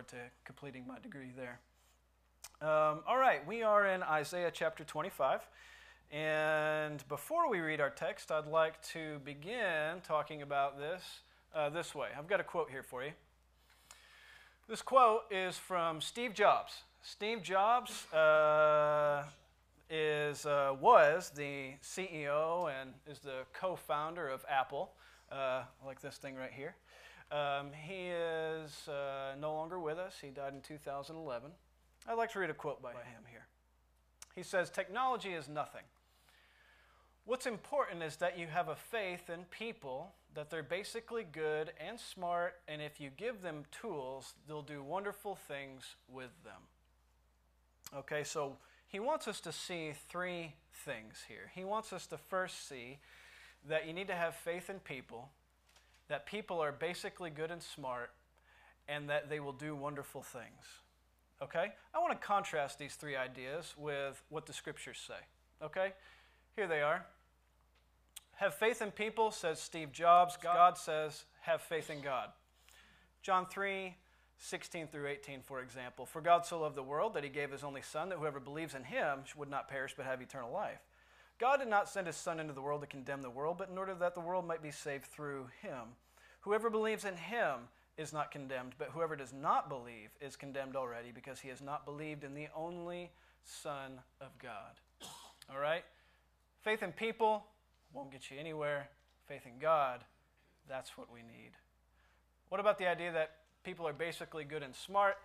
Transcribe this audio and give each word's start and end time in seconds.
to 0.00 0.16
completing 0.46 0.86
my 0.86 0.98
degree 1.00 1.32
there. 1.36 1.60
Um, 2.62 3.00
all 3.06 3.18
right, 3.18 3.46
we 3.46 3.62
are 3.62 3.86
in 3.86 4.02
Isaiah 4.02 4.50
chapter 4.50 4.84
25. 4.84 5.46
And 6.10 7.06
before 7.08 7.50
we 7.50 7.60
read 7.60 7.78
our 7.78 7.90
text, 7.90 8.32
I'd 8.32 8.46
like 8.46 8.80
to 8.92 9.18
begin 9.22 10.00
talking 10.02 10.40
about 10.40 10.78
this 10.78 11.02
uh, 11.54 11.68
this 11.68 11.94
way. 11.94 12.08
I've 12.18 12.26
got 12.26 12.40
a 12.40 12.42
quote 12.42 12.70
here 12.70 12.82
for 12.82 13.04
you. 13.04 13.12
This 14.66 14.80
quote 14.80 15.24
is 15.30 15.58
from 15.58 16.00
Steve 16.00 16.32
Jobs. 16.32 16.84
Steve 17.02 17.42
Jobs 17.42 18.10
uh, 18.14 19.24
is, 19.90 20.46
uh, 20.46 20.74
was 20.80 21.30
the 21.36 21.72
CEO 21.82 22.72
and 22.80 22.94
is 23.06 23.18
the 23.18 23.44
co 23.52 23.76
founder 23.76 24.26
of 24.26 24.42
Apple, 24.48 24.92
uh, 25.30 25.64
like 25.84 26.00
this 26.00 26.16
thing 26.16 26.34
right 26.34 26.52
here. 26.52 26.76
Um, 27.32 27.68
he 27.72 28.08
is 28.08 28.88
uh, 28.88 29.34
no 29.40 29.54
longer 29.54 29.80
with 29.80 29.98
us. 29.98 30.16
He 30.20 30.28
died 30.28 30.52
in 30.52 30.60
2011. 30.60 31.50
I'd 32.06 32.14
like 32.14 32.30
to 32.32 32.38
read 32.38 32.50
a 32.50 32.54
quote 32.54 32.82
by 32.82 32.90
him 32.90 33.22
here. 33.30 33.46
He 34.34 34.42
says, 34.42 34.68
Technology 34.68 35.30
is 35.30 35.48
nothing. 35.48 35.82
What's 37.24 37.46
important 37.46 38.02
is 38.02 38.16
that 38.16 38.38
you 38.38 38.48
have 38.48 38.68
a 38.68 38.76
faith 38.76 39.30
in 39.30 39.44
people, 39.44 40.12
that 40.34 40.50
they're 40.50 40.62
basically 40.62 41.24
good 41.24 41.72
and 41.80 41.98
smart, 41.98 42.56
and 42.68 42.82
if 42.82 43.00
you 43.00 43.10
give 43.16 43.40
them 43.40 43.64
tools, 43.70 44.34
they'll 44.46 44.60
do 44.60 44.82
wonderful 44.82 45.36
things 45.36 45.96
with 46.08 46.32
them. 46.44 46.60
Okay, 47.96 48.24
so 48.24 48.56
he 48.88 49.00
wants 49.00 49.26
us 49.26 49.40
to 49.42 49.52
see 49.52 49.92
three 50.08 50.54
things 50.84 51.24
here. 51.28 51.50
He 51.54 51.64
wants 51.64 51.92
us 51.92 52.06
to 52.08 52.18
first 52.18 52.68
see 52.68 52.98
that 53.68 53.86
you 53.86 53.94
need 53.94 54.08
to 54.08 54.14
have 54.14 54.34
faith 54.34 54.68
in 54.68 54.80
people 54.80 55.30
that 56.12 56.26
people 56.26 56.62
are 56.62 56.72
basically 56.72 57.30
good 57.30 57.50
and 57.50 57.62
smart 57.62 58.10
and 58.86 59.08
that 59.08 59.30
they 59.30 59.40
will 59.40 59.54
do 59.54 59.74
wonderful 59.74 60.22
things. 60.22 60.62
Okay? 61.40 61.72
I 61.94 61.98
want 62.00 62.12
to 62.12 62.26
contrast 62.26 62.78
these 62.78 62.96
three 62.96 63.16
ideas 63.16 63.72
with 63.78 64.22
what 64.28 64.44
the 64.44 64.52
scriptures 64.52 65.02
say. 65.06 65.64
Okay? 65.64 65.94
Here 66.54 66.66
they 66.66 66.82
are. 66.82 67.06
Have 68.34 68.52
faith 68.52 68.82
in 68.82 68.90
people, 68.90 69.30
says 69.30 69.58
Steve 69.58 69.90
Jobs. 69.90 70.36
God 70.36 70.76
says, 70.76 71.24
have 71.40 71.62
faith 71.62 71.88
in 71.88 72.02
God. 72.02 72.28
John 73.22 73.46
3, 73.46 73.94
16 74.36 74.88
through 74.88 75.06
18, 75.06 75.40
for 75.40 75.62
example. 75.62 76.04
For 76.04 76.20
God 76.20 76.44
so 76.44 76.60
loved 76.60 76.76
the 76.76 76.82
world 76.82 77.14
that 77.14 77.24
he 77.24 77.30
gave 77.30 77.52
his 77.52 77.64
only 77.64 77.80
Son, 77.80 78.10
that 78.10 78.18
whoever 78.18 78.38
believes 78.38 78.74
in 78.74 78.84
him 78.84 79.20
would 79.34 79.48
not 79.48 79.66
perish 79.66 79.94
but 79.96 80.04
have 80.04 80.20
eternal 80.20 80.52
life. 80.52 80.80
God 81.38 81.56
did 81.56 81.68
not 81.68 81.88
send 81.88 82.06
his 82.06 82.16
Son 82.16 82.38
into 82.38 82.52
the 82.52 82.60
world 82.60 82.82
to 82.82 82.86
condemn 82.86 83.22
the 83.22 83.30
world, 83.30 83.56
but 83.56 83.70
in 83.70 83.78
order 83.78 83.94
that 83.94 84.14
the 84.14 84.20
world 84.20 84.46
might 84.46 84.62
be 84.62 84.70
saved 84.70 85.06
through 85.06 85.48
him. 85.62 85.96
Whoever 86.42 86.70
believes 86.70 87.04
in 87.04 87.16
him 87.16 87.68
is 87.96 88.12
not 88.12 88.30
condemned, 88.30 88.74
but 88.78 88.88
whoever 88.88 89.16
does 89.16 89.32
not 89.32 89.68
believe 89.68 90.10
is 90.20 90.36
condemned 90.36 90.76
already 90.76 91.12
because 91.12 91.40
he 91.40 91.48
has 91.48 91.60
not 91.60 91.84
believed 91.84 92.24
in 92.24 92.34
the 92.34 92.48
only 92.54 93.10
Son 93.44 94.00
of 94.20 94.36
God. 94.38 94.74
All 95.50 95.58
right? 95.58 95.84
Faith 96.62 96.82
in 96.82 96.92
people 96.92 97.44
won't 97.92 98.10
get 98.10 98.30
you 98.30 98.38
anywhere. 98.38 98.88
Faith 99.26 99.46
in 99.46 99.58
God, 99.60 100.00
that's 100.68 100.96
what 100.96 101.12
we 101.12 101.20
need. 101.20 101.52
What 102.48 102.60
about 102.60 102.78
the 102.78 102.86
idea 102.86 103.12
that 103.12 103.32
people 103.64 103.86
are 103.86 103.92
basically 103.92 104.44
good 104.44 104.62
and 104.62 104.74
smart? 104.74 105.16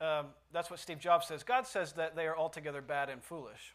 Um, 0.00 0.26
that's 0.52 0.70
what 0.70 0.78
Steve 0.78 0.98
Jobs 0.98 1.26
says. 1.26 1.42
God 1.42 1.66
says 1.66 1.92
that 1.94 2.14
they 2.14 2.26
are 2.26 2.36
altogether 2.36 2.80
bad 2.80 3.08
and 3.08 3.22
foolish. 3.22 3.74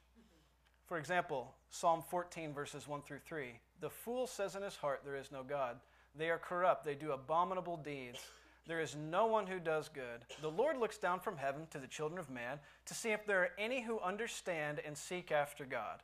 For 0.88 0.98
example, 0.98 1.54
Psalm 1.70 2.04
14, 2.10 2.54
verses 2.54 2.88
1 2.88 3.02
through 3.02 3.20
3. 3.26 3.60
The 3.82 3.90
fool 3.90 4.28
says 4.28 4.56
in 4.56 4.64
his 4.64 4.76
heart, 4.76 5.02
There 5.04 5.16
is 5.16 5.32
no 5.32 5.44
God. 5.44 5.78
They 6.16 6.30
are 6.30 6.38
corrupt, 6.38 6.86
they 6.86 6.96
do 6.96 7.12
abominable 7.12 7.78
deeds. 7.78 8.20
There 8.66 8.80
is 8.80 8.96
no 8.96 9.26
one 9.26 9.48
who 9.48 9.60
does 9.60 9.90
good. 9.90 10.26
The 10.42 10.50
Lord 10.50 10.78
looks 10.78 10.98
down 10.98 11.20
from 11.20 11.36
heaven 11.36 11.68
to 11.72 11.80
the 11.80 11.88
children 11.88 12.18
of 12.18 12.30
man 12.30 12.60
to 12.86 12.94
see 12.94 13.12
if 13.12 13.26
there 13.26 13.42
are 13.42 13.50
any 13.58 13.82
who 13.82 14.00
understand 14.00 14.80
and 14.86 14.98
seek 14.98 15.34
after 15.34 15.66
God. 15.66 16.02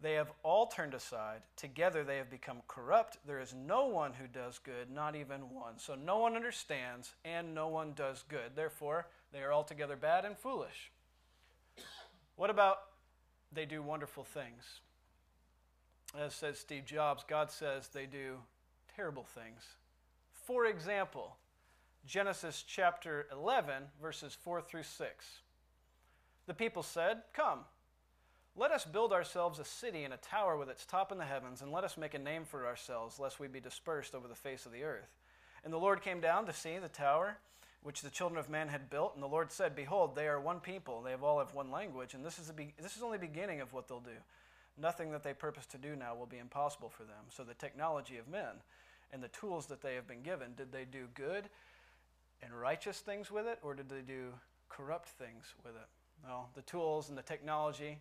They 0.00 0.14
have 0.14 0.32
all 0.42 0.66
turned 0.66 0.94
aside. 0.94 1.42
Together 1.56 2.02
they 2.02 2.16
have 2.16 2.30
become 2.30 2.62
corrupt. 2.66 3.18
There 3.26 3.40
is 3.40 3.52
no 3.54 3.86
one 3.86 4.12
who 4.14 4.26
does 4.26 4.58
good, 4.58 4.90
not 4.90 5.16
even 5.16 5.50
one. 5.50 5.78
So 5.78 5.94
no 5.94 6.18
one 6.18 6.34
understands 6.34 7.14
and 7.24 7.54
no 7.54 7.68
one 7.68 7.92
does 7.94 8.24
good. 8.28 8.52
Therefore, 8.54 9.08
they 9.32 9.40
are 9.40 9.52
altogether 9.52 9.96
bad 9.96 10.24
and 10.24 10.38
foolish. 10.38 10.92
What 12.36 12.48
about 12.48 12.78
they 13.52 13.66
do 13.66 13.82
wonderful 13.82 14.24
things. 14.24 14.80
As 16.18 16.34
says 16.34 16.58
Steve 16.58 16.84
Jobs, 16.84 17.24
God 17.26 17.50
says 17.50 17.88
they 17.88 18.06
do 18.06 18.36
terrible 18.98 19.26
things. 19.32 19.62
For 20.32 20.66
example, 20.66 21.36
Genesis 22.04 22.64
chapter 22.66 23.28
11, 23.30 23.84
verses 24.02 24.36
4 24.42 24.60
through 24.60 24.82
6. 24.82 25.26
The 26.48 26.54
people 26.54 26.82
said, 26.82 27.18
Come, 27.32 27.60
let 28.56 28.72
us 28.72 28.84
build 28.84 29.12
ourselves 29.12 29.60
a 29.60 29.64
city 29.64 30.02
and 30.02 30.12
a 30.12 30.16
tower 30.16 30.56
with 30.56 30.68
its 30.68 30.84
top 30.84 31.12
in 31.12 31.18
the 31.18 31.24
heavens, 31.24 31.62
and 31.62 31.70
let 31.70 31.84
us 31.84 31.96
make 31.96 32.14
a 32.14 32.18
name 32.18 32.44
for 32.44 32.66
ourselves, 32.66 33.20
lest 33.20 33.38
we 33.38 33.46
be 33.46 33.60
dispersed 33.60 34.16
over 34.16 34.26
the 34.26 34.34
face 34.34 34.66
of 34.66 34.72
the 34.72 34.82
earth. 34.82 35.14
And 35.62 35.72
the 35.72 35.78
Lord 35.78 36.02
came 36.02 36.20
down 36.20 36.46
to 36.46 36.52
see 36.52 36.76
the 36.78 36.88
tower 36.88 37.36
which 37.84 38.02
the 38.02 38.10
children 38.10 38.40
of 38.40 38.50
man 38.50 38.66
had 38.66 38.90
built. 38.90 39.14
And 39.14 39.22
the 39.22 39.28
Lord 39.28 39.52
said, 39.52 39.76
Behold, 39.76 40.16
they 40.16 40.26
are 40.26 40.40
one 40.40 40.58
people. 40.58 41.02
They 41.02 41.12
have 41.12 41.22
all 41.22 41.38
have 41.38 41.54
one 41.54 41.70
language. 41.70 42.14
And 42.14 42.24
this 42.24 42.40
is, 42.40 42.50
be- 42.50 42.74
this 42.82 42.96
is 42.96 43.02
only 43.04 43.18
beginning 43.18 43.60
of 43.60 43.72
what 43.72 43.86
they'll 43.86 44.00
do. 44.00 44.10
Nothing 44.76 45.12
that 45.12 45.22
they 45.22 45.34
purpose 45.34 45.66
to 45.66 45.78
do 45.78 45.94
now 45.94 46.16
will 46.16 46.26
be 46.26 46.38
impossible 46.38 46.88
for 46.88 47.04
them. 47.04 47.26
So 47.28 47.44
the 47.44 47.54
technology 47.54 48.16
of 48.16 48.26
men 48.26 48.56
and 49.12 49.22
the 49.22 49.28
tools 49.28 49.66
that 49.66 49.82
they 49.82 49.94
have 49.94 50.06
been 50.06 50.22
given, 50.22 50.54
did 50.56 50.72
they 50.72 50.84
do 50.84 51.06
good 51.14 51.48
and 52.42 52.52
righteous 52.52 53.00
things 53.00 53.30
with 53.30 53.46
it, 53.46 53.58
or 53.62 53.74
did 53.74 53.88
they 53.88 54.02
do 54.02 54.32
corrupt 54.68 55.08
things 55.08 55.54
with 55.64 55.74
it? 55.74 55.88
Well, 56.24 56.50
the 56.54 56.62
tools 56.62 57.08
and 57.08 57.18
the 57.18 57.22
technology, 57.22 57.98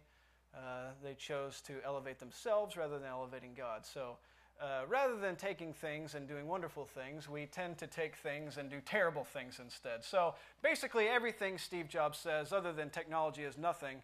uh, 0.56 0.92
they 1.04 1.14
chose 1.14 1.62
to 1.62 1.74
elevate 1.86 2.20
themselves 2.20 2.78
rather 2.78 3.00
than 3.00 3.08
elevating 3.08 3.54
God. 3.56 3.86
So 3.86 4.18
uh, 4.62 4.82
rather 4.88 5.18
than 5.18 5.36
taking 5.36 5.74
things 5.74 6.16
and 6.16 6.28
doing 6.28 6.48
wonderful 6.48 6.86
things, 6.86 7.30
we 7.30 7.46
tend 7.46 7.78
to 7.78 7.88
take 7.88 8.16
things 8.16 8.58
and 8.58 8.70
do 8.70 8.78
terrible 8.86 9.24
things 9.24 9.60
instead. 9.62 10.04
So 10.04 10.34
basically, 10.64 11.08
everything 11.08 11.58
Steve 11.58 11.88
Jobs 11.88 12.18
says, 12.18 12.52
other 12.52 12.74
than 12.74 12.90
technology 12.90 13.44
is 13.44 13.58
nothing, 13.58 14.02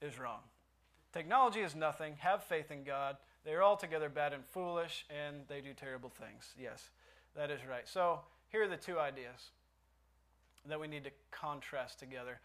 is 0.00 0.18
wrong. 0.18 0.40
Technology 1.12 1.60
is 1.60 1.74
nothing. 1.74 2.14
Have 2.20 2.42
faith 2.42 2.70
in 2.70 2.84
God. 2.84 3.16
They're 3.44 3.62
altogether 3.62 4.08
bad 4.08 4.32
and 4.32 4.44
foolish, 4.44 5.04
and 5.10 5.42
they 5.48 5.60
do 5.60 5.72
terrible 5.74 6.10
things. 6.10 6.54
Yes, 6.58 6.90
that 7.36 7.50
is 7.50 7.60
right. 7.68 7.88
So 7.88 8.20
here 8.48 8.62
are 8.62 8.68
the 8.68 8.76
two 8.76 8.98
ideas 8.98 9.50
that 10.66 10.78
we 10.78 10.86
need 10.86 11.04
to 11.04 11.10
contrast 11.30 11.98
together. 11.98 12.38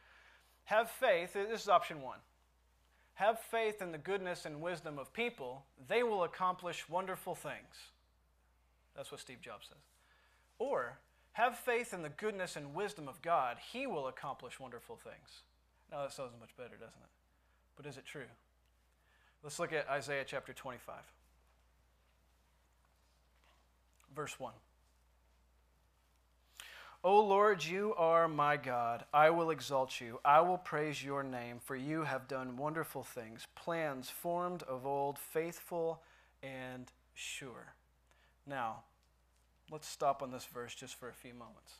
Have 0.65 0.89
faith, 0.89 1.33
this 1.33 1.61
is 1.61 1.69
option 1.69 2.01
one 2.01 2.19
have 3.17 3.39
faith 3.39 3.81
in 3.81 3.91
the 3.91 3.97
goodness 3.97 4.45
and 4.45 4.61
wisdom 4.61 4.99
of 4.99 5.11
people, 5.11 5.63
they 5.87 6.03
will 6.03 6.23
accomplish 6.23 6.87
wonderful 6.87 7.33
things. 7.33 7.89
That's 8.95 9.11
what 9.11 9.19
Steve 9.19 9.41
Jobs 9.41 9.69
says. 9.69 9.81
Or 10.59 10.99
have 11.31 11.57
faith 11.57 11.95
in 11.95 12.03
the 12.03 12.09
goodness 12.09 12.55
and 12.55 12.75
wisdom 12.75 13.07
of 13.07 13.19
God, 13.23 13.57
he 13.71 13.87
will 13.87 14.07
accomplish 14.07 14.59
wonderful 14.59 14.97
things. 14.97 15.41
Now 15.91 16.03
that 16.03 16.13
sounds 16.13 16.33
much 16.39 16.55
better, 16.57 16.75
doesn't 16.75 17.01
it? 17.01 17.09
But 17.75 17.87
is 17.87 17.97
it 17.97 18.05
true? 18.05 18.29
Let's 19.47 19.59
look 19.59 19.71
at 19.71 19.87
Isaiah 19.87 20.25
chapter 20.27 20.51
25, 20.51 20.95
verse 24.13 24.37
1. 24.37 24.51
O 27.05 27.21
Lord, 27.21 27.63
you 27.63 27.93
are 27.95 28.27
my 28.27 28.57
God. 28.57 29.05
I 29.13 29.29
will 29.29 29.49
exalt 29.49 30.01
you. 30.01 30.19
I 30.25 30.41
will 30.41 30.57
praise 30.57 31.01
your 31.01 31.23
name, 31.23 31.61
for 31.63 31.77
you 31.77 32.03
have 32.03 32.27
done 32.27 32.57
wonderful 32.57 33.03
things, 33.03 33.47
plans 33.55 34.09
formed 34.09 34.63
of 34.63 34.85
old, 34.85 35.17
faithful 35.17 36.01
and 36.43 36.91
sure. 37.13 37.73
Now, 38.45 38.81
let's 39.71 39.87
stop 39.87 40.21
on 40.21 40.29
this 40.29 40.43
verse 40.53 40.75
just 40.75 40.95
for 40.95 41.07
a 41.07 41.13
few 41.13 41.33
moments. 41.33 41.71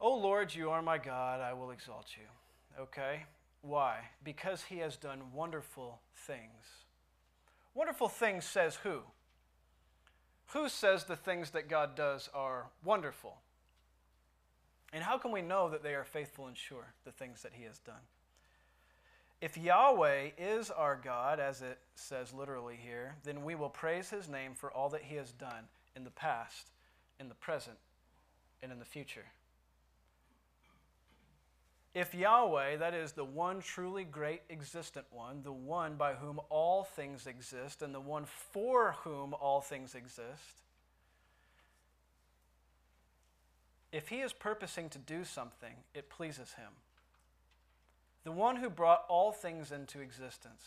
O 0.00 0.16
Lord, 0.16 0.54
you 0.54 0.70
are 0.70 0.80
my 0.80 0.96
God. 0.96 1.42
I 1.42 1.52
will 1.52 1.70
exalt 1.70 2.06
you. 2.16 2.82
Okay? 2.82 3.24
Why? 3.62 3.98
Because 4.22 4.64
he 4.64 4.78
has 4.78 4.96
done 4.96 5.32
wonderful 5.34 6.00
things. 6.14 6.84
Wonderful 7.74 8.08
things 8.08 8.44
says 8.44 8.76
who? 8.76 9.00
Who 10.52 10.68
says 10.68 11.04
the 11.04 11.16
things 11.16 11.50
that 11.50 11.68
God 11.68 11.94
does 11.94 12.30
are 12.32 12.66
wonderful? 12.84 13.36
And 14.92 15.04
how 15.04 15.18
can 15.18 15.32
we 15.32 15.42
know 15.42 15.68
that 15.68 15.82
they 15.82 15.94
are 15.94 16.04
faithful 16.04 16.46
and 16.46 16.56
sure, 16.56 16.94
the 17.04 17.12
things 17.12 17.42
that 17.42 17.52
He 17.54 17.64
has 17.64 17.78
done? 17.78 18.00
If 19.40 19.56
Yahweh 19.56 20.30
is 20.38 20.70
our 20.70 20.96
God, 20.96 21.38
as 21.38 21.62
it 21.62 21.78
says 21.94 22.32
literally 22.32 22.78
here, 22.82 23.16
then 23.24 23.44
we 23.44 23.54
will 23.54 23.68
praise 23.68 24.10
His 24.10 24.28
name 24.28 24.54
for 24.54 24.72
all 24.72 24.88
that 24.88 25.02
He 25.02 25.16
has 25.16 25.30
done 25.32 25.68
in 25.94 26.04
the 26.04 26.10
past, 26.10 26.70
in 27.20 27.28
the 27.28 27.34
present, 27.34 27.76
and 28.62 28.72
in 28.72 28.78
the 28.78 28.84
future. 28.84 29.26
If 31.98 32.14
Yahweh, 32.14 32.76
that 32.76 32.94
is 32.94 33.10
the 33.10 33.24
one 33.24 33.60
truly 33.60 34.04
great 34.04 34.42
existent 34.50 35.06
one, 35.10 35.42
the 35.42 35.50
one 35.50 35.96
by 35.96 36.14
whom 36.14 36.38
all 36.48 36.84
things 36.84 37.26
exist, 37.26 37.82
and 37.82 37.92
the 37.92 37.98
one 37.98 38.24
for 38.24 38.94
whom 39.02 39.34
all 39.34 39.60
things 39.60 39.96
exist, 39.96 40.62
If 43.90 44.08
he 44.08 44.20
is 44.20 44.32
purposing 44.32 44.90
to 44.90 44.98
do 44.98 45.24
something, 45.24 45.74
it 45.94 46.10
pleases 46.10 46.52
him. 46.52 46.72
The 48.22 48.32
one 48.32 48.56
who 48.56 48.68
brought 48.68 49.04
all 49.08 49.32
things 49.32 49.72
into 49.72 50.00
existence. 50.00 50.62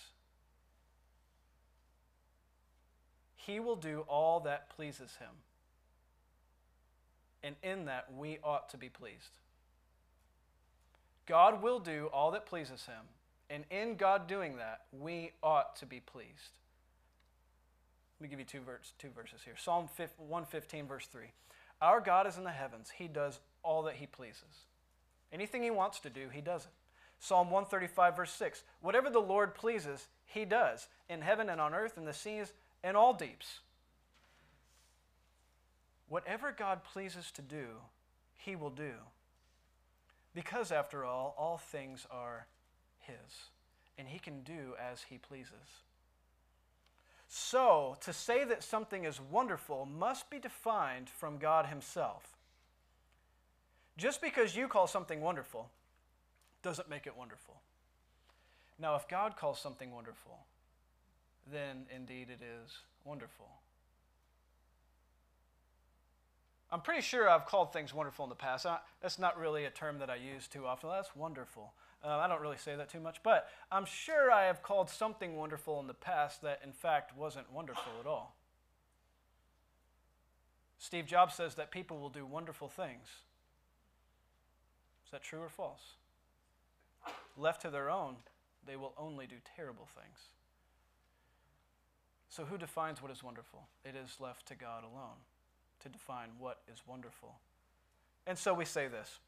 He 3.35 3.59
will 3.59 3.75
do 3.75 4.03
all 4.07 4.41
that 4.41 4.75
pleases 4.75 5.17
him. 5.17 5.29
And 7.43 7.55
in 7.63 7.85
that, 7.85 8.11
we 8.13 8.39
ought 8.43 8.69
to 8.69 8.77
be 8.77 8.89
pleased. 8.89 9.37
God 11.25 11.61
will 11.61 11.79
do 11.79 12.09
all 12.13 12.31
that 12.31 12.45
pleases 12.45 12.85
him. 12.85 13.05
And 13.49 13.65
in 13.69 13.95
God 13.95 14.27
doing 14.27 14.57
that, 14.57 14.81
we 14.91 15.31
ought 15.43 15.75
to 15.77 15.85
be 15.85 15.99
pleased. 15.99 16.59
Let 18.19 18.23
me 18.23 18.29
give 18.29 18.39
you 18.39 18.45
two, 18.45 18.61
verse, 18.61 18.93
two 18.97 19.09
verses 19.09 19.41
here. 19.43 19.55
Psalm 19.57 19.89
115, 19.97 20.87
verse 20.87 21.07
3. 21.07 21.25
Our 21.81 21.99
God 21.99 22.27
is 22.27 22.37
in 22.37 22.43
the 22.43 22.51
heavens. 22.51 22.91
He 22.95 23.07
does 23.07 23.39
all 23.63 23.83
that 23.83 23.95
he 23.95 24.05
pleases. 24.05 24.67
Anything 25.33 25.63
he 25.63 25.71
wants 25.71 25.99
to 26.01 26.09
do, 26.09 26.29
he 26.31 26.41
does 26.41 26.65
it. 26.65 26.71
Psalm 27.19 27.51
135, 27.51 28.15
verse 28.15 28.31
6. 28.33 28.63
Whatever 28.81 29.09
the 29.09 29.19
Lord 29.19 29.53
pleases, 29.55 30.07
he 30.25 30.45
does, 30.45 30.87
in 31.09 31.21
heaven 31.21 31.49
and 31.49 31.59
on 31.59 31.73
earth, 31.73 31.97
in 31.97 32.05
the 32.05 32.13
seas 32.13 32.53
and 32.83 32.95
all 32.95 33.13
deeps. 33.13 33.59
Whatever 36.07 36.51
God 36.51 36.83
pleases 36.83 37.31
to 37.31 37.41
do, 37.41 37.65
he 38.35 38.55
will 38.55 38.69
do. 38.69 38.93
Because, 40.33 40.71
after 40.71 41.03
all, 41.03 41.35
all 41.37 41.57
things 41.57 42.07
are 42.09 42.47
his, 42.99 43.49
and 43.97 44.07
he 44.07 44.19
can 44.19 44.43
do 44.43 44.75
as 44.79 45.03
he 45.09 45.17
pleases. 45.17 45.83
So, 47.33 47.95
to 48.01 48.11
say 48.11 48.43
that 48.43 48.61
something 48.61 49.05
is 49.05 49.21
wonderful 49.21 49.85
must 49.85 50.29
be 50.29 50.37
defined 50.37 51.09
from 51.09 51.37
God 51.37 51.65
Himself. 51.67 52.35
Just 53.97 54.21
because 54.21 54.53
you 54.53 54.67
call 54.67 54.85
something 54.85 55.21
wonderful 55.21 55.69
doesn't 56.61 56.89
make 56.89 57.07
it 57.07 57.15
wonderful. 57.17 57.55
Now, 58.77 58.95
if 58.95 59.07
God 59.07 59.37
calls 59.37 59.59
something 59.61 59.93
wonderful, 59.93 60.39
then 61.49 61.85
indeed 61.95 62.27
it 62.29 62.43
is 62.43 62.79
wonderful. 63.05 63.47
I'm 66.71 66.81
pretty 66.81 67.01
sure 67.01 67.29
I've 67.29 67.45
called 67.45 67.73
things 67.73 67.93
wonderful 67.93 68.23
in 68.23 68.29
the 68.29 68.35
past. 68.35 68.65
That's 69.01 69.19
not 69.19 69.37
really 69.37 69.65
a 69.65 69.69
term 69.69 69.99
that 69.99 70.09
I 70.09 70.15
use 70.15 70.47
too 70.47 70.65
often. 70.65 70.89
That's 70.89 71.15
wonderful. 71.15 71.73
Uh, 72.03 72.17
I 72.17 72.27
don't 72.27 72.41
really 72.41 72.57
say 72.57 72.75
that 72.75 72.89
too 72.89 73.01
much, 73.01 73.21
but 73.23 73.49
I'm 73.71 73.85
sure 73.85 74.31
I 74.31 74.45
have 74.45 74.63
called 74.63 74.89
something 74.89 75.35
wonderful 75.35 75.79
in 75.81 75.87
the 75.87 75.93
past 75.93 76.41
that 76.43 76.61
in 76.63 76.71
fact 76.71 77.15
wasn't 77.15 77.51
wonderful 77.51 77.91
at 77.99 78.07
all. 78.07 78.35
Steve 80.79 81.05
Jobs 81.05 81.35
says 81.35 81.55
that 81.55 81.69
people 81.69 81.99
will 81.99 82.09
do 82.09 82.25
wonderful 82.25 82.67
things. 82.67 83.07
Is 85.05 85.11
that 85.11 85.21
true 85.21 85.41
or 85.41 85.49
false? 85.49 85.95
Left 87.37 87.61
to 87.61 87.69
their 87.69 87.91
own, 87.91 88.15
they 88.65 88.77
will 88.77 88.93
only 88.97 89.27
do 89.27 89.35
terrible 89.55 89.87
things. 89.93 90.19
So, 92.29 92.45
who 92.45 92.57
defines 92.57 93.01
what 93.01 93.11
is 93.11 93.21
wonderful? 93.21 93.67
It 93.83 93.95
is 93.95 94.15
left 94.19 94.47
to 94.47 94.55
God 94.55 94.83
alone 94.83 95.19
to 95.81 95.89
define 95.89 96.29
what 96.39 96.59
is 96.71 96.81
wonderful. 96.87 97.35
And 98.27 98.37
so 98.37 98.53
we 98.53 98.65
say 98.65 98.87
this 98.87 99.19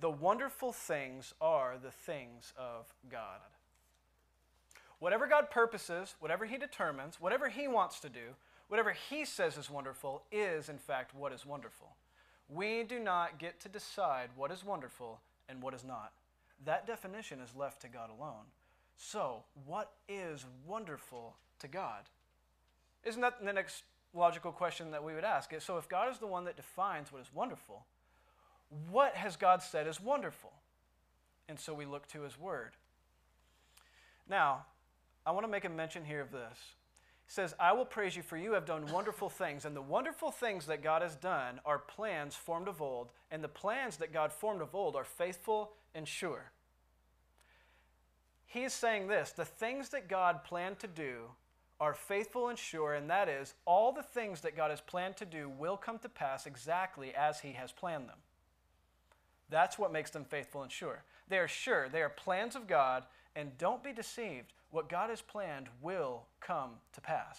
the 0.00 0.10
wonderful 0.10 0.72
things 0.72 1.34
are 1.40 1.76
the 1.82 1.90
things 1.90 2.52
of 2.56 2.92
God. 3.10 3.40
Whatever 4.98 5.26
God 5.26 5.50
purposes, 5.50 6.14
whatever 6.20 6.44
He 6.46 6.56
determines, 6.56 7.20
whatever 7.20 7.48
He 7.48 7.68
wants 7.68 8.00
to 8.00 8.08
do, 8.08 8.34
whatever 8.68 8.92
He 8.92 9.24
says 9.24 9.56
is 9.56 9.70
wonderful, 9.70 10.22
is 10.30 10.68
in 10.68 10.78
fact 10.78 11.14
what 11.14 11.32
is 11.32 11.46
wonderful. 11.46 11.96
We 12.48 12.82
do 12.82 12.98
not 12.98 13.38
get 13.38 13.60
to 13.60 13.68
decide 13.68 14.30
what 14.36 14.50
is 14.50 14.64
wonderful 14.64 15.20
and 15.48 15.62
what 15.62 15.74
is 15.74 15.84
not. 15.84 16.12
That 16.64 16.86
definition 16.86 17.40
is 17.40 17.54
left 17.56 17.80
to 17.82 17.88
God 17.88 18.10
alone. 18.10 18.46
So, 18.96 19.44
what 19.66 19.92
is 20.08 20.44
wonderful 20.66 21.36
to 21.60 21.68
God? 21.68 22.04
Isn't 23.04 23.22
that 23.22 23.42
the 23.42 23.52
next 23.52 23.84
logical 24.14 24.52
question 24.52 24.90
that 24.90 25.04
we 25.04 25.14
would 25.14 25.24
ask? 25.24 25.52
Is 25.52 25.64
so, 25.64 25.76
if 25.76 25.88
God 25.88 26.10
is 26.10 26.18
the 26.18 26.26
one 26.26 26.44
that 26.44 26.56
defines 26.56 27.12
what 27.12 27.22
is 27.22 27.30
wonderful, 27.34 27.84
what 28.90 29.14
has 29.14 29.36
God 29.36 29.62
said 29.62 29.86
is 29.86 30.00
wonderful? 30.00 30.52
And 31.48 31.58
so 31.58 31.74
we 31.74 31.84
look 31.84 32.06
to 32.08 32.22
his 32.22 32.38
word. 32.38 32.72
Now, 34.28 34.66
I 35.26 35.32
want 35.32 35.44
to 35.44 35.50
make 35.50 35.64
a 35.64 35.68
mention 35.68 36.04
here 36.04 36.20
of 36.20 36.30
this. 36.30 36.58
He 37.26 37.32
says, 37.32 37.54
I 37.58 37.72
will 37.72 37.84
praise 37.84 38.16
you 38.16 38.22
for 38.22 38.36
you 38.36 38.52
have 38.52 38.64
done 38.64 38.86
wonderful 38.86 39.28
things. 39.28 39.64
And 39.64 39.74
the 39.74 39.82
wonderful 39.82 40.30
things 40.30 40.66
that 40.66 40.82
God 40.82 41.02
has 41.02 41.16
done 41.16 41.60
are 41.64 41.78
plans 41.78 42.36
formed 42.36 42.68
of 42.68 42.80
old. 42.80 43.10
And 43.30 43.42
the 43.42 43.48
plans 43.48 43.96
that 43.98 44.12
God 44.12 44.32
formed 44.32 44.62
of 44.62 44.74
old 44.74 44.96
are 44.96 45.04
faithful 45.04 45.72
and 45.94 46.06
sure. 46.06 46.52
He 48.46 48.64
is 48.64 48.72
saying 48.72 49.06
this 49.06 49.30
the 49.30 49.44
things 49.44 49.90
that 49.90 50.08
God 50.08 50.42
planned 50.42 50.80
to 50.80 50.88
do 50.88 51.26
are 51.80 51.94
faithful 51.94 52.48
and 52.48 52.58
sure, 52.58 52.92
and 52.92 53.08
that 53.08 53.28
is, 53.28 53.54
all 53.64 53.90
the 53.90 54.02
things 54.02 54.42
that 54.42 54.56
God 54.56 54.70
has 54.70 54.82
planned 54.82 55.16
to 55.16 55.24
do 55.24 55.48
will 55.48 55.78
come 55.78 55.98
to 56.00 56.08
pass 56.08 56.46
exactly 56.46 57.14
as 57.14 57.40
He 57.40 57.52
has 57.52 57.72
planned 57.72 58.08
them. 58.08 58.18
That's 59.48 59.78
what 59.78 59.92
makes 59.92 60.10
them 60.10 60.24
faithful 60.24 60.62
and 60.62 60.70
sure. 60.70 61.02
They 61.28 61.38
are 61.38 61.48
sure, 61.48 61.88
they 61.88 62.02
are 62.02 62.10
plans 62.10 62.54
of 62.54 62.66
God, 62.66 63.04
and 63.34 63.56
don't 63.56 63.82
be 63.82 63.92
deceived. 63.92 64.52
What 64.70 64.88
God 64.88 65.10
has 65.10 65.22
planned 65.22 65.68
will 65.80 66.24
come 66.40 66.72
to 66.92 67.00
pass. 67.00 67.38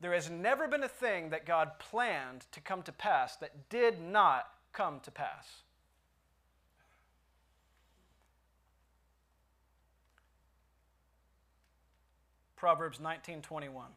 There 0.00 0.12
has 0.12 0.30
never 0.30 0.68
been 0.68 0.84
a 0.84 0.88
thing 0.88 1.30
that 1.30 1.46
God 1.46 1.78
planned 1.78 2.46
to 2.52 2.60
come 2.60 2.82
to 2.82 2.92
pass 2.92 3.36
that 3.36 3.68
did 3.68 4.00
not 4.00 4.46
come 4.72 5.00
to 5.00 5.10
pass. 5.10 5.62
Proverbs 12.58 12.98
19:21 12.98 13.94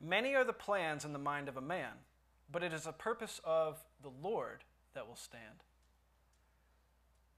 Many 0.00 0.34
are 0.34 0.44
the 0.44 0.52
plans 0.52 1.04
in 1.04 1.12
the 1.12 1.18
mind 1.18 1.48
of 1.48 1.56
a 1.56 1.60
man, 1.60 1.92
but 2.50 2.64
it 2.64 2.72
is 2.72 2.84
the 2.84 2.92
purpose 2.92 3.40
of 3.44 3.84
the 4.02 4.10
Lord 4.10 4.64
that 4.92 5.06
will 5.06 5.16
stand. 5.16 5.62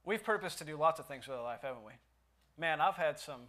We've 0.05 0.25
purposed 0.25 0.57
to 0.59 0.65
do 0.65 0.77
lots 0.77 0.99
of 0.99 1.07
things 1.07 1.29
with 1.29 1.37
our 1.37 1.43
life, 1.43 1.61
haven't 1.61 1.85
we? 1.85 1.93
Man, 2.57 2.81
I've 2.81 2.97
had 2.97 3.21
some 3.21 3.49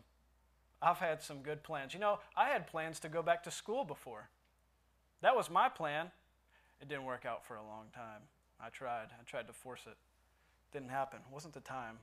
I've 0.81 0.97
had 0.97 1.21
some 1.21 1.41
good 1.41 1.63
plans. 1.63 1.93
You 1.93 1.99
know, 2.01 2.19
I 2.35 2.49
had 2.49 2.67
plans 2.67 2.99
to 3.01 3.09
go 3.09 3.21
back 3.21 3.43
to 3.43 3.51
school 3.51 3.85
before. 3.85 4.29
That 5.21 5.35
was 5.35 5.49
my 5.49 5.69
plan. 5.69 6.11
It 6.81 6.89
didn't 6.89 7.05
work 7.05 7.25
out 7.25 7.45
for 7.45 7.55
a 7.55 7.63
long 7.63 7.87
time. 7.93 8.21
I 8.61 8.69
tried. 8.69 9.07
I 9.17 9.23
tried 9.25 9.47
to 9.47 9.53
force 9.53 9.81
it. 9.87 9.97
Didn't 10.73 10.89
happen. 10.89 11.19
Wasn't 11.31 11.53
the 11.53 11.59
time. 11.61 11.99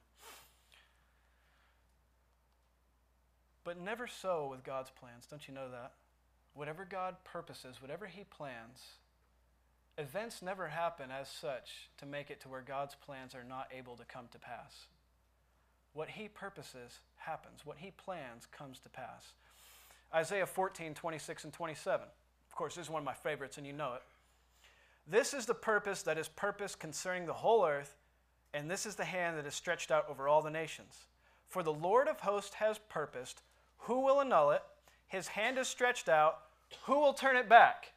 But 3.66 3.80
never 3.80 4.06
so 4.06 4.46
with 4.48 4.62
God's 4.62 4.90
plans. 4.90 5.26
Don't 5.28 5.48
you 5.48 5.52
know 5.52 5.68
that? 5.72 5.92
Whatever 6.54 6.86
God 6.88 7.16
purposes, 7.24 7.82
whatever 7.82 8.06
He 8.06 8.22
plans, 8.22 8.80
events 9.98 10.40
never 10.40 10.68
happen 10.68 11.10
as 11.10 11.28
such 11.28 11.90
to 11.98 12.06
make 12.06 12.30
it 12.30 12.40
to 12.42 12.48
where 12.48 12.62
God's 12.62 12.94
plans 12.94 13.34
are 13.34 13.42
not 13.42 13.66
able 13.76 13.96
to 13.96 14.04
come 14.04 14.26
to 14.30 14.38
pass. 14.38 14.86
What 15.94 16.10
he 16.10 16.28
purposes 16.28 17.00
happens. 17.16 17.64
What 17.64 17.78
he 17.78 17.90
plans 17.90 18.46
comes 18.46 18.78
to 18.80 18.88
pass. 18.88 19.32
Isaiah 20.14 20.46
14, 20.46 20.94
26 20.94 21.44
and 21.44 21.52
27. 21.52 22.06
Of 22.48 22.54
course, 22.54 22.76
this 22.76 22.86
is 22.86 22.90
one 22.90 23.00
of 23.00 23.06
my 23.06 23.14
favorites, 23.14 23.56
and 23.56 23.66
you 23.66 23.72
know 23.72 23.94
it. 23.94 24.02
This 25.08 25.34
is 25.34 25.46
the 25.46 25.54
purpose 25.54 26.02
that 26.02 26.18
is 26.18 26.28
purpose 26.28 26.74
concerning 26.74 27.26
the 27.26 27.32
whole 27.32 27.66
earth, 27.66 27.96
and 28.54 28.70
this 28.70 28.86
is 28.86 28.94
the 28.94 29.04
hand 29.04 29.38
that 29.38 29.46
is 29.46 29.54
stretched 29.54 29.90
out 29.90 30.08
over 30.08 30.28
all 30.28 30.42
the 30.42 30.50
nations. 30.50 31.06
For 31.48 31.62
the 31.62 31.72
Lord 31.72 32.08
of 32.08 32.20
hosts 32.20 32.54
has 32.56 32.78
purposed. 32.90 33.42
Who 33.86 34.00
will 34.00 34.20
annul 34.20 34.50
it? 34.50 34.62
His 35.06 35.28
hand 35.28 35.58
is 35.58 35.68
stretched 35.68 36.08
out. 36.08 36.38
Who 36.84 36.98
will 36.98 37.12
turn 37.12 37.36
it 37.36 37.48
back? 37.48 37.92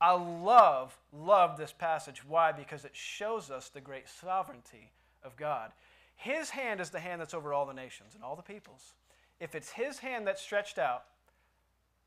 I 0.00 0.12
love, 0.12 0.98
love 1.12 1.56
this 1.56 1.72
passage. 1.72 2.22
Why? 2.26 2.50
Because 2.50 2.84
it 2.84 2.94
shows 2.94 3.50
us 3.50 3.68
the 3.68 3.80
great 3.80 4.08
sovereignty 4.08 4.90
of 5.22 5.36
God. 5.36 5.70
His 6.16 6.50
hand 6.50 6.80
is 6.80 6.90
the 6.90 6.98
hand 6.98 7.20
that's 7.20 7.34
over 7.34 7.52
all 7.52 7.64
the 7.64 7.72
nations 7.72 8.14
and 8.14 8.24
all 8.24 8.34
the 8.34 8.42
peoples. 8.42 8.94
If 9.40 9.54
it's 9.54 9.70
His 9.70 9.98
hand 9.98 10.26
that's 10.26 10.42
stretched 10.42 10.78
out, 10.78 11.04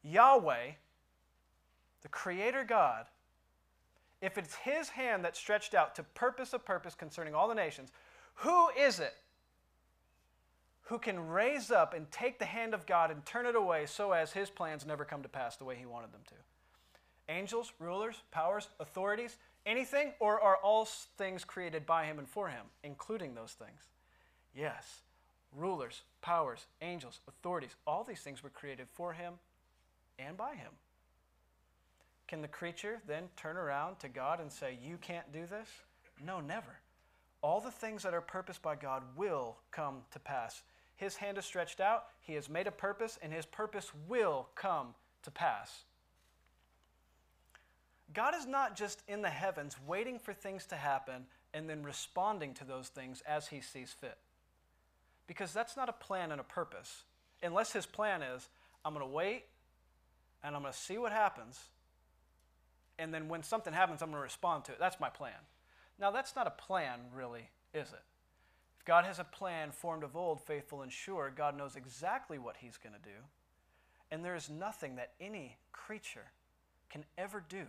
Yahweh, 0.03 0.71
the 2.01 2.07
Creator 2.09 2.65
God, 2.65 3.05
if 4.21 4.37
it's 4.37 4.55
His 4.55 4.89
hand 4.89 5.23
that's 5.23 5.39
stretched 5.39 5.73
out 5.73 5.95
to 5.95 6.03
purpose 6.03 6.53
a 6.53 6.59
purpose 6.59 6.93
concerning 6.93 7.33
all 7.33 7.47
the 7.47 7.55
nations, 7.55 7.91
who 8.35 8.67
is 8.77 8.99
it 8.99 9.15
who 10.87 10.99
can 10.99 11.27
raise 11.27 11.71
up 11.71 11.93
and 11.93 12.09
take 12.11 12.39
the 12.39 12.45
hand 12.45 12.73
of 12.73 12.85
God 12.85 13.11
and 13.11 13.25
turn 13.25 13.45
it 13.45 13.55
away 13.55 13.85
so 13.85 14.11
as 14.11 14.33
His 14.33 14.49
plans 14.49 14.85
never 14.85 15.05
come 15.05 15.23
to 15.23 15.29
pass 15.29 15.55
the 15.55 15.65
way 15.65 15.75
He 15.75 15.85
wanted 15.85 16.11
them 16.11 16.21
to? 16.27 16.35
angels, 17.29 17.73
rulers, 17.79 18.21
powers, 18.31 18.69
authorities, 18.79 19.37
anything, 19.65 20.13
or 20.19 20.39
are 20.39 20.57
all 20.57 20.85
things 20.85 21.43
created 21.43 21.85
by 21.85 22.05
him 22.05 22.19
and 22.19 22.27
for 22.27 22.49
him, 22.49 22.65
including 22.83 23.35
those 23.35 23.51
things? 23.51 23.89
Yes. 24.55 25.01
Rulers, 25.55 26.01
powers, 26.21 26.65
angels, 26.81 27.19
authorities, 27.27 27.75
all 27.85 28.03
these 28.03 28.19
things 28.19 28.43
were 28.43 28.49
created 28.49 28.87
for 28.93 29.13
him 29.13 29.33
and 30.19 30.37
by 30.37 30.55
him. 30.55 30.71
Can 32.27 32.41
the 32.41 32.47
creature 32.47 32.99
then 33.07 33.23
turn 33.37 33.55
around 33.55 33.99
to 33.99 34.09
God 34.09 34.41
and 34.41 34.51
say, 34.51 34.77
You 34.83 34.97
can't 34.97 35.31
do 35.31 35.45
this? 35.45 35.69
No, 36.23 36.41
never. 36.41 36.79
All 37.41 37.61
the 37.61 37.71
things 37.71 38.03
that 38.03 38.13
are 38.13 38.21
purposed 38.21 38.61
by 38.61 38.75
God 38.75 39.03
will 39.15 39.55
come 39.71 40.01
to 40.11 40.19
pass. 40.19 40.63
His 40.97 41.15
hand 41.15 41.37
is 41.37 41.45
stretched 41.45 41.79
out, 41.79 42.05
He 42.19 42.33
has 42.33 42.49
made 42.49 42.67
a 42.67 42.71
purpose, 42.71 43.17
and 43.21 43.31
His 43.31 43.45
purpose 43.45 43.91
will 44.07 44.49
come 44.55 44.95
to 45.23 45.31
pass. 45.31 45.85
God 48.13 48.33
is 48.35 48.45
not 48.45 48.75
just 48.75 49.03
in 49.07 49.21
the 49.21 49.29
heavens 49.29 49.75
waiting 49.85 50.19
for 50.19 50.33
things 50.33 50.65
to 50.67 50.75
happen 50.75 51.25
and 51.53 51.69
then 51.69 51.83
responding 51.83 52.53
to 52.55 52.65
those 52.65 52.89
things 52.89 53.21
as 53.27 53.47
He 53.47 53.61
sees 53.61 53.91
fit. 53.91 54.17
Because 55.27 55.53
that's 55.53 55.77
not 55.77 55.89
a 55.89 55.93
plan 55.93 56.31
and 56.31 56.41
a 56.41 56.43
purpose. 56.43 57.03
Unless 57.41 57.73
His 57.73 57.85
plan 57.85 58.21
is, 58.21 58.49
I'm 58.83 58.93
going 58.93 59.05
to 59.05 59.11
wait 59.11 59.45
and 60.43 60.55
I'm 60.55 60.61
going 60.61 60.73
to 60.73 60.79
see 60.79 60.97
what 60.97 61.11
happens, 61.11 61.59
and 62.99 63.13
then 63.13 63.27
when 63.27 63.43
something 63.43 63.73
happens, 63.73 64.01
I'm 64.01 64.09
going 64.09 64.19
to 64.19 64.23
respond 64.23 64.65
to 64.65 64.71
it. 64.71 64.79
That's 64.79 64.99
my 64.99 65.09
plan. 65.09 65.33
Now, 65.99 66.11
that's 66.11 66.35
not 66.35 66.47
a 66.47 66.51
plan, 66.51 66.99
really, 67.15 67.49
is 67.73 67.89
it? 67.89 68.03
God 68.87 69.03
has 69.03 69.19
a 69.19 69.25
plan 69.25 69.71
formed 69.71 70.05
of 70.05 70.15
old, 70.15 70.39
faithful 70.39 70.81
and 70.81 70.91
sure, 70.91 71.29
God 71.35 71.57
knows 71.57 71.75
exactly 71.75 72.39
what 72.39 72.55
He's 72.61 72.77
going 72.77 72.93
to 72.93 73.01
do. 73.01 73.17
And 74.09 74.23
there 74.23 74.33
is 74.33 74.49
nothing 74.49 74.95
that 74.95 75.11
any 75.19 75.57
creature 75.73 76.31
can 76.89 77.03
ever 77.17 77.43
do 77.49 77.65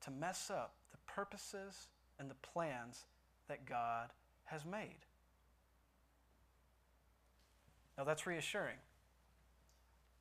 to 0.00 0.10
mess 0.10 0.50
up 0.50 0.74
the 0.90 0.98
purposes 1.06 1.86
and 2.18 2.28
the 2.28 2.34
plans 2.34 3.04
that 3.46 3.64
God 3.64 4.08
has 4.46 4.64
made. 4.64 5.06
Now, 7.96 8.02
that's 8.02 8.26
reassuring. 8.26 8.78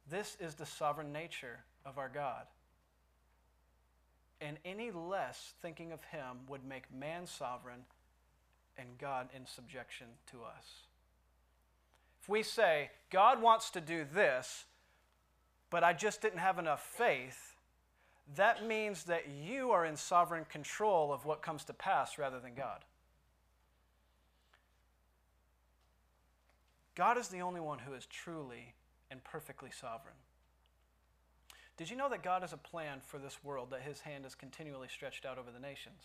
This 0.07 0.37
is 0.39 0.53
the 0.53 0.65
sovereign 0.67 1.11
nature 1.11 1.61
of 1.87 1.97
our 1.97 2.09
God. 2.09 2.45
And 4.39 4.57
any 4.63 4.91
less 4.91 5.55
thinking 5.59 5.91
of 5.91 6.03
Him 6.03 6.37
would 6.47 6.63
make 6.63 6.93
man 6.93 7.25
sovereign 7.25 7.81
and 8.77 8.97
God 8.99 9.29
in 9.35 9.45
subjection 9.45 10.07
to 10.31 10.37
us. 10.37 10.83
If 12.21 12.29
we 12.29 12.43
say, 12.43 12.89
God 13.11 13.41
wants 13.41 13.69
to 13.71 13.81
do 13.81 14.05
this, 14.11 14.65
but 15.69 15.83
I 15.83 15.93
just 15.93 16.21
didn't 16.21 16.39
have 16.39 16.59
enough 16.59 16.81
faith, 16.81 17.55
that 18.35 18.65
means 18.65 19.05
that 19.05 19.25
you 19.29 19.71
are 19.71 19.85
in 19.85 19.95
sovereign 19.95 20.45
control 20.49 21.13
of 21.13 21.25
what 21.25 21.41
comes 21.41 21.63
to 21.65 21.73
pass 21.73 22.17
rather 22.17 22.39
than 22.39 22.53
God. 22.53 22.83
God 26.95 27.17
is 27.17 27.27
the 27.27 27.41
only 27.41 27.61
one 27.61 27.79
who 27.79 27.93
is 27.93 28.05
truly 28.07 28.73
and 29.11 29.23
perfectly 29.23 29.69
sovereign. 29.71 30.15
Did 31.77 31.91
you 31.91 31.95
know 31.95 32.09
that 32.09 32.23
God 32.23 32.41
has 32.41 32.53
a 32.53 32.57
plan 32.57 32.99
for 33.05 33.19
this 33.19 33.43
world, 33.43 33.69
that 33.69 33.83
His 33.83 34.01
hand 34.01 34.25
is 34.25 34.33
continually 34.33 34.87
stretched 34.89 35.25
out 35.25 35.37
over 35.37 35.51
the 35.51 35.59
nations? 35.59 36.01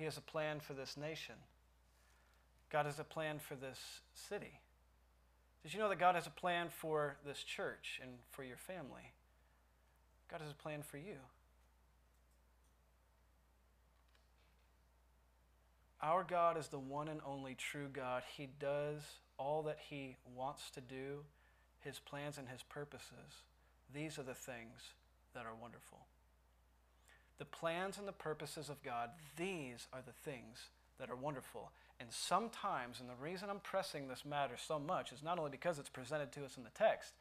He 0.00 0.06
has 0.06 0.16
a 0.16 0.22
plan 0.22 0.60
for 0.60 0.72
this 0.72 0.96
nation. 0.96 1.34
God 2.72 2.86
has 2.86 2.98
a 2.98 3.04
plan 3.04 3.38
for 3.38 3.54
this 3.54 3.78
city. 4.14 4.58
Did 5.62 5.74
you 5.74 5.78
know 5.78 5.90
that 5.90 5.98
God 5.98 6.14
has 6.14 6.26
a 6.26 6.30
plan 6.30 6.68
for 6.70 7.18
this 7.26 7.42
church 7.42 8.00
and 8.02 8.12
for 8.30 8.42
your 8.42 8.56
family? 8.56 9.12
God 10.30 10.40
has 10.40 10.50
a 10.50 10.54
plan 10.54 10.80
for 10.82 10.96
you. 10.96 11.18
Our 16.02 16.24
God 16.24 16.56
is 16.56 16.68
the 16.68 16.78
one 16.78 17.08
and 17.08 17.20
only 17.26 17.54
true 17.54 17.88
God. 17.92 18.22
He 18.38 18.48
does 18.58 19.02
all 19.36 19.62
that 19.64 19.80
He 19.90 20.16
wants 20.34 20.70
to 20.70 20.80
do, 20.80 21.24
His 21.80 21.98
plans 21.98 22.38
and 22.38 22.48
His 22.48 22.62
purposes. 22.62 23.44
These 23.92 24.18
are 24.18 24.22
the 24.22 24.32
things 24.32 24.80
that 25.34 25.44
are 25.44 25.54
wonderful. 25.60 26.06
The 27.40 27.46
plans 27.46 27.96
and 27.96 28.06
the 28.06 28.12
purposes 28.12 28.68
of 28.68 28.82
God, 28.82 29.08
these 29.38 29.88
are 29.94 30.02
the 30.04 30.12
things 30.12 30.58
that 30.98 31.08
are 31.08 31.16
wonderful. 31.16 31.72
And 31.98 32.12
sometimes, 32.12 33.00
and 33.00 33.08
the 33.08 33.14
reason 33.14 33.48
I'm 33.48 33.60
pressing 33.60 34.08
this 34.08 34.26
matter 34.26 34.56
so 34.58 34.78
much 34.78 35.10
is 35.10 35.22
not 35.22 35.38
only 35.38 35.50
because 35.50 35.78
it's 35.78 35.88
presented 35.88 36.32
to 36.32 36.44
us 36.44 36.58
in 36.58 36.64
the 36.64 36.70
text, 36.70 37.14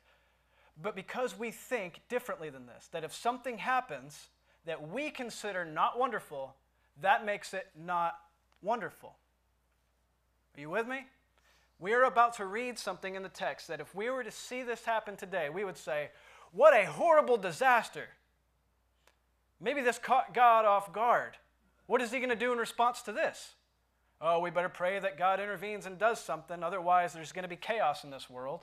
but 0.81 0.93
because 0.93 1.39
we 1.39 1.51
think 1.51 2.01
differently 2.09 2.49
than 2.49 2.65
this. 2.65 2.89
That 2.91 3.05
if 3.05 3.13
something 3.13 3.59
happens 3.59 4.27
that 4.65 4.89
we 4.89 5.09
consider 5.09 5.63
not 5.63 5.97
wonderful, 5.97 6.53
that 7.01 7.25
makes 7.25 7.53
it 7.53 7.67
not 7.81 8.19
wonderful. 8.61 9.15
Are 10.57 10.59
you 10.59 10.69
with 10.69 10.85
me? 10.85 11.05
We 11.79 11.93
are 11.93 12.03
about 12.03 12.33
to 12.35 12.45
read 12.45 12.77
something 12.77 13.15
in 13.15 13.23
the 13.23 13.29
text 13.29 13.69
that 13.69 13.79
if 13.79 13.95
we 13.95 14.09
were 14.09 14.25
to 14.25 14.31
see 14.31 14.63
this 14.63 14.83
happen 14.83 15.15
today, 15.15 15.49
we 15.49 15.63
would 15.63 15.77
say, 15.77 16.09
What 16.51 16.73
a 16.73 16.85
horrible 16.85 17.37
disaster! 17.37 18.09
Maybe 19.61 19.81
this 19.81 19.97
caught 19.97 20.33
God 20.33 20.65
off 20.65 20.93
guard. 20.93 21.37
What 21.85 22.01
is 22.01 22.11
he 22.11 22.19
going 22.19 22.29
to 22.29 22.35
do 22.35 22.51
in 22.53 22.57
response 22.57 23.01
to 23.03 23.11
this? 23.11 23.55
Oh, 24.21 24.39
we 24.39 24.49
better 24.49 24.69
pray 24.69 24.99
that 24.99 25.17
God 25.17 25.39
intervenes 25.39 25.85
and 25.85 25.97
does 25.97 26.19
something, 26.19 26.63
otherwise, 26.63 27.13
there's 27.13 27.31
going 27.31 27.43
to 27.43 27.49
be 27.49 27.55
chaos 27.55 28.03
in 28.03 28.09
this 28.09 28.29
world. 28.29 28.61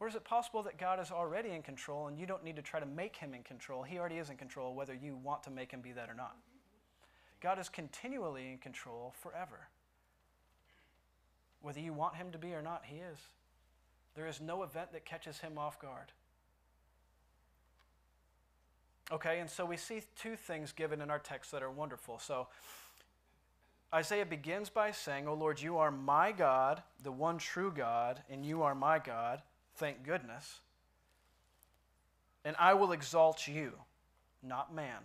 Or 0.00 0.08
is 0.08 0.16
it 0.16 0.24
possible 0.24 0.64
that 0.64 0.78
God 0.78 0.98
is 0.98 1.12
already 1.12 1.50
in 1.50 1.62
control 1.62 2.08
and 2.08 2.18
you 2.18 2.26
don't 2.26 2.42
need 2.42 2.56
to 2.56 2.62
try 2.62 2.80
to 2.80 2.86
make 2.86 3.14
him 3.14 3.34
in 3.34 3.44
control? 3.44 3.84
He 3.84 3.98
already 3.98 4.18
is 4.18 4.30
in 4.30 4.36
control, 4.36 4.74
whether 4.74 4.94
you 4.94 5.16
want 5.16 5.44
to 5.44 5.50
make 5.50 5.70
him 5.70 5.80
be 5.80 5.92
that 5.92 6.10
or 6.10 6.14
not. 6.14 6.36
God 7.40 7.60
is 7.60 7.68
continually 7.68 8.50
in 8.50 8.58
control 8.58 9.14
forever. 9.20 9.68
Whether 11.60 11.80
you 11.80 11.92
want 11.92 12.16
him 12.16 12.32
to 12.32 12.38
be 12.38 12.52
or 12.52 12.62
not, 12.62 12.82
he 12.84 12.96
is. 12.96 13.18
There 14.16 14.26
is 14.26 14.40
no 14.40 14.64
event 14.64 14.92
that 14.92 15.04
catches 15.04 15.38
him 15.38 15.56
off 15.56 15.78
guard. 15.78 16.10
Okay, 19.12 19.40
and 19.40 19.50
so 19.50 19.66
we 19.66 19.76
see 19.76 20.02
two 20.16 20.36
things 20.36 20.72
given 20.72 21.02
in 21.02 21.10
our 21.10 21.18
text 21.18 21.52
that 21.52 21.62
are 21.62 21.70
wonderful. 21.70 22.18
So 22.18 22.46
Isaiah 23.94 24.24
begins 24.24 24.70
by 24.70 24.90
saying, 24.90 25.28
O 25.28 25.34
Lord, 25.34 25.60
you 25.60 25.76
are 25.76 25.90
my 25.90 26.32
God, 26.32 26.82
the 27.02 27.12
one 27.12 27.36
true 27.36 27.70
God, 27.70 28.22
and 28.30 28.46
you 28.46 28.62
are 28.62 28.74
my 28.74 28.98
God. 28.98 29.42
Thank 29.76 30.02
goodness. 30.02 30.60
And 32.42 32.56
I 32.58 32.72
will 32.72 32.92
exalt 32.92 33.46
you, 33.46 33.72
not 34.42 34.74
man. 34.74 35.00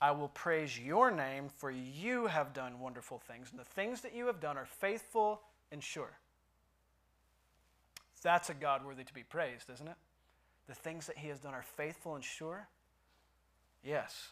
I 0.00 0.10
will 0.10 0.28
praise 0.28 0.76
your 0.76 1.12
name, 1.12 1.50
for 1.56 1.70
you 1.70 2.26
have 2.26 2.52
done 2.52 2.80
wonderful 2.80 3.18
things, 3.18 3.50
and 3.50 3.60
the 3.60 3.64
things 3.64 4.00
that 4.00 4.14
you 4.14 4.26
have 4.26 4.40
done 4.40 4.56
are 4.56 4.66
faithful 4.66 5.42
and 5.70 5.82
sure. 5.82 6.18
That's 8.22 8.50
a 8.50 8.54
God 8.54 8.84
worthy 8.84 9.04
to 9.04 9.14
be 9.14 9.22
praised, 9.22 9.70
isn't 9.70 9.86
it? 9.86 9.96
The 10.68 10.74
things 10.74 11.06
that 11.06 11.18
he 11.18 11.28
has 11.28 11.38
done 11.38 11.54
are 11.54 11.62
faithful 11.62 12.16
and 12.16 12.24
sure? 12.24 12.66
Yes. 13.84 14.28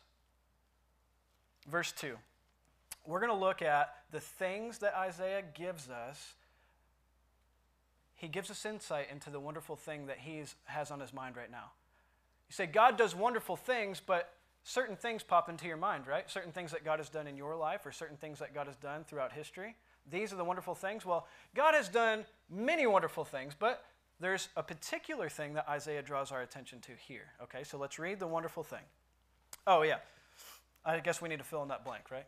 Verse 1.70 1.92
2. 1.92 2.16
We're 3.06 3.20
going 3.20 3.32
to 3.32 3.38
look 3.38 3.62
at 3.62 3.94
the 4.12 4.20
things 4.20 4.78
that 4.78 4.94
Isaiah 4.94 5.42
gives 5.54 5.88
us 5.88 6.34
he 8.18 8.26
gives 8.26 8.50
us 8.50 8.66
insight 8.66 9.08
into 9.12 9.30
the 9.30 9.38
wonderful 9.38 9.76
thing 9.76 10.06
that 10.06 10.18
he 10.18 10.42
has 10.64 10.90
on 10.90 10.98
his 10.98 11.14
mind 11.14 11.36
right 11.36 11.50
now. 11.50 11.70
You 12.48 12.52
say, 12.52 12.66
God 12.66 12.96
does 12.98 13.14
wonderful 13.14 13.54
things, 13.54 14.02
but 14.04 14.32
certain 14.64 14.96
things 14.96 15.22
pop 15.22 15.48
into 15.48 15.68
your 15.68 15.76
mind, 15.76 16.08
right? 16.08 16.28
Certain 16.28 16.50
things 16.50 16.72
that 16.72 16.84
God 16.84 16.98
has 16.98 17.08
done 17.08 17.28
in 17.28 17.36
your 17.36 17.54
life 17.54 17.86
or 17.86 17.92
certain 17.92 18.16
things 18.16 18.40
that 18.40 18.52
God 18.52 18.66
has 18.66 18.74
done 18.74 19.04
throughout 19.04 19.32
history. 19.32 19.76
These 20.10 20.32
are 20.32 20.36
the 20.36 20.44
wonderful 20.44 20.74
things. 20.74 21.06
Well, 21.06 21.28
God 21.54 21.74
has 21.74 21.88
done 21.88 22.24
many 22.50 22.88
wonderful 22.88 23.24
things, 23.24 23.54
but 23.56 23.84
there's 24.18 24.48
a 24.56 24.64
particular 24.64 25.28
thing 25.28 25.54
that 25.54 25.68
Isaiah 25.68 26.02
draws 26.02 26.32
our 26.32 26.42
attention 26.42 26.80
to 26.80 26.92
here. 26.98 27.26
Okay, 27.44 27.62
so 27.62 27.78
let's 27.78 28.00
read 28.00 28.18
the 28.18 28.26
wonderful 28.26 28.64
thing. 28.64 28.82
Oh, 29.70 29.82
yeah. 29.82 29.98
I 30.82 30.98
guess 31.00 31.20
we 31.20 31.28
need 31.28 31.40
to 31.40 31.44
fill 31.44 31.62
in 31.62 31.68
that 31.68 31.84
blank, 31.84 32.10
right? 32.10 32.24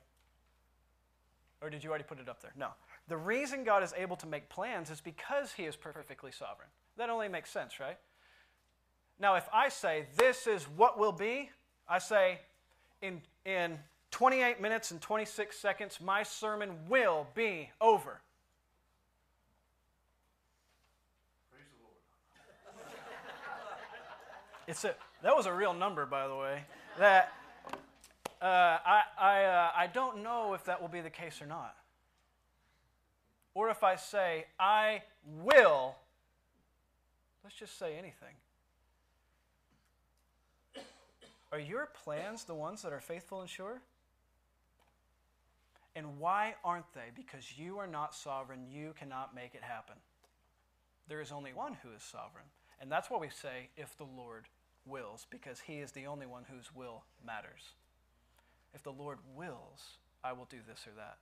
Or 1.62 1.70
did 1.70 1.82
you 1.82 1.88
already 1.88 2.04
put 2.04 2.20
it 2.20 2.28
up 2.28 2.42
there? 2.42 2.52
No. 2.54 2.68
The 3.09 3.16
reason 3.16 3.64
God 3.64 3.82
is 3.82 3.94
able 3.97 4.16
to 4.16 4.26
make 4.26 4.50
plans 4.50 4.90
is 4.90 5.00
because 5.00 5.54
he 5.54 5.64
is 5.64 5.75
perfectly 5.75 6.32
sovereign. 6.32 6.68
That 6.99 7.09
only 7.09 7.28
makes 7.28 7.50
sense, 7.50 7.80
right? 7.80 7.97
Now, 9.18 9.37
if 9.37 9.49
I 9.54 9.70
say, 9.70 10.04
this 10.18 10.47
is 10.47 10.64
what 10.76 10.99
will 10.99 11.12
be, 11.12 11.49
I 11.88 11.99
say, 11.99 12.40
in, 13.00 13.23
in 13.47 13.78
28 14.11 14.61
minutes 14.61 14.90
and 14.90 15.00
26 15.00 15.56
seconds, 15.56 15.99
my 15.99 16.23
sermon 16.23 16.73
will 16.90 17.26
be 17.35 17.70
over. 17.80 18.20
it's 24.68 24.85
a, 24.85 24.94
that 25.23 25.35
was 25.35 25.47
a 25.47 25.52
real 25.54 25.73
number, 25.73 26.04
by 26.04 26.28
the 26.28 26.37
way. 26.37 26.64
That 26.99 27.32
uh, 28.42 28.44
I, 28.44 29.02
I, 29.18 29.44
uh, 29.44 29.70
I 29.76 29.87
don't 29.87 30.23
know 30.23 30.54
if 30.54 30.64
that 30.64 30.80
will 30.80 30.88
be 30.88 31.00
the 31.00 31.11
case 31.11 31.40
or 31.40 31.47
not 31.47 31.76
or 33.54 33.68
if 33.68 33.82
I 33.82 33.97
say, 33.97 34.47
I 34.59 35.02
will, 35.42 35.97
let's 37.42 37.56
just 37.56 37.78
say 37.78 37.97
anything. 37.97 38.35
Are 41.52 41.59
your 41.59 41.88
plans 42.04 42.44
the 42.44 42.54
ones 42.54 42.82
that 42.82 42.92
are 42.92 43.00
faithful 43.00 43.40
and 43.40 43.50
sure? 43.50 43.80
And 45.97 46.20
why 46.20 46.54
aren't 46.64 46.92
they? 46.94 47.11
Because 47.14 47.59
you 47.59 47.78
are 47.78 47.88
not 47.88 48.14
sovereign. 48.14 48.61
You 48.70 48.94
cannot 48.97 49.35
make 49.35 49.54
it 49.54 49.62
happen. 49.62 49.97
There 51.09 51.20
is 51.20 51.32
only 51.32 51.52
one 51.52 51.76
who 51.82 51.90
is 51.90 52.04
sovereign. 52.04 52.44
And 52.80 52.90
that's 52.90 53.11
why 53.11 53.18
we 53.18 53.30
say, 53.30 53.68
if 53.76 53.97
the 53.99 54.04
Lord 54.04 54.44
wills 54.87 55.26
because 55.30 55.60
he 55.60 55.75
is 55.75 55.92
the 55.92 56.06
only 56.06 56.26
one 56.26 56.44
whose 56.50 56.75
will 56.75 57.04
matters. 57.25 57.75
If 58.75 58.82
the 58.82 58.92
Lord 58.92 59.18
wills, 59.37 59.99
I 60.22 60.32
will 60.32 60.46
do 60.46 60.58
this 60.66 60.87
or 60.87 60.92
that. 60.96 61.18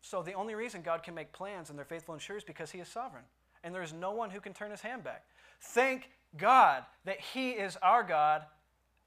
So 0.00 0.22
the 0.22 0.34
only 0.34 0.54
reason 0.54 0.82
God 0.82 1.02
can 1.02 1.14
make 1.14 1.32
plans 1.32 1.70
and 1.70 1.78
they're 1.78 1.84
faithful 1.84 2.14
and 2.14 2.22
sure 2.22 2.36
is 2.36 2.44
because 2.44 2.70
he 2.70 2.78
is 2.78 2.88
sovereign. 2.88 3.24
And 3.64 3.74
there 3.74 3.82
is 3.82 3.92
no 3.92 4.12
one 4.12 4.30
who 4.30 4.40
can 4.40 4.54
turn 4.54 4.70
his 4.70 4.80
hand 4.80 5.04
back. 5.04 5.24
Thank 5.60 6.10
God 6.36 6.84
that 7.04 7.20
he 7.20 7.50
is 7.50 7.76
our 7.82 8.02
God, 8.02 8.42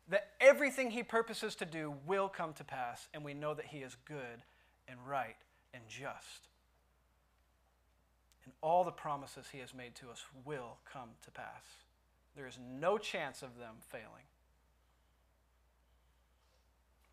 that 0.09 0.31
everything 0.39 0.91
he 0.91 1.03
purposes 1.03 1.55
to 1.55 1.65
do 1.65 1.93
will 2.05 2.27
come 2.27 2.53
to 2.53 2.63
pass, 2.63 3.07
and 3.13 3.23
we 3.23 3.33
know 3.33 3.53
that 3.53 3.67
he 3.67 3.77
is 3.79 3.95
good 4.05 4.43
and 4.87 4.97
right 5.07 5.37
and 5.73 5.83
just. 5.87 6.49
And 8.43 8.53
all 8.61 8.83
the 8.83 8.91
promises 8.91 9.45
he 9.51 9.59
has 9.59 9.73
made 9.73 9.95
to 9.95 10.09
us 10.09 10.23
will 10.43 10.77
come 10.91 11.09
to 11.23 11.31
pass. 11.31 11.63
There 12.35 12.47
is 12.47 12.57
no 12.79 12.97
chance 12.97 13.41
of 13.41 13.57
them 13.57 13.75
failing. 13.89 14.25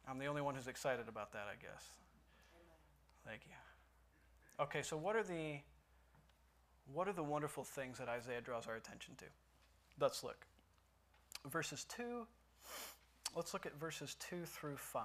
I'm 0.08 0.18
the 0.18 0.26
only 0.26 0.40
one 0.40 0.54
who's 0.54 0.68
excited 0.68 1.08
about 1.08 1.32
that, 1.32 1.46
I 1.50 1.56
guess. 1.60 1.84
Thank 3.26 3.42
you. 3.46 4.64
Okay, 4.64 4.82
so 4.82 4.96
what 4.96 5.16
are 5.16 5.22
the 5.22 5.58
what 6.92 7.06
are 7.06 7.12
the 7.12 7.22
wonderful 7.22 7.64
things 7.64 7.98
that 7.98 8.08
Isaiah 8.08 8.40
draws 8.40 8.66
our 8.66 8.75
attention 8.75 9.14
to? 9.16 9.25
Let's 10.00 10.25
look. 10.25 10.46
Verses 11.50 11.84
2, 11.84 12.26
let's 13.37 13.52
look 13.52 13.66
at 13.66 13.78
verses 13.78 14.16
2 14.30 14.44
through 14.46 14.76
5. 14.76 15.02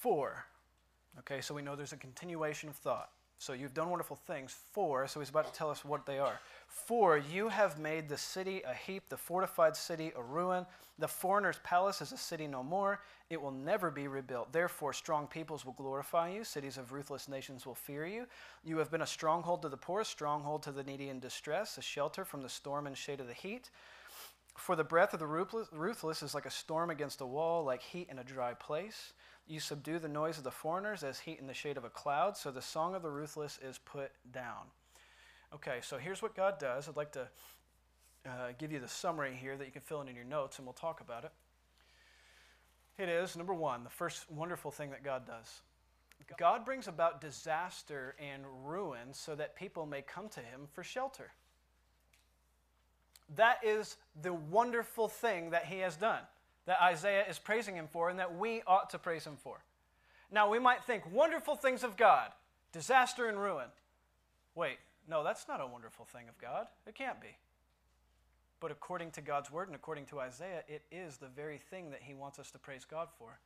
4. 0.00 0.44
Okay, 1.20 1.40
so 1.42 1.54
we 1.54 1.60
know 1.62 1.76
there's 1.76 1.92
a 1.92 1.98
continuation 1.98 2.70
of 2.70 2.76
thought. 2.76 3.10
So 3.42 3.54
you've 3.54 3.74
done 3.74 3.90
wonderful 3.90 4.14
things. 4.14 4.54
For, 4.70 5.08
so 5.08 5.18
he's 5.18 5.30
about 5.30 5.52
to 5.52 5.58
tell 5.58 5.68
us 5.68 5.84
what 5.84 6.06
they 6.06 6.20
are. 6.20 6.38
For 6.68 7.18
you 7.18 7.48
have 7.48 7.76
made 7.76 8.08
the 8.08 8.16
city 8.16 8.62
a 8.64 8.72
heap, 8.72 9.08
the 9.08 9.16
fortified 9.16 9.74
city 9.74 10.12
a 10.14 10.22
ruin. 10.22 10.64
The 11.00 11.08
foreigner's 11.08 11.58
palace 11.64 12.00
is 12.00 12.12
a 12.12 12.16
city 12.16 12.46
no 12.46 12.62
more. 12.62 13.00
It 13.30 13.42
will 13.42 13.50
never 13.50 13.90
be 13.90 14.06
rebuilt. 14.06 14.52
Therefore, 14.52 14.92
strong 14.92 15.26
peoples 15.26 15.66
will 15.66 15.72
glorify 15.72 16.30
you. 16.30 16.44
Cities 16.44 16.78
of 16.78 16.92
ruthless 16.92 17.28
nations 17.28 17.66
will 17.66 17.74
fear 17.74 18.06
you. 18.06 18.26
You 18.62 18.78
have 18.78 18.92
been 18.92 19.02
a 19.02 19.06
stronghold 19.08 19.62
to 19.62 19.68
the 19.68 19.76
poor, 19.76 20.02
a 20.02 20.04
stronghold 20.04 20.62
to 20.62 20.70
the 20.70 20.84
needy 20.84 21.08
in 21.08 21.18
distress, 21.18 21.76
a 21.78 21.82
shelter 21.82 22.24
from 22.24 22.42
the 22.42 22.48
storm 22.48 22.86
and 22.86 22.96
shade 22.96 23.18
of 23.18 23.26
the 23.26 23.34
heat. 23.34 23.70
For 24.56 24.76
the 24.76 24.84
breath 24.84 25.14
of 25.14 25.18
the 25.18 25.26
ruthless 25.26 26.22
is 26.22 26.32
like 26.32 26.46
a 26.46 26.50
storm 26.50 26.90
against 26.90 27.20
a 27.20 27.26
wall, 27.26 27.64
like 27.64 27.82
heat 27.82 28.06
in 28.08 28.20
a 28.20 28.24
dry 28.24 28.54
place. 28.54 29.14
You 29.46 29.60
subdue 29.60 29.98
the 29.98 30.08
noise 30.08 30.38
of 30.38 30.44
the 30.44 30.50
foreigners 30.50 31.02
as 31.02 31.20
heat 31.20 31.38
in 31.40 31.46
the 31.46 31.54
shade 31.54 31.76
of 31.76 31.84
a 31.84 31.90
cloud, 31.90 32.36
so 32.36 32.50
the 32.50 32.62
song 32.62 32.94
of 32.94 33.02
the 33.02 33.10
ruthless 33.10 33.58
is 33.62 33.78
put 33.78 34.12
down. 34.32 34.70
Okay, 35.54 35.80
so 35.82 35.98
here's 35.98 36.22
what 36.22 36.34
God 36.34 36.58
does. 36.58 36.88
I'd 36.88 36.96
like 36.96 37.12
to 37.12 37.28
uh, 38.24 38.52
give 38.58 38.72
you 38.72 38.78
the 38.78 38.88
summary 38.88 39.36
here 39.38 39.56
that 39.56 39.66
you 39.66 39.72
can 39.72 39.82
fill 39.82 40.00
in 40.00 40.08
in 40.08 40.14
your 40.14 40.24
notes, 40.24 40.58
and 40.58 40.66
we'll 40.66 40.72
talk 40.72 41.00
about 41.00 41.24
it. 41.24 41.32
It 42.98 43.08
is, 43.08 43.36
number 43.36 43.54
one, 43.54 43.84
the 43.84 43.90
first 43.90 44.30
wonderful 44.30 44.70
thing 44.70 44.90
that 44.90 45.02
God 45.02 45.26
does. 45.26 45.62
God 46.38 46.64
brings 46.64 46.88
about 46.88 47.20
disaster 47.20 48.14
and 48.18 48.44
ruin 48.64 49.12
so 49.12 49.34
that 49.34 49.56
people 49.56 49.86
may 49.86 50.02
come 50.02 50.28
to 50.30 50.40
him 50.40 50.68
for 50.72 50.84
shelter. 50.84 51.32
That 53.34 53.58
is 53.64 53.96
the 54.20 54.32
wonderful 54.32 55.08
thing 55.08 55.50
that 55.50 55.66
he 55.66 55.78
has 55.78 55.96
done 55.96 56.22
that 56.66 56.80
Isaiah 56.80 57.24
is 57.28 57.38
praising 57.38 57.76
him 57.76 57.88
for 57.90 58.08
and 58.08 58.18
that 58.18 58.36
we 58.36 58.62
ought 58.66 58.90
to 58.90 58.98
praise 58.98 59.26
him 59.26 59.36
for. 59.36 59.62
Now, 60.30 60.48
we 60.48 60.58
might 60.58 60.84
think 60.84 61.02
wonderful 61.12 61.56
things 61.56 61.82
of 61.84 61.96
God, 61.96 62.30
disaster 62.72 63.28
and 63.28 63.38
ruin. 63.40 63.68
Wait, 64.54 64.78
no, 65.08 65.24
that's 65.24 65.48
not 65.48 65.60
a 65.60 65.66
wonderful 65.66 66.04
thing 66.04 66.28
of 66.28 66.38
God. 66.38 66.66
It 66.86 66.94
can't 66.94 67.20
be. 67.20 67.36
But 68.60 68.70
according 68.70 69.10
to 69.12 69.20
God's 69.20 69.50
word 69.50 69.68
and 69.68 69.74
according 69.74 70.06
to 70.06 70.20
Isaiah, 70.20 70.62
it 70.68 70.82
is 70.92 71.16
the 71.16 71.26
very 71.26 71.58
thing 71.58 71.90
that 71.90 72.02
he 72.02 72.14
wants 72.14 72.38
us 72.38 72.50
to 72.52 72.58
praise 72.58 72.84
God 72.84 73.08
for. 73.18 73.38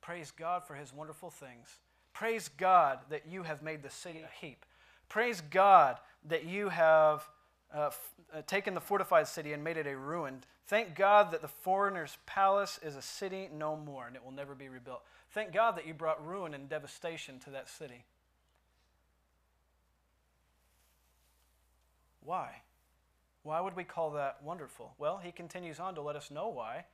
Praise 0.00 0.30
God 0.30 0.64
for 0.64 0.74
his 0.74 0.92
wonderful 0.92 1.30
things. 1.30 1.80
Praise 2.12 2.48
God 2.48 3.00
that 3.10 3.26
you 3.28 3.42
have 3.42 3.62
made 3.62 3.82
the 3.82 3.90
city 3.90 4.20
a 4.20 4.44
heap. 4.44 4.64
Praise 5.08 5.40
God 5.40 5.98
that 6.28 6.44
you 6.44 6.68
have 6.68 7.28
uh, 7.74 7.90
uh, 8.32 8.42
taken 8.46 8.74
the 8.74 8.80
fortified 8.80 9.26
city 9.26 9.52
and 9.52 9.64
made 9.64 9.76
it 9.76 9.86
a 9.86 9.96
ruin. 9.96 10.42
Thank 10.66 10.94
God 10.94 11.32
that 11.32 11.42
the 11.42 11.48
foreigner's 11.48 12.16
palace 12.24 12.78
is 12.82 12.96
a 12.96 13.02
city 13.02 13.48
no 13.52 13.76
more 13.76 14.06
and 14.06 14.16
it 14.16 14.24
will 14.24 14.32
never 14.32 14.54
be 14.54 14.68
rebuilt. 14.68 15.02
Thank 15.32 15.52
God 15.52 15.76
that 15.76 15.86
you 15.86 15.92
brought 15.92 16.24
ruin 16.24 16.54
and 16.54 16.68
devastation 16.68 17.38
to 17.40 17.50
that 17.50 17.68
city. 17.68 18.04
Why? 22.22 22.62
Why 23.42 23.60
would 23.60 23.76
we 23.76 23.84
call 23.84 24.12
that 24.12 24.42
wonderful? 24.42 24.94
Well, 24.98 25.20
he 25.22 25.32
continues 25.32 25.78
on 25.78 25.94
to 25.96 26.00
let 26.00 26.16
us 26.16 26.30
know 26.30 26.48
why. 26.48 26.86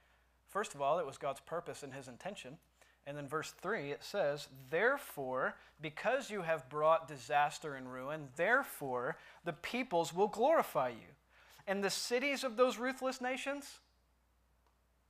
First 0.49 0.75
of 0.75 0.83
all, 0.83 0.99
it 0.99 1.07
was 1.07 1.17
God's 1.17 1.41
purpose 1.41 1.85
and 1.85 1.95
his 1.95 2.09
intention. 2.09 2.59
And 3.07 3.17
then 3.17 3.27
verse 3.27 3.53
3, 3.63 3.91
it 3.91 4.05
says, 4.05 4.49
Therefore, 4.71 5.57
because 5.81 6.31
you 6.31 6.43
have 6.43 6.69
brought 6.69 7.09
disaster 7.09 7.75
and 7.75 7.93
ruin, 7.93 8.29
therefore 8.37 9.17
the 9.45 9.53
peoples 9.53 10.15
will 10.15 10.29
glorify 10.29 10.91
you. 10.91 11.15
And 11.67 11.83
the 11.83 11.91
cities 11.91 12.45
of 12.45 12.57
those 12.57 12.79
ruthless 12.79 13.21
nations 13.21 13.79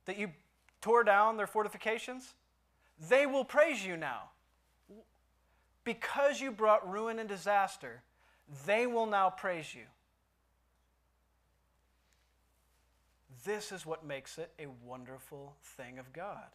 that 0.05 0.17
you 0.17 0.31
tore 0.81 1.03
down 1.03 1.37
their 1.37 1.47
fortifications, 1.47 2.33
they 3.09 3.25
will 3.25 3.45
praise 3.45 3.85
you 3.85 3.97
now. 3.97 4.29
Because 5.83 6.39
you 6.39 6.51
brought 6.51 6.89
ruin 6.89 7.19
and 7.19 7.27
disaster, 7.27 8.01
they 8.65 8.87
will 8.87 9.05
now 9.05 9.29
praise 9.29 9.73
you. 9.73 9.83
This 13.43 13.71
is 13.71 13.85
what 13.85 14.05
makes 14.05 14.37
it 14.37 14.51
a 14.59 14.67
wonderful 14.85 15.55
thing 15.63 15.97
of 15.97 16.13
God 16.13 16.45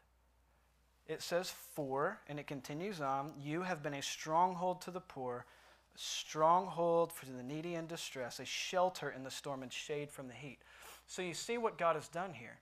it 1.08 1.22
says 1.22 1.52
for, 1.74 2.18
and 2.28 2.38
it 2.38 2.46
continues 2.46 3.00
on, 3.00 3.32
you 3.40 3.62
have 3.62 3.82
been 3.82 3.94
a 3.94 4.02
stronghold 4.02 4.80
to 4.82 4.90
the 4.90 5.00
poor, 5.00 5.46
a 5.94 5.98
stronghold 5.98 7.12
for 7.12 7.26
the 7.26 7.42
needy 7.42 7.74
in 7.74 7.86
distress, 7.86 8.40
a 8.40 8.44
shelter 8.44 9.10
in 9.10 9.22
the 9.22 9.30
storm 9.30 9.62
and 9.62 9.72
shade 9.72 10.10
from 10.10 10.28
the 10.28 10.34
heat. 10.34 10.58
So 11.06 11.22
you 11.22 11.34
see 11.34 11.58
what 11.58 11.78
God 11.78 11.96
has 11.96 12.08
done 12.08 12.34
here. 12.34 12.58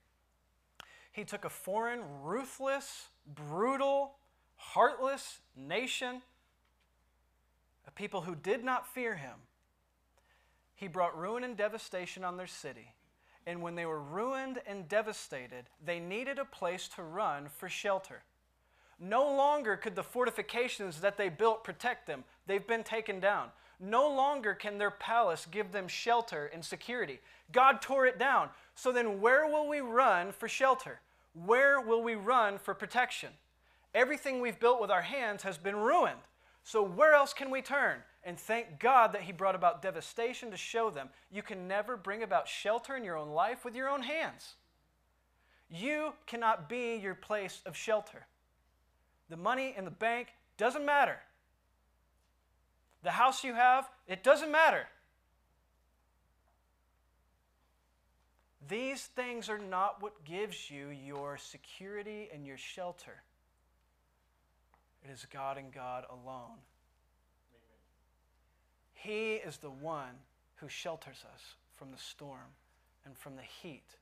He 1.10 1.24
took 1.24 1.44
a 1.44 1.50
foreign, 1.50 2.00
ruthless, 2.22 3.08
brutal, 3.26 4.16
heartless 4.56 5.40
nation, 5.56 6.22
a 7.86 7.90
people 7.90 8.22
who 8.22 8.34
did 8.34 8.64
not 8.64 8.92
fear 8.92 9.14
him. 9.14 9.36
He 10.74 10.88
brought 10.88 11.16
ruin 11.16 11.44
and 11.44 11.56
devastation 11.56 12.24
on 12.24 12.36
their 12.36 12.46
city. 12.46 12.92
And 13.46 13.62
when 13.62 13.74
they 13.74 13.86
were 13.86 14.00
ruined 14.00 14.60
and 14.66 14.88
devastated, 14.88 15.66
they 15.84 16.00
needed 16.00 16.38
a 16.38 16.44
place 16.44 16.88
to 16.88 17.02
run 17.02 17.48
for 17.48 17.68
shelter. 17.68 18.22
No 19.00 19.24
longer 19.24 19.76
could 19.76 19.96
the 19.96 20.02
fortifications 20.02 21.00
that 21.00 21.16
they 21.16 21.28
built 21.28 21.64
protect 21.64 22.06
them. 22.06 22.24
They've 22.46 22.66
been 22.66 22.84
taken 22.84 23.20
down. 23.20 23.48
No 23.80 24.08
longer 24.08 24.54
can 24.54 24.78
their 24.78 24.90
palace 24.90 25.46
give 25.50 25.72
them 25.72 25.88
shelter 25.88 26.50
and 26.52 26.64
security. 26.64 27.20
God 27.52 27.82
tore 27.82 28.06
it 28.06 28.18
down. 28.18 28.48
So 28.74 28.92
then, 28.92 29.20
where 29.20 29.46
will 29.46 29.68
we 29.68 29.80
run 29.80 30.32
for 30.32 30.48
shelter? 30.48 31.00
Where 31.34 31.80
will 31.80 32.02
we 32.02 32.14
run 32.14 32.58
for 32.58 32.74
protection? 32.74 33.30
Everything 33.94 34.40
we've 34.40 34.58
built 34.58 34.80
with 34.80 34.90
our 34.90 35.02
hands 35.02 35.42
has 35.42 35.58
been 35.58 35.76
ruined. 35.76 36.20
So, 36.62 36.82
where 36.82 37.12
else 37.12 37.34
can 37.34 37.50
we 37.50 37.62
turn? 37.62 37.98
And 38.24 38.38
thank 38.38 38.80
God 38.80 39.12
that 39.12 39.22
He 39.22 39.32
brought 39.32 39.54
about 39.54 39.82
devastation 39.82 40.50
to 40.50 40.56
show 40.56 40.88
them 40.88 41.10
you 41.30 41.42
can 41.42 41.68
never 41.68 41.96
bring 41.96 42.22
about 42.22 42.48
shelter 42.48 42.96
in 42.96 43.04
your 43.04 43.16
own 43.16 43.30
life 43.30 43.64
with 43.64 43.74
your 43.74 43.88
own 43.88 44.02
hands. 44.02 44.54
You 45.68 46.12
cannot 46.26 46.68
be 46.68 46.96
your 46.96 47.14
place 47.14 47.60
of 47.66 47.76
shelter. 47.76 48.26
The 49.28 49.36
money 49.36 49.74
in 49.76 49.84
the 49.84 49.90
bank 49.90 50.28
doesn't 50.56 50.84
matter. 50.84 51.18
The 53.02 53.10
house 53.10 53.44
you 53.44 53.54
have, 53.54 53.88
it 54.06 54.22
doesn't 54.22 54.50
matter. 54.50 54.86
These 58.68 59.02
things 59.02 59.48
are 59.48 59.58
not 59.58 60.02
what 60.02 60.24
gives 60.24 60.70
you 60.70 60.88
your 60.88 61.36
security 61.36 62.28
and 62.32 62.46
your 62.46 62.56
shelter. 62.56 63.22
It 65.04 65.10
is 65.12 65.26
God 65.30 65.58
and 65.58 65.70
God 65.70 66.04
alone. 66.08 66.58
Amen. 67.52 67.82
He 68.94 69.34
is 69.34 69.58
the 69.58 69.70
one 69.70 70.14
who 70.56 70.68
shelters 70.68 71.24
us 71.34 71.42
from 71.76 71.90
the 71.90 71.98
storm 71.98 72.54
and 73.04 73.16
from 73.18 73.36
the 73.36 73.42
heat 73.42 73.96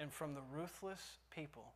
and 0.00 0.12
from 0.12 0.34
the 0.34 0.42
ruthless 0.52 1.18
people 1.30 1.72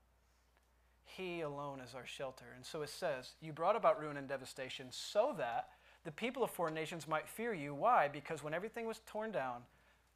he 1.16 1.40
alone 1.40 1.80
is 1.80 1.94
our 1.94 2.06
shelter. 2.06 2.46
And 2.54 2.64
so 2.64 2.82
it 2.82 2.90
says, 2.90 3.32
You 3.40 3.52
brought 3.52 3.76
about 3.76 4.00
ruin 4.00 4.16
and 4.16 4.28
devastation 4.28 4.86
so 4.90 5.34
that 5.38 5.70
the 6.04 6.10
people 6.10 6.42
of 6.42 6.50
foreign 6.50 6.74
nations 6.74 7.08
might 7.08 7.28
fear 7.28 7.52
you. 7.52 7.74
Why? 7.74 8.08
Because 8.08 8.42
when 8.42 8.54
everything 8.54 8.86
was 8.86 9.00
torn 9.06 9.32
down, 9.32 9.62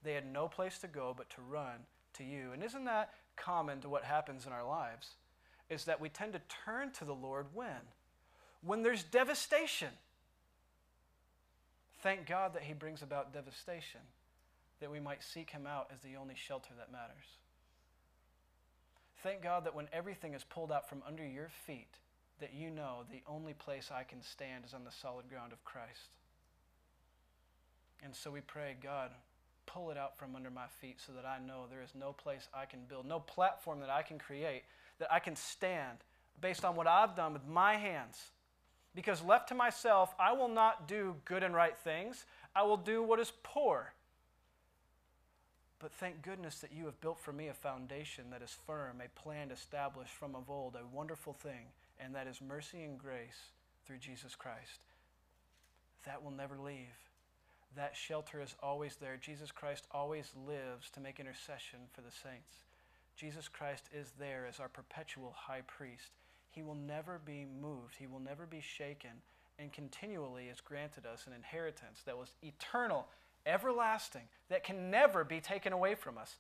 they 0.03 0.15
had 0.15 0.31
no 0.31 0.49
place 0.49 0.79
to 0.79 0.89
go 0.89 1.15
but 1.17 1.31
to 1.31 1.43
run 1.43 1.87
to 2.15 2.25
you. 2.25 2.53
And 2.53 2.63
isn't 2.63 2.85
that 2.85 3.15
common 3.37 3.81
to 3.81 3.89
what 3.89 4.05
happens 4.05 4.47
in 4.47 4.53
our 4.53 4.67
lives? 4.67 5.17
Is 5.69 5.85
that 5.85 6.01
we 6.01 6.09
tend 6.09 6.33
to 6.35 6.41
turn 6.65 6.91
to 6.93 7.05
the 7.05 7.15
Lord 7.15 7.47
when? 7.53 7.69
When 8.63 8.83
there's 8.83 9.03
devastation. 9.03 9.91
Thank 12.03 12.27
God 12.27 12.55
that 12.55 12.63
He 12.63 12.75
brings 12.75 13.03
about 13.03 13.33
devastation 13.33 14.01
that 14.81 14.91
we 14.91 15.01
might 15.01 15.23
seek 15.23 15.51
him 15.51 15.67
out 15.67 15.89
as 15.93 16.01
the 16.01 16.17
only 16.17 16.35
shelter 16.35 16.71
that 16.77 16.93
matters. 16.93 17.39
Thank 19.25 19.43
God 19.43 19.65
that 19.65 19.75
when 19.75 19.89
everything 19.91 20.35
is 20.35 20.45
pulled 20.45 20.71
out 20.71 20.87
from 20.87 21.03
under 21.09 21.27
your 21.27 21.49
feet, 21.67 21.89
that 22.41 22.53
you 22.53 22.69
know 22.69 23.05
the 23.11 23.23
only 23.27 23.55
place 23.55 23.91
I 23.91 24.03
can 24.03 24.21
stand 24.23 24.67
is 24.67 24.75
on 24.75 24.85
the 24.85 24.91
solid 24.93 25.31
ground 25.31 25.51
of 25.51 25.65
Christ. 25.65 26.13
And 28.05 28.15
so 28.15 28.31
we 28.31 28.43
pray, 28.43 28.77
God, 28.83 29.11
pull 29.65 29.91
it 29.91 29.97
out 29.97 30.19
from 30.19 30.37
under 30.37 30.51
my 30.51 30.67
feet 30.79 31.01
so 31.01 31.15
that 31.15 31.25
I 31.25 31.39
know 31.39 31.63
there 31.71 31.81
is 31.81 31.95
no 31.99 32.13
place 32.13 32.49
I 32.53 32.67
can 32.67 32.81
build, 32.87 33.07
no 33.07 33.19
platform 33.19 33.81
that 33.81 33.89
I 33.89 34.03
can 34.03 34.19
create, 34.19 34.65
that 34.99 35.11
I 35.11 35.21
can 35.21 35.37
stand 35.37 35.97
based 36.43 36.63
on 36.63 36.77
what 36.77 36.87
I've 36.87 37.17
done 37.17 37.33
with 37.33 37.47
my 37.47 37.77
hands. 37.77 38.19
Because 38.95 39.23
left 39.23 39.49
to 39.49 39.55
myself, 39.55 40.15
I 40.21 40.35
will 40.35 40.49
not 40.49 40.87
do 40.87 41.17
good 41.25 41.43
and 41.43 41.55
right 41.55 41.79
things. 41.79 42.27
I 42.55 42.65
will 42.65 42.77
do 42.77 43.03
what 43.03 43.19
is 43.19 43.33
poor. 43.43 43.94
But 45.85 45.93
thank 45.93 46.23
goodness 46.23 46.61
that 46.61 46.73
you 46.73 46.87
have 46.87 46.99
built 47.03 47.21
for 47.21 47.31
me 47.35 47.49
a 47.49 47.53
foundation 47.53 48.31
that 48.31 48.41
is 48.41 48.57
firm, 48.67 49.03
a 49.05 49.21
plan 49.21 49.51
established 49.51 50.15
from 50.15 50.35
of 50.35 50.49
old, 50.49 50.77
a 50.77 50.97
wonderful 50.97 51.35
thing, 51.35 51.67
and 52.01 52.15
that 52.15 52.27
is 52.27 52.41
mercy 52.41 52.83
and 52.85 52.99
grace 52.99 53.53
through 53.85 53.99
Jesus 53.99 54.35
Christ. 54.35 54.81
That 56.07 56.25
will 56.25 56.31
never 56.31 56.57
leave. 56.57 56.97
That 57.77 57.95
shelter 57.95 58.41
is 58.41 58.57
always 58.63 58.97
there. 58.97 59.19
Jesus 59.21 59.53
Christ 59.53 59.87
always 59.91 60.33
lives 60.47 60.89
to 60.95 61.01
make 61.01 61.21
intercession 61.21 61.81
for 61.93 62.01
the 62.01 62.11
saints. 62.11 62.65
Jesus 63.15 63.47
Christ 63.47 63.91
is 63.93 64.15
there 64.19 64.47
as 64.49 64.61
our 64.61 64.71
perpetual 64.71 65.35
high 65.37 65.65
priest. 65.67 66.13
He 66.51 66.63
will 66.63 66.77
never 66.77 67.21
be 67.23 67.45
moved, 67.61 67.97
he 67.99 68.07
will 68.07 68.21
never 68.21 68.47
be 68.47 68.63
shaken, 68.63 69.21
and 69.59 69.71
continually 69.71 70.47
has 70.49 70.63
granted 70.63 71.05
us 71.05 71.27
an 71.27 71.35
inheritance 71.35 72.01
that 72.07 72.17
was 72.17 72.37
eternal, 72.43 73.07
everlasting, 73.47 74.29
that 74.49 74.65
can 74.65 74.91
never 74.91 75.25
be 75.25 75.41
taken 75.41 75.73
away 75.73 75.95
from 75.95 76.19
us. 76.19 76.37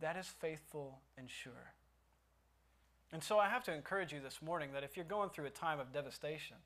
That 0.00 0.16
is 0.16 0.26
faithful 0.26 1.00
and 1.16 1.30
sure. 1.30 1.72
And 3.12 3.22
so 3.22 3.38
I 3.38 3.48
have 3.48 3.64
to 3.64 3.74
encourage 3.74 4.12
you 4.12 4.20
this 4.20 4.42
morning 4.42 4.70
that 4.74 4.82
if 4.82 4.96
you're 4.96 5.04
going 5.04 5.30
through 5.30 5.46
a 5.46 5.50
time 5.50 5.78
of 5.78 5.92
devastation, 5.92 6.56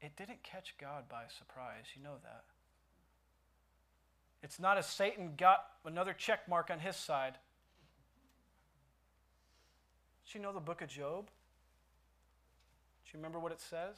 it 0.00 0.16
didn't 0.16 0.42
catch 0.42 0.74
God 0.78 1.08
by 1.08 1.22
surprise. 1.38 1.84
You 1.96 2.02
know 2.02 2.16
that. 2.22 2.44
It's 4.42 4.58
not 4.58 4.78
as 4.78 4.86
Satan 4.86 5.32
got 5.36 5.64
another 5.84 6.12
check 6.12 6.48
mark 6.48 6.70
on 6.70 6.78
his 6.78 6.96
side 6.96 7.38
do 10.30 10.38
you 10.38 10.44
know 10.44 10.52
the 10.52 10.60
book 10.60 10.80
of 10.80 10.88
Job? 10.88 11.26
Do 13.04 13.10
you 13.12 13.18
remember 13.18 13.40
what 13.40 13.50
it 13.50 13.60
says? 13.60 13.96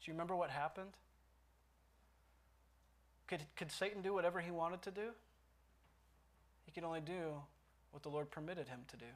Do 0.00 0.10
you 0.10 0.14
remember 0.14 0.34
what 0.34 0.48
happened? 0.48 0.92
Could, 3.30 3.42
could 3.54 3.70
Satan 3.70 4.02
do 4.02 4.12
whatever 4.12 4.40
he 4.40 4.50
wanted 4.50 4.82
to 4.82 4.90
do? 4.90 5.10
He 6.64 6.72
could 6.72 6.82
only 6.82 7.00
do 7.00 7.34
what 7.92 8.02
the 8.02 8.08
Lord 8.08 8.28
permitted 8.28 8.66
him 8.66 8.80
to 8.88 8.96
do. 8.96 9.06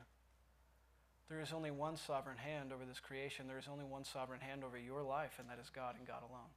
There 1.29 1.40
is 1.40 1.53
only 1.53 1.72
one 1.72 1.96
sovereign 1.96 2.37
hand 2.37 2.72
over 2.72 2.85
this 2.85 3.00
creation. 3.00 3.48
There 3.48 3.59
is 3.59 3.66
only 3.70 3.85
one 3.85 4.05
sovereign 4.05 4.40
hand 4.40 4.62
over 4.62 4.79
your 4.79 5.03
life, 5.03 5.38
and 5.40 5.48
that 5.50 5.59
is 5.61 5.68
God 5.68 5.96
and 5.98 6.07
God 6.07 6.22
alone. 6.22 6.53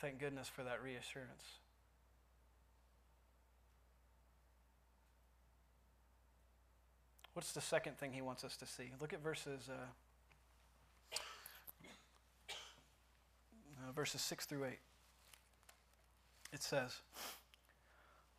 Thank 0.00 0.20
goodness 0.20 0.46
for 0.46 0.62
that 0.62 0.80
reassurance. 0.80 1.42
What's 7.32 7.52
the 7.52 7.60
second 7.60 7.98
thing 7.98 8.12
he 8.12 8.22
wants 8.22 8.44
us 8.44 8.56
to 8.58 8.66
see? 8.66 8.92
Look 9.00 9.12
at 9.12 9.20
verses 9.20 9.68
uh, 9.68 9.86
uh, 13.86 13.92
verses 13.92 14.20
six 14.20 14.44
through 14.44 14.64
eight. 14.64 14.78
It 16.52 16.62
says, 16.62 17.00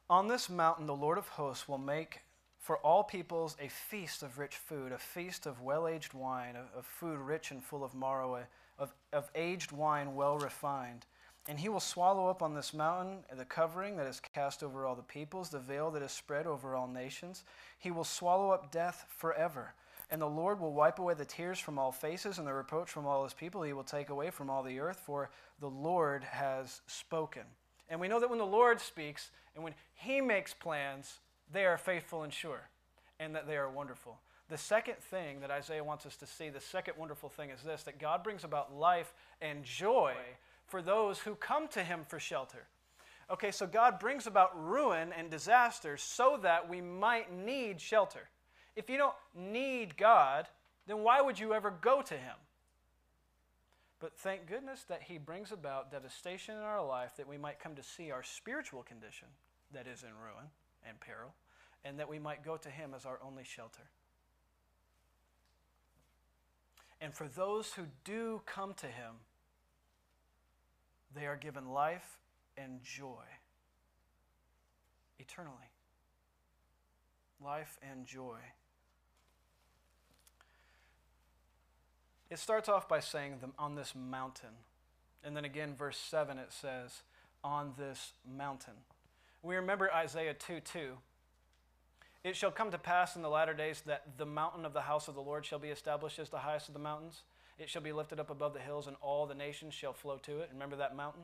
"On 0.10 0.27
this 0.27 0.49
mountain 0.49 0.86
the 0.86 0.95
Lord 0.95 1.17
of 1.17 1.27
hosts 1.27 1.67
will 1.67 1.77
make." 1.77 2.21
For 2.60 2.79
all 2.79 3.01
peoples, 3.01 3.55
a 3.62 3.69
feast 3.69 4.23
of 4.23 4.38
rich 4.38 4.55
food, 4.55 4.91
a 4.91 4.97
feast 4.97 5.45
of 5.45 5.62
well 5.62 5.88
aged 5.88 6.13
wine, 6.13 6.57
of, 6.75 6.86
food 6.86 7.17
rich 7.17 7.51
and 7.51 7.63
full 7.63 7.81
of 7.81 7.95
marrow, 7.95 8.45
of, 8.77 8.93
of 9.13 9.31
aged 9.36 9.71
wine 9.71 10.15
well 10.15 10.38
refined 10.38 11.05
and 11.47 11.60
he 11.60 11.69
will 11.69 11.79
swallow 11.79 12.27
up 12.27 12.41
on 12.41 12.53
this 12.53 12.73
mountain 12.73 13.19
the 13.36 13.45
covering 13.45 13.95
that 13.97 14.07
is 14.07 14.19
cast 14.19 14.63
over 14.63 14.86
all 14.86 14.95
the 14.95 15.01
peoples, 15.01 15.49
the 15.49 15.60
veil 15.60 15.89
that 15.91 16.03
is 16.03 16.12
spread 16.12 16.45
over 16.45 16.75
all 16.75 16.88
nations. 16.88 17.43
He 17.79 17.89
will 17.89 18.03
swallow 18.03 18.51
up 18.51 18.71
death 18.71 19.05
forever. 19.10 19.73
And 20.10 20.22
the 20.22 20.26
Lord 20.26 20.60
will 20.60 20.74
wipe 20.74 21.00
away 21.00 21.13
the 21.15 21.26
tears 21.26 21.60
from 21.60 21.78
all 21.78 21.91
faces 21.91 22.38
and 22.38 22.48
the 22.48 22.54
reproach 22.54 22.89
from 22.89 23.06
all 23.06 23.24
his 23.24 23.34
people. 23.34 23.63
He 23.63 23.74
will 23.74 23.84
take 23.84 24.10
away 24.10 24.30
from 24.30 24.50
all 24.50 24.63
the 24.63 24.80
earth, 24.80 25.02
for 25.06 25.30
the 25.60 25.70
Lord 25.70 26.24
has 26.24 26.82
spoken. 26.88 27.43
And 27.89 28.00
we 28.00 28.08
know 28.08 28.20
that 28.20 28.30
when 28.30 28.39
the 28.39 28.46
Lord 28.46 28.80
speaks 28.80 29.32
and 29.56 29.63
when 29.63 29.74
he 29.93 30.22
makes 30.22 30.54
plans, 30.54 31.20
they 31.52 31.65
are 31.65 31.78
faithful 31.78 32.24
and 32.24 32.34
sure, 32.34 32.70
and 33.20 33.36
that 33.36 33.48
they 33.48 33.58
are 33.58 33.70
wonderful. 33.70 34.20
The 34.50 34.58
second 34.58 34.98
thing 34.98 35.41
that 35.41 35.52
Isaiah 35.52 35.84
wants 35.84 36.06
us 36.06 36.15
to 36.17 36.26
see, 36.26 36.50
the 36.50 36.62
second 36.62 36.93
wonderful 36.98 37.30
thing 37.30 37.50
is 37.50 37.62
this 37.62 37.84
that 37.84 38.00
God 38.00 38.24
brings 38.24 38.43
about 38.43 38.74
life 38.74 39.13
and 39.41 39.63
joy 39.63 40.13
for 40.67 40.82
those 40.82 41.20
who 41.20 41.36
come 41.36 41.67
to 41.70 41.84
him 41.84 42.02
for 42.08 42.20
shelter. 42.20 42.67
Okay, 43.30 43.52
so 43.52 43.67
God 43.67 44.00
brings 44.00 44.26
about 44.26 44.52
ruin 44.58 45.12
and 45.17 45.30
disaster 45.30 45.98
so 45.98 46.39
that 46.41 46.70
we 46.70 46.80
might 46.80 47.34
need 47.34 47.82
shelter. 47.82 48.30
If 48.77 48.91
you 48.91 48.97
don't 48.97 49.15
need 49.35 49.97
God, 49.97 50.47
then 50.85 50.99
why 50.99 51.19
would 51.19 51.39
you 51.39 51.53
ever 51.53 51.73
go 51.81 52.03
to 52.03 52.13
him? 52.13 52.35
But 53.99 54.15
thank 54.15 54.47
goodness 54.47 54.85
that 54.87 55.01
he 55.01 55.17
brings 55.17 55.51
about 55.51 55.91
devastation 55.91 56.55
in 56.55 56.61
our 56.61 56.85
life 56.85 57.17
that 57.17 57.27
we 57.27 57.39
might 57.39 57.59
come 57.59 57.73
to 57.73 57.81
see 57.81 58.11
our 58.11 58.21
spiritual 58.21 58.83
condition 58.83 59.29
that 59.73 59.87
is 59.87 60.03
in 60.03 60.09
ruin 60.09 60.51
and 60.87 60.99
peril, 60.99 61.33
and 61.83 61.97
that 61.99 62.07
we 62.07 62.19
might 62.19 62.45
go 62.45 62.55
to 62.55 62.69
him 62.69 62.93
as 62.95 63.07
our 63.07 63.19
only 63.25 63.43
shelter. 63.43 63.89
And 67.01 67.15
for 67.15 67.27
those 67.27 67.73
who 67.73 67.85
do 68.03 68.41
come 68.45 68.75
to 68.75 68.85
him, 68.85 69.15
they 71.15 71.25
are 71.25 71.35
given 71.35 71.71
life 71.71 72.19
and 72.55 72.83
joy 72.83 73.25
eternally. 75.17 75.71
Life 77.43 77.79
and 77.81 78.05
joy. 78.05 78.37
It 82.29 82.39
starts 82.39 82.67
off 82.67 82.87
by 82.87 82.99
saying, 82.99 83.35
on 83.57 83.75
this 83.75 83.93
mountain. 83.95 84.49
And 85.23 85.35
then 85.35 85.45
again, 85.45 85.75
verse 85.75 85.97
7, 85.97 86.37
it 86.37 86.51
says, 86.51 87.03
on 87.43 87.73
this 87.77 88.13
mountain. 88.29 88.73
We 89.43 89.55
remember 89.55 89.91
Isaiah 89.93 90.33
2 90.33 90.59
2. 90.59 90.97
It 92.23 92.35
shall 92.35 92.51
come 92.51 92.71
to 92.71 92.77
pass 92.77 93.15
in 93.15 93.21
the 93.21 93.29
latter 93.29 93.53
days 93.53 93.81
that 93.85 94.17
the 94.17 94.25
mountain 94.25 94.65
of 94.65 94.73
the 94.73 94.81
house 94.81 95.07
of 95.07 95.15
the 95.15 95.21
Lord 95.21 95.45
shall 95.45 95.59
be 95.59 95.69
established 95.69 96.19
as 96.19 96.29
the 96.29 96.39
highest 96.39 96.67
of 96.67 96.73
the 96.73 96.79
mountains 96.79 97.23
it 97.57 97.69
shall 97.69 97.81
be 97.81 97.91
lifted 97.91 98.19
up 98.19 98.29
above 98.29 98.53
the 98.53 98.59
hills, 98.59 98.87
and 98.87 98.95
all 99.01 99.25
the 99.25 99.33
nations 99.33 99.73
shall 99.73 99.93
flow 99.93 100.17
to 100.17 100.39
it. 100.39 100.49
Remember 100.53 100.75
that 100.75 100.95
mountain? 100.95 101.23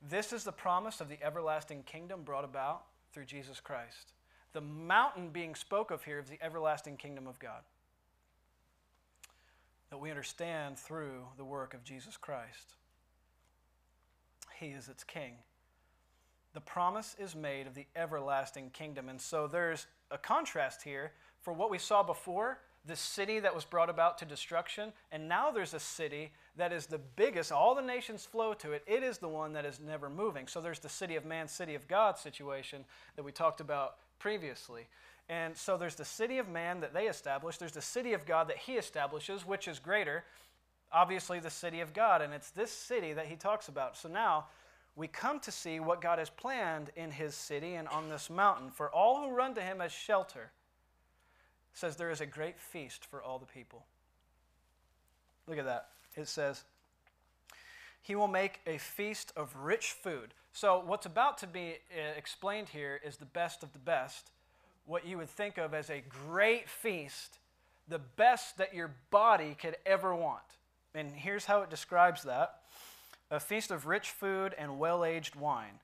This 0.00 0.32
is 0.32 0.44
the 0.44 0.52
promise 0.52 1.00
of 1.00 1.08
the 1.08 1.22
everlasting 1.22 1.82
kingdom 1.84 2.22
brought 2.22 2.44
about 2.44 2.84
through 3.12 3.26
Jesus 3.26 3.60
Christ. 3.60 4.12
The 4.52 4.60
mountain 4.60 5.28
being 5.28 5.54
spoke 5.54 5.90
of 5.90 6.04
here 6.04 6.18
is 6.18 6.28
the 6.28 6.42
everlasting 6.42 6.96
kingdom 6.96 7.26
of 7.26 7.38
God 7.38 7.62
that 9.92 9.98
we 9.98 10.08
understand 10.08 10.78
through 10.78 11.20
the 11.36 11.44
work 11.44 11.74
of 11.74 11.84
Jesus 11.84 12.16
Christ. 12.16 12.76
He 14.58 14.68
is 14.68 14.88
its 14.88 15.04
king. 15.04 15.34
The 16.54 16.62
promise 16.62 17.14
is 17.18 17.36
made 17.36 17.66
of 17.66 17.74
the 17.74 17.84
everlasting 17.94 18.70
kingdom. 18.70 19.10
And 19.10 19.20
so 19.20 19.46
there's 19.46 19.86
a 20.10 20.16
contrast 20.16 20.80
here 20.80 21.12
for 21.42 21.52
what 21.52 21.70
we 21.70 21.76
saw 21.76 22.02
before 22.02 22.60
the 22.86 22.96
city 22.96 23.38
that 23.40 23.54
was 23.54 23.66
brought 23.66 23.90
about 23.90 24.16
to 24.18 24.24
destruction, 24.24 24.94
and 25.12 25.28
now 25.28 25.50
there's 25.50 25.74
a 25.74 25.78
city 25.78 26.32
that 26.56 26.72
is 26.72 26.86
the 26.86 26.98
biggest. 26.98 27.52
All 27.52 27.74
the 27.74 27.82
nations 27.82 28.24
flow 28.24 28.54
to 28.54 28.72
it. 28.72 28.82
It 28.86 29.02
is 29.02 29.18
the 29.18 29.28
one 29.28 29.52
that 29.52 29.66
is 29.66 29.78
never 29.78 30.08
moving. 30.08 30.48
So 30.48 30.62
there's 30.62 30.80
the 30.80 30.88
city 30.88 31.16
of 31.16 31.26
man, 31.26 31.48
city 31.48 31.74
of 31.74 31.86
God 31.86 32.16
situation 32.16 32.84
that 33.16 33.22
we 33.22 33.30
talked 33.30 33.60
about 33.60 33.96
previously. 34.18 34.88
And 35.28 35.56
so 35.56 35.76
there's 35.76 35.94
the 35.94 36.04
city 36.04 36.38
of 36.38 36.48
man 36.48 36.80
that 36.80 36.92
they 36.92 37.06
establish, 37.06 37.56
there's 37.56 37.72
the 37.72 37.80
city 37.80 38.12
of 38.12 38.26
God 38.26 38.48
that 38.48 38.58
he 38.58 38.74
establishes, 38.74 39.46
which 39.46 39.68
is 39.68 39.78
greater. 39.78 40.24
Obviously, 40.92 41.40
the 41.40 41.50
city 41.50 41.80
of 41.80 41.94
God, 41.94 42.20
and 42.20 42.34
it's 42.34 42.50
this 42.50 42.70
city 42.70 43.14
that 43.14 43.26
he 43.26 43.36
talks 43.36 43.68
about. 43.68 43.96
So 43.96 44.08
now 44.10 44.46
we 44.94 45.08
come 45.08 45.40
to 45.40 45.50
see 45.50 45.80
what 45.80 46.02
God 46.02 46.18
has 46.18 46.28
planned 46.28 46.90
in 46.96 47.10
his 47.10 47.34
city 47.34 47.74
and 47.74 47.88
on 47.88 48.10
this 48.10 48.28
mountain 48.28 48.70
for 48.70 48.90
all 48.90 49.22
who 49.22 49.34
run 49.34 49.54
to 49.54 49.62
him 49.62 49.80
as 49.80 49.90
shelter 49.90 50.50
says 51.72 51.96
there 51.96 52.10
is 52.10 52.20
a 52.20 52.26
great 52.26 52.58
feast 52.58 53.06
for 53.06 53.22
all 53.22 53.38
the 53.38 53.46
people. 53.46 53.86
Look 55.46 55.58
at 55.58 55.64
that. 55.64 55.88
It 56.14 56.28
says, 56.28 56.64
He 58.02 58.14
will 58.14 58.28
make 58.28 58.60
a 58.66 58.78
feast 58.78 59.32
of 59.36 59.54
rich 59.56 59.92
food. 59.92 60.34
So, 60.52 60.82
what's 60.84 61.06
about 61.06 61.38
to 61.38 61.46
be 61.46 61.76
uh, 61.90 62.16
explained 62.16 62.68
here 62.68 63.00
is 63.04 63.16
the 63.16 63.24
best 63.24 63.62
of 63.62 63.72
the 63.72 63.78
best. 63.78 64.30
What 64.92 65.06
you 65.06 65.16
would 65.16 65.30
think 65.30 65.56
of 65.56 65.72
as 65.72 65.88
a 65.88 66.02
great 66.26 66.68
feast, 66.68 67.38
the 67.88 67.98
best 67.98 68.58
that 68.58 68.74
your 68.74 68.90
body 69.10 69.56
could 69.58 69.78
ever 69.86 70.14
want. 70.14 70.42
And 70.94 71.12
here's 71.12 71.46
how 71.46 71.62
it 71.62 71.70
describes 71.70 72.24
that 72.24 72.56
a 73.30 73.40
feast 73.40 73.70
of 73.70 73.86
rich 73.86 74.10
food 74.10 74.54
and 74.58 74.78
well 74.78 75.02
aged 75.02 75.34
wine. 75.34 75.80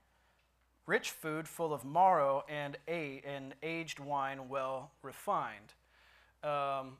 Rich 0.85 1.09
food 1.09 1.47
full 1.47 1.73
of 1.73 1.83
marrow 1.83 2.43
and, 2.47 2.77
a, 2.87 3.23
and 3.25 3.55
aged 3.63 3.99
wine 3.99 4.47
well 4.47 4.91
refined. 5.01 5.73
Um, 6.43 6.97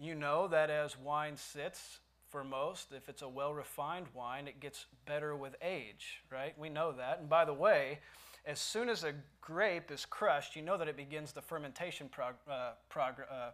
you 0.00 0.16
know 0.16 0.48
that 0.48 0.68
as 0.68 0.98
wine 0.98 1.36
sits 1.36 2.00
for 2.28 2.42
most, 2.42 2.90
if 2.90 3.08
it's 3.08 3.22
a 3.22 3.28
well 3.28 3.54
refined 3.54 4.06
wine, 4.14 4.48
it 4.48 4.58
gets 4.58 4.86
better 5.06 5.36
with 5.36 5.54
age, 5.62 6.24
right? 6.28 6.58
We 6.58 6.70
know 6.70 6.90
that. 6.90 7.20
And 7.20 7.28
by 7.28 7.44
the 7.44 7.54
way, 7.54 8.00
as 8.46 8.60
soon 8.60 8.88
as 8.88 9.02
a 9.02 9.12
grape 9.40 9.90
is 9.90 10.06
crushed, 10.06 10.54
you 10.54 10.62
know 10.62 10.78
that 10.78 10.86
it 10.86 10.96
begins 10.96 11.32
the 11.32 11.42
fermentation 11.42 12.08
prog- 12.08 12.34
uh, 12.48 12.70
prog- 12.88 13.26
uh, 13.30 13.50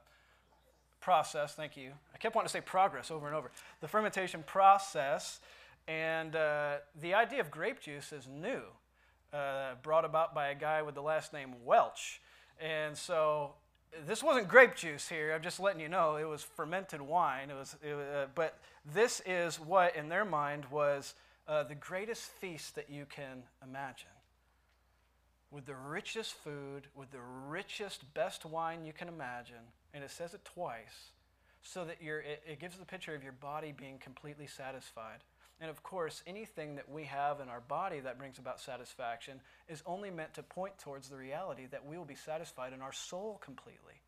process. 1.00 1.54
Thank 1.54 1.76
you. 1.76 1.92
I 2.14 2.18
kept 2.18 2.34
wanting 2.34 2.48
to 2.48 2.52
say 2.52 2.60
progress 2.60 3.10
over 3.10 3.26
and 3.26 3.34
over. 3.34 3.50
The 3.80 3.88
fermentation 3.88 4.42
process, 4.46 5.40
and 5.88 6.36
uh, 6.36 6.76
the 7.00 7.14
idea 7.14 7.40
of 7.40 7.50
grape 7.50 7.80
juice 7.80 8.12
is 8.12 8.28
new, 8.28 8.60
uh, 9.32 9.74
brought 9.82 10.04
about 10.04 10.34
by 10.34 10.48
a 10.48 10.54
guy 10.54 10.82
with 10.82 10.94
the 10.94 11.02
last 11.02 11.32
name 11.32 11.54
Welch. 11.64 12.20
And 12.60 12.96
so 12.96 13.54
this 14.06 14.22
wasn't 14.22 14.46
grape 14.46 14.76
juice 14.76 15.08
here. 15.08 15.32
I'm 15.34 15.42
just 15.42 15.58
letting 15.58 15.80
you 15.80 15.88
know 15.88 16.16
it 16.16 16.28
was 16.28 16.42
fermented 16.42 17.00
wine. 17.00 17.50
It 17.50 17.54
was, 17.54 17.76
it, 17.82 17.94
uh, 17.94 18.26
but 18.34 18.58
this 18.94 19.22
is 19.24 19.58
what, 19.58 19.96
in 19.96 20.10
their 20.10 20.26
mind, 20.26 20.66
was 20.70 21.14
uh, 21.48 21.62
the 21.64 21.74
greatest 21.74 22.22
feast 22.22 22.74
that 22.74 22.90
you 22.90 23.06
can 23.08 23.42
imagine 23.66 24.11
with 25.52 25.66
the 25.66 25.74
richest 25.74 26.32
food, 26.32 26.88
with 26.94 27.10
the 27.12 27.20
richest, 27.46 28.12
best 28.14 28.46
wine 28.46 28.84
you 28.84 28.92
can 28.92 29.06
imagine. 29.06 29.70
And 29.92 30.02
it 30.02 30.10
says 30.10 30.32
it 30.32 30.44
twice, 30.44 31.10
so 31.62 31.84
that 31.84 31.98
you're, 32.00 32.20
it, 32.20 32.42
it 32.50 32.60
gives 32.60 32.78
the 32.78 32.86
picture 32.86 33.14
of 33.14 33.22
your 33.22 33.32
body 33.32 33.74
being 33.76 33.98
completely 33.98 34.46
satisfied. 34.46 35.18
And 35.60 35.70
of 35.70 35.82
course, 35.82 36.22
anything 36.26 36.74
that 36.76 36.90
we 36.90 37.04
have 37.04 37.38
in 37.40 37.48
our 37.48 37.60
body 37.60 38.00
that 38.00 38.18
brings 38.18 38.38
about 38.38 38.60
satisfaction 38.60 39.40
is 39.68 39.82
only 39.86 40.10
meant 40.10 40.34
to 40.34 40.42
point 40.42 40.78
towards 40.78 41.08
the 41.08 41.16
reality 41.16 41.66
that 41.70 41.86
we 41.86 41.96
will 41.96 42.06
be 42.06 42.16
satisfied 42.16 42.72
in 42.72 42.80
our 42.80 42.92
soul 42.92 43.40
completely. 43.44 44.00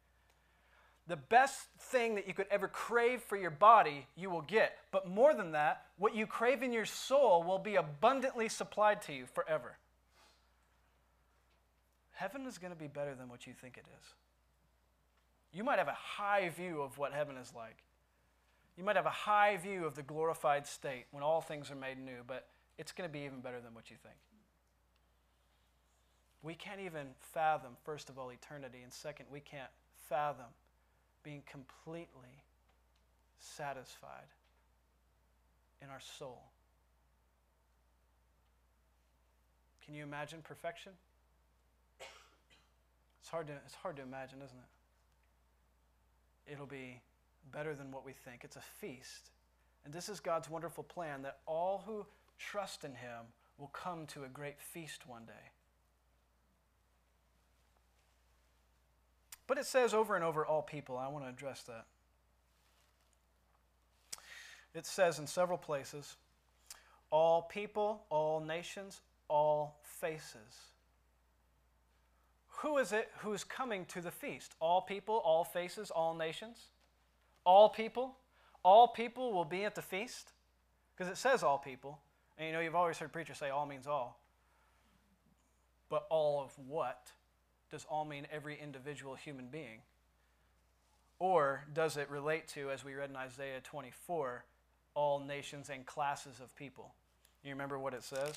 The 1.07 1.17
best 1.17 1.69
thing 1.79 2.15
that 2.15 2.27
you 2.27 2.33
could 2.33 2.47
ever 2.51 2.67
crave 2.67 3.21
for 3.21 3.37
your 3.37 3.51
body, 3.51 4.07
you 4.17 4.31
will 4.31 4.41
get. 4.41 4.79
But 4.91 5.07
more 5.07 5.35
than 5.35 5.53
that, 5.53 5.83
what 5.99 6.17
you 6.17 6.27
crave 6.27 6.63
in 6.63 6.73
your 6.73 6.87
soul 6.87 7.43
will 7.43 7.59
be 7.59 7.77
abundantly 7.77 8.49
supplied 8.49 9.03
to 9.03 9.13
you 9.13 9.27
forever. 9.27 9.77
Heaven 12.15 12.47
is 12.47 12.59
going 12.59 12.73
to 12.73 12.79
be 12.79 12.87
better 12.87 13.15
than 13.15 13.29
what 13.29 13.47
you 13.47 13.53
think 13.53 13.77
it 13.77 13.87
is. 14.01 14.07
You 15.53 15.65
might 15.65 15.79
have 15.79 15.89
a 15.89 15.93
high 15.93 16.49
view 16.49 16.81
of 16.81 16.99
what 16.99 17.13
heaven 17.13 17.37
is 17.37 17.53
like. 17.55 17.79
You 18.77 18.85
might 18.85 18.97
have 18.97 19.07
a 19.07 19.11
high 19.11 19.57
view 19.57 19.85
of 19.85 19.95
the 19.95 20.03
glorified 20.03 20.67
state 20.67 21.07
when 21.13 21.23
all 21.23 21.41
things 21.41 21.71
are 21.71 21.77
made 21.77 21.99
new, 21.99 22.23
but 22.27 22.49
it's 22.77 22.93
going 22.93 23.09
to 23.09 23.13
be 23.13 23.21
even 23.21 23.41
better 23.41 23.61
than 23.61 23.75
what 23.75 23.91
you 23.91 23.97
think. 24.03 24.17
We 26.43 26.55
can't 26.55 26.81
even 26.81 27.07
fathom, 27.33 27.73
first 27.85 28.11
of 28.11 28.19
all, 28.19 28.31
eternity, 28.31 28.81
and 28.83 28.93
second, 28.93 29.27
we 29.31 29.41
can't 29.41 29.71
fathom 30.09 30.47
being 31.23 31.43
completely 31.51 32.43
satisfied 33.39 34.29
in 35.81 35.89
our 35.89 36.01
soul. 36.01 36.43
Can 39.85 39.95
you 39.95 40.03
imagine 40.03 40.41
perfection? 40.43 40.93
It's 43.25 43.31
hard 43.31 43.47
to, 43.47 43.55
it's 43.65 43.75
hard 43.77 43.97
to 43.97 44.03
imagine, 44.03 44.43
isn't 44.45 44.59
it? 46.47 46.53
It'll 46.53 46.67
be 46.67 47.01
better 47.51 47.75
than 47.75 47.91
what 47.91 48.05
we 48.05 48.13
think. 48.13 48.43
It's 48.45 48.57
a 48.57 48.61
feast. 48.61 49.31
And 49.87 49.95
this 49.95 50.11
is 50.11 50.21
God's 50.21 50.51
wonderful 50.51 50.85
plan 50.85 51.23
that 51.23 51.39
all 51.47 51.85
who 51.87 52.05
trust 52.39 52.85
in 52.85 52.91
Him 52.91 53.25
will 53.57 53.69
come 53.69 54.05
to 54.09 54.25
a 54.25 54.29
great 54.29 54.61
feast 54.61 55.09
one 55.09 55.25
day. 55.25 55.33
But 59.47 59.57
it 59.57 59.65
says 59.65 59.95
over 59.95 60.17
and 60.17 60.23
over, 60.23 60.45
all 60.45 60.61
people. 60.61 60.99
I 60.99 61.09
want 61.09 61.25
to 61.25 61.31
address 61.31 61.63
that. 61.63 61.87
It 64.75 64.85
says 64.85 65.19
in 65.19 65.27
several 65.27 65.57
places, 65.57 66.17
all 67.11 67.41
people, 67.41 68.03
all 68.11 68.41
nations, 68.41 69.01
all 69.29 69.79
faces. 69.83 70.74
Who 72.65 72.79
is 72.79 72.93
it 72.93 73.11
who's 73.19 73.45
coming 73.45 73.85
to 73.87 74.01
the 74.01 74.11
feast? 74.11 74.55
All 74.59 74.81
people, 74.81 75.17
all 75.17 75.45
faces, 75.45 75.91
all 75.91 76.15
nations? 76.15 76.57
All 77.45 77.69
people? 77.69 78.17
All 78.63 78.89
people 78.89 79.35
will 79.35 79.45
be 79.45 79.65
at 79.65 79.75
the 79.75 79.83
feast? 79.83 80.33
Because 80.97 81.13
it 81.13 81.19
says 81.19 81.43
all 81.43 81.59
people. 81.59 81.99
And 82.39 82.47
you 82.47 82.55
know, 82.55 82.61
you've 82.61 82.75
always 82.75 82.97
heard 82.97 83.13
preachers 83.13 83.37
say 83.37 83.51
all 83.51 83.67
means 83.67 83.87
all. 83.87 84.19
But 85.91 86.07
all 86.09 86.43
of 86.43 86.53
what? 86.67 87.13
Does 87.71 87.85
all 87.91 88.07
mean 88.07 88.27
every 88.33 88.59
individual 88.59 89.15
human 89.15 89.49
being? 89.49 89.83
Or 91.19 91.65
does 91.75 91.99
it 91.99 92.09
relate 92.09 92.49
to, 92.49 92.71
as 92.71 92.83
we 92.83 92.95
read 92.95 93.11
in 93.11 93.17
Isaiah 93.17 93.61
24, 93.63 94.43
all 94.95 95.21
nations 95.21 95.69
and 95.69 95.85
classes 95.85 96.41
of 96.41 96.57
people? 96.57 96.95
You 97.45 97.51
remember 97.51 97.79
what 97.79 97.93
it 97.93 98.05
says? 98.05 98.33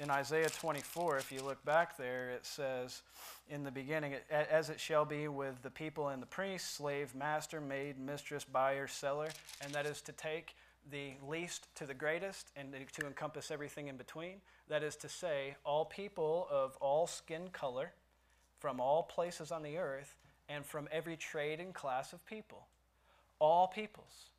In 0.00 0.10
Isaiah 0.10 0.48
24, 0.48 1.18
if 1.18 1.32
you 1.32 1.42
look 1.42 1.62
back 1.64 1.96
there, 1.96 2.30
it 2.30 2.46
says, 2.46 3.02
in 3.48 3.64
the 3.64 3.70
beginning, 3.70 4.14
as 4.30 4.70
it 4.70 4.80
shall 4.80 5.04
be 5.04 5.28
with 5.28 5.62
the 5.62 5.70
people 5.70 6.08
and 6.08 6.22
the 6.22 6.26
priest, 6.26 6.74
slave, 6.74 7.14
master, 7.14 7.60
maid, 7.60 7.98
mistress, 7.98 8.44
buyer, 8.44 8.86
seller, 8.86 9.28
and 9.60 9.72
that 9.72 9.86
is 9.86 10.00
to 10.02 10.12
take 10.12 10.54
the 10.90 11.12
least 11.28 11.68
to 11.76 11.86
the 11.86 11.94
greatest 11.94 12.50
and 12.56 12.74
to 12.92 13.06
encompass 13.06 13.50
everything 13.50 13.88
in 13.88 13.96
between. 13.96 14.36
That 14.68 14.82
is 14.82 14.96
to 14.96 15.08
say, 15.08 15.56
all 15.64 15.84
people 15.84 16.48
of 16.50 16.76
all 16.80 17.06
skin 17.06 17.48
color, 17.52 17.92
from 18.58 18.80
all 18.80 19.02
places 19.02 19.52
on 19.52 19.62
the 19.62 19.76
earth, 19.76 20.14
and 20.48 20.64
from 20.64 20.88
every 20.90 21.16
trade 21.16 21.60
and 21.60 21.74
class 21.74 22.12
of 22.12 22.24
people. 22.26 22.66
All 23.38 23.66
peoples, 23.68 24.30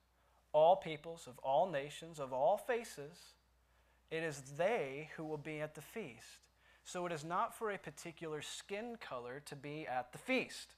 all 0.52 0.76
peoples 0.76 1.28
of 1.28 1.38
all 1.40 1.70
nations, 1.70 2.20
of 2.20 2.34
all 2.34 2.58
faces, 2.58 3.34
it 4.12 4.24
is 4.24 4.42
they 4.58 5.10
who 5.16 5.24
will 5.24 5.38
be 5.38 5.60
at 5.62 5.76
the 5.76 5.82
feast. 5.82 6.48
So 6.84 7.06
it 7.06 7.12
is 7.12 7.24
not 7.24 7.58
for 7.58 7.72
a 7.72 7.78
particular 7.78 8.42
skin 8.42 8.98
color 9.00 9.42
to 9.46 9.56
be 9.56 9.88
at 9.88 10.12
the 10.12 10.18
feast. 10.18 10.76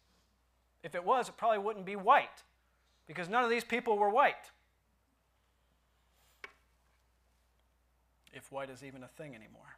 If 0.83 0.93
it 0.93 1.03
was, 1.03 1.29
it 1.29 1.37
probably 1.37 1.57
wouldn't 1.57 1.85
be 1.85 1.95
white, 1.95 2.43
because 3.07 3.27
none 3.27 3.43
of 3.43 3.49
these 3.49 3.63
people 3.63 3.97
were 3.97 4.09
white. 4.09 4.51
If 8.33 8.51
white 8.51 8.69
is 8.69 8.83
even 8.83 9.03
a 9.03 9.07
thing 9.07 9.33
anymore. 9.33 9.77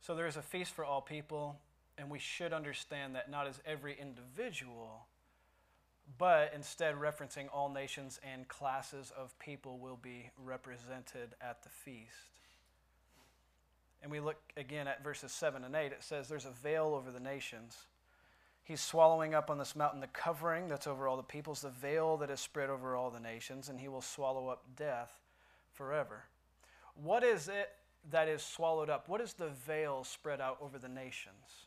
So 0.00 0.14
there 0.14 0.26
is 0.26 0.36
a 0.36 0.42
feast 0.42 0.74
for 0.74 0.84
all 0.84 1.00
people, 1.00 1.56
and 1.98 2.10
we 2.10 2.18
should 2.18 2.52
understand 2.52 3.14
that 3.16 3.30
not 3.30 3.46
as 3.46 3.60
every 3.66 3.96
individual 4.00 5.06
but 6.18 6.52
instead 6.54 6.94
referencing 6.94 7.46
all 7.52 7.68
nations 7.68 8.20
and 8.32 8.48
classes 8.48 9.12
of 9.16 9.38
people 9.38 9.78
will 9.78 9.98
be 10.00 10.30
represented 10.42 11.34
at 11.40 11.62
the 11.62 11.68
feast. 11.68 12.32
And 14.02 14.10
we 14.10 14.20
look 14.20 14.36
again 14.56 14.88
at 14.88 15.04
verses 15.04 15.32
7 15.32 15.64
and 15.64 15.74
8. 15.74 15.92
It 15.92 16.02
says, 16.02 16.28
There's 16.28 16.44
a 16.44 16.50
veil 16.50 16.94
over 16.94 17.10
the 17.10 17.20
nations. 17.20 17.86
He's 18.64 18.80
swallowing 18.80 19.34
up 19.34 19.50
on 19.50 19.58
this 19.58 19.74
mountain 19.74 20.00
the 20.00 20.06
covering 20.08 20.68
that's 20.68 20.86
over 20.86 21.08
all 21.08 21.16
the 21.16 21.22
peoples, 21.22 21.62
the 21.62 21.70
veil 21.70 22.16
that 22.18 22.30
is 22.30 22.40
spread 22.40 22.70
over 22.70 22.94
all 22.94 23.10
the 23.10 23.20
nations, 23.20 23.68
and 23.68 23.80
he 23.80 23.88
will 23.88 24.02
swallow 24.02 24.48
up 24.48 24.62
death 24.76 25.20
forever. 25.72 26.24
What 26.94 27.24
is 27.24 27.48
it 27.48 27.70
that 28.10 28.28
is 28.28 28.42
swallowed 28.42 28.90
up? 28.90 29.08
What 29.08 29.20
is 29.20 29.32
the 29.34 29.48
veil 29.48 30.04
spread 30.04 30.40
out 30.40 30.58
over 30.60 30.78
the 30.78 30.88
nations? 30.88 31.66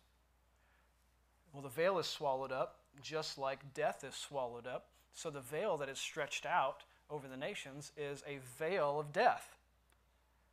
Well, 1.53 1.63
the 1.63 1.69
veil 1.69 1.99
is 1.99 2.05
swallowed 2.05 2.51
up 2.51 2.79
just 3.01 3.37
like 3.37 3.73
death 3.73 4.03
is 4.03 4.15
swallowed 4.15 4.67
up. 4.67 4.87
So 5.13 5.29
the 5.29 5.41
veil 5.41 5.77
that 5.77 5.89
is 5.89 5.99
stretched 5.99 6.45
out 6.45 6.83
over 7.09 7.27
the 7.27 7.37
nations 7.37 7.91
is 7.97 8.23
a 8.27 8.39
veil 8.57 8.99
of 8.99 9.13
death. 9.13 9.57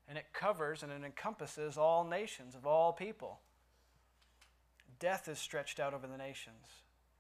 And 0.09 0.19
it 0.19 0.27
covers 0.33 0.83
and 0.83 0.93
it 0.93 1.05
encompasses 1.05 1.77
all 1.77 2.05
nations 2.05 2.55
of 2.55 2.67
all 2.67 2.93
people. 2.93 3.41
Death 4.99 5.29
is 5.29 5.39
stretched 5.39 5.81
out 5.81 5.95
over 5.95 6.07
the 6.07 6.19
nations. 6.19 6.67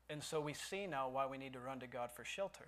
And 0.08 0.22
so 0.22 0.40
we 0.40 0.52
see 0.52 0.86
now 0.86 1.08
why 1.08 1.26
we 1.26 1.38
need 1.38 1.54
to 1.54 1.58
run 1.58 1.80
to 1.80 1.86
God 1.86 2.10
for 2.12 2.24
shelter, 2.24 2.66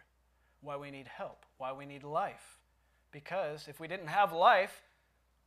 why 0.60 0.76
we 0.76 0.90
need 0.90 1.06
help, 1.06 1.44
why 1.58 1.72
we 1.72 1.84
need 1.84 2.02
life. 2.02 2.58
Because 3.12 3.68
if 3.68 3.78
we 3.78 3.86
didn't 3.86 4.08
have 4.08 4.32
life, 4.32 4.80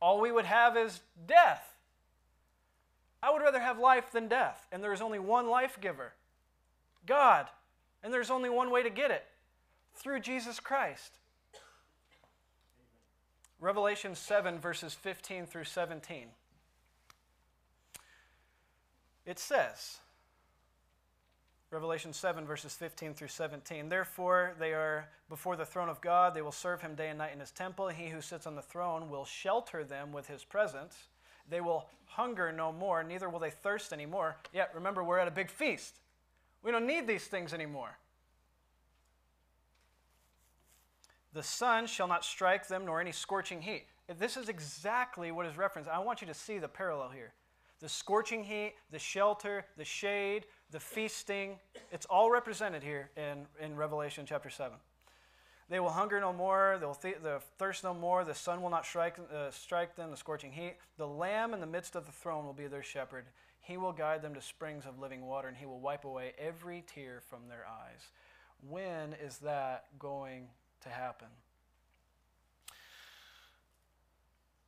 all 0.00 0.20
we 0.20 0.32
would 0.32 0.44
have 0.44 0.76
is 0.76 1.00
death. 1.26 1.74
I 3.22 3.32
would 3.32 3.42
rather 3.42 3.58
have 3.58 3.78
life 3.78 4.12
than 4.12 4.28
death, 4.28 4.66
and 4.70 4.82
there 4.82 4.92
is 4.92 5.00
only 5.00 5.18
one 5.18 5.48
life 5.48 5.78
giver. 5.80 6.12
God. 7.08 7.46
And 8.02 8.12
there's 8.12 8.30
only 8.30 8.50
one 8.50 8.70
way 8.70 8.82
to 8.84 8.90
get 8.90 9.10
it 9.10 9.24
through 9.94 10.20
Jesus 10.20 10.60
Christ. 10.60 11.18
Revelation 13.60 14.14
7, 14.14 14.60
verses 14.60 14.94
15 14.94 15.46
through 15.46 15.64
17. 15.64 16.26
It 19.26 19.38
says, 19.38 19.98
Revelation 21.70 22.12
7, 22.12 22.46
verses 22.46 22.72
15 22.74 23.14
through 23.14 23.28
17. 23.28 23.88
Therefore, 23.88 24.54
they 24.58 24.72
are 24.72 25.08
before 25.28 25.56
the 25.56 25.66
throne 25.66 25.88
of 25.88 26.00
God. 26.00 26.34
They 26.34 26.40
will 26.40 26.52
serve 26.52 26.80
him 26.80 26.94
day 26.94 27.08
and 27.08 27.18
night 27.18 27.32
in 27.34 27.40
his 27.40 27.50
temple. 27.50 27.88
He 27.88 28.08
who 28.08 28.20
sits 28.20 28.46
on 28.46 28.54
the 28.54 28.62
throne 28.62 29.10
will 29.10 29.24
shelter 29.24 29.82
them 29.82 30.12
with 30.12 30.28
his 30.28 30.44
presence. 30.44 31.08
They 31.50 31.60
will 31.60 31.86
hunger 32.06 32.52
no 32.52 32.72
more, 32.72 33.02
neither 33.02 33.28
will 33.28 33.38
they 33.38 33.50
thirst 33.50 33.92
anymore. 33.92 34.36
Yet, 34.52 34.70
remember, 34.74 35.02
we're 35.02 35.18
at 35.18 35.28
a 35.28 35.32
big 35.32 35.50
feast. 35.50 35.96
We 36.62 36.70
don't 36.70 36.86
need 36.86 37.06
these 37.06 37.24
things 37.26 37.54
anymore. 37.54 37.98
The 41.32 41.42
sun 41.42 41.86
shall 41.86 42.08
not 42.08 42.24
strike 42.24 42.68
them, 42.68 42.84
nor 42.84 43.00
any 43.00 43.12
scorching 43.12 43.62
heat. 43.62 43.84
This 44.18 44.36
is 44.36 44.48
exactly 44.48 45.30
what 45.30 45.46
is 45.46 45.56
referenced. 45.56 45.90
I 45.90 45.98
want 45.98 46.20
you 46.20 46.26
to 46.26 46.34
see 46.34 46.58
the 46.58 46.68
parallel 46.68 47.10
here. 47.10 47.32
The 47.80 47.88
scorching 47.88 48.42
heat, 48.42 48.74
the 48.90 48.98
shelter, 48.98 49.64
the 49.76 49.84
shade, 49.84 50.46
the 50.70 50.80
feasting, 50.80 51.58
it's 51.92 52.06
all 52.06 52.30
represented 52.30 52.82
here 52.82 53.10
in, 53.16 53.46
in 53.64 53.76
Revelation 53.76 54.24
chapter 54.26 54.50
7. 54.50 54.76
They 55.68 55.80
will 55.80 55.90
hunger 55.90 56.18
no 56.18 56.32
more, 56.32 56.78
they 56.80 56.86
will 56.86 56.94
th- 56.94 57.18
thirst 57.58 57.84
no 57.84 57.92
more, 57.92 58.24
the 58.24 58.34
sun 58.34 58.62
will 58.62 58.70
not 58.70 58.86
strike, 58.86 59.18
uh, 59.32 59.50
strike 59.50 59.94
them, 59.96 60.10
the 60.10 60.16
scorching 60.16 60.50
heat. 60.50 60.76
The 60.96 61.06
Lamb 61.06 61.52
in 61.52 61.60
the 61.60 61.66
midst 61.66 61.94
of 61.94 62.06
the 62.06 62.12
throne 62.12 62.46
will 62.46 62.54
be 62.54 62.66
their 62.66 62.82
shepherd. 62.82 63.26
He 63.68 63.76
will 63.76 63.92
guide 63.92 64.22
them 64.22 64.32
to 64.32 64.40
springs 64.40 64.86
of 64.86 64.98
living 64.98 65.26
water, 65.26 65.46
and 65.46 65.54
he 65.54 65.66
will 65.66 65.78
wipe 65.78 66.06
away 66.06 66.32
every 66.38 66.82
tear 66.86 67.20
from 67.28 67.48
their 67.48 67.66
eyes. 67.68 68.00
When 68.66 69.12
is 69.22 69.36
that 69.38 69.84
going 69.98 70.48
to 70.80 70.88
happen? 70.88 71.28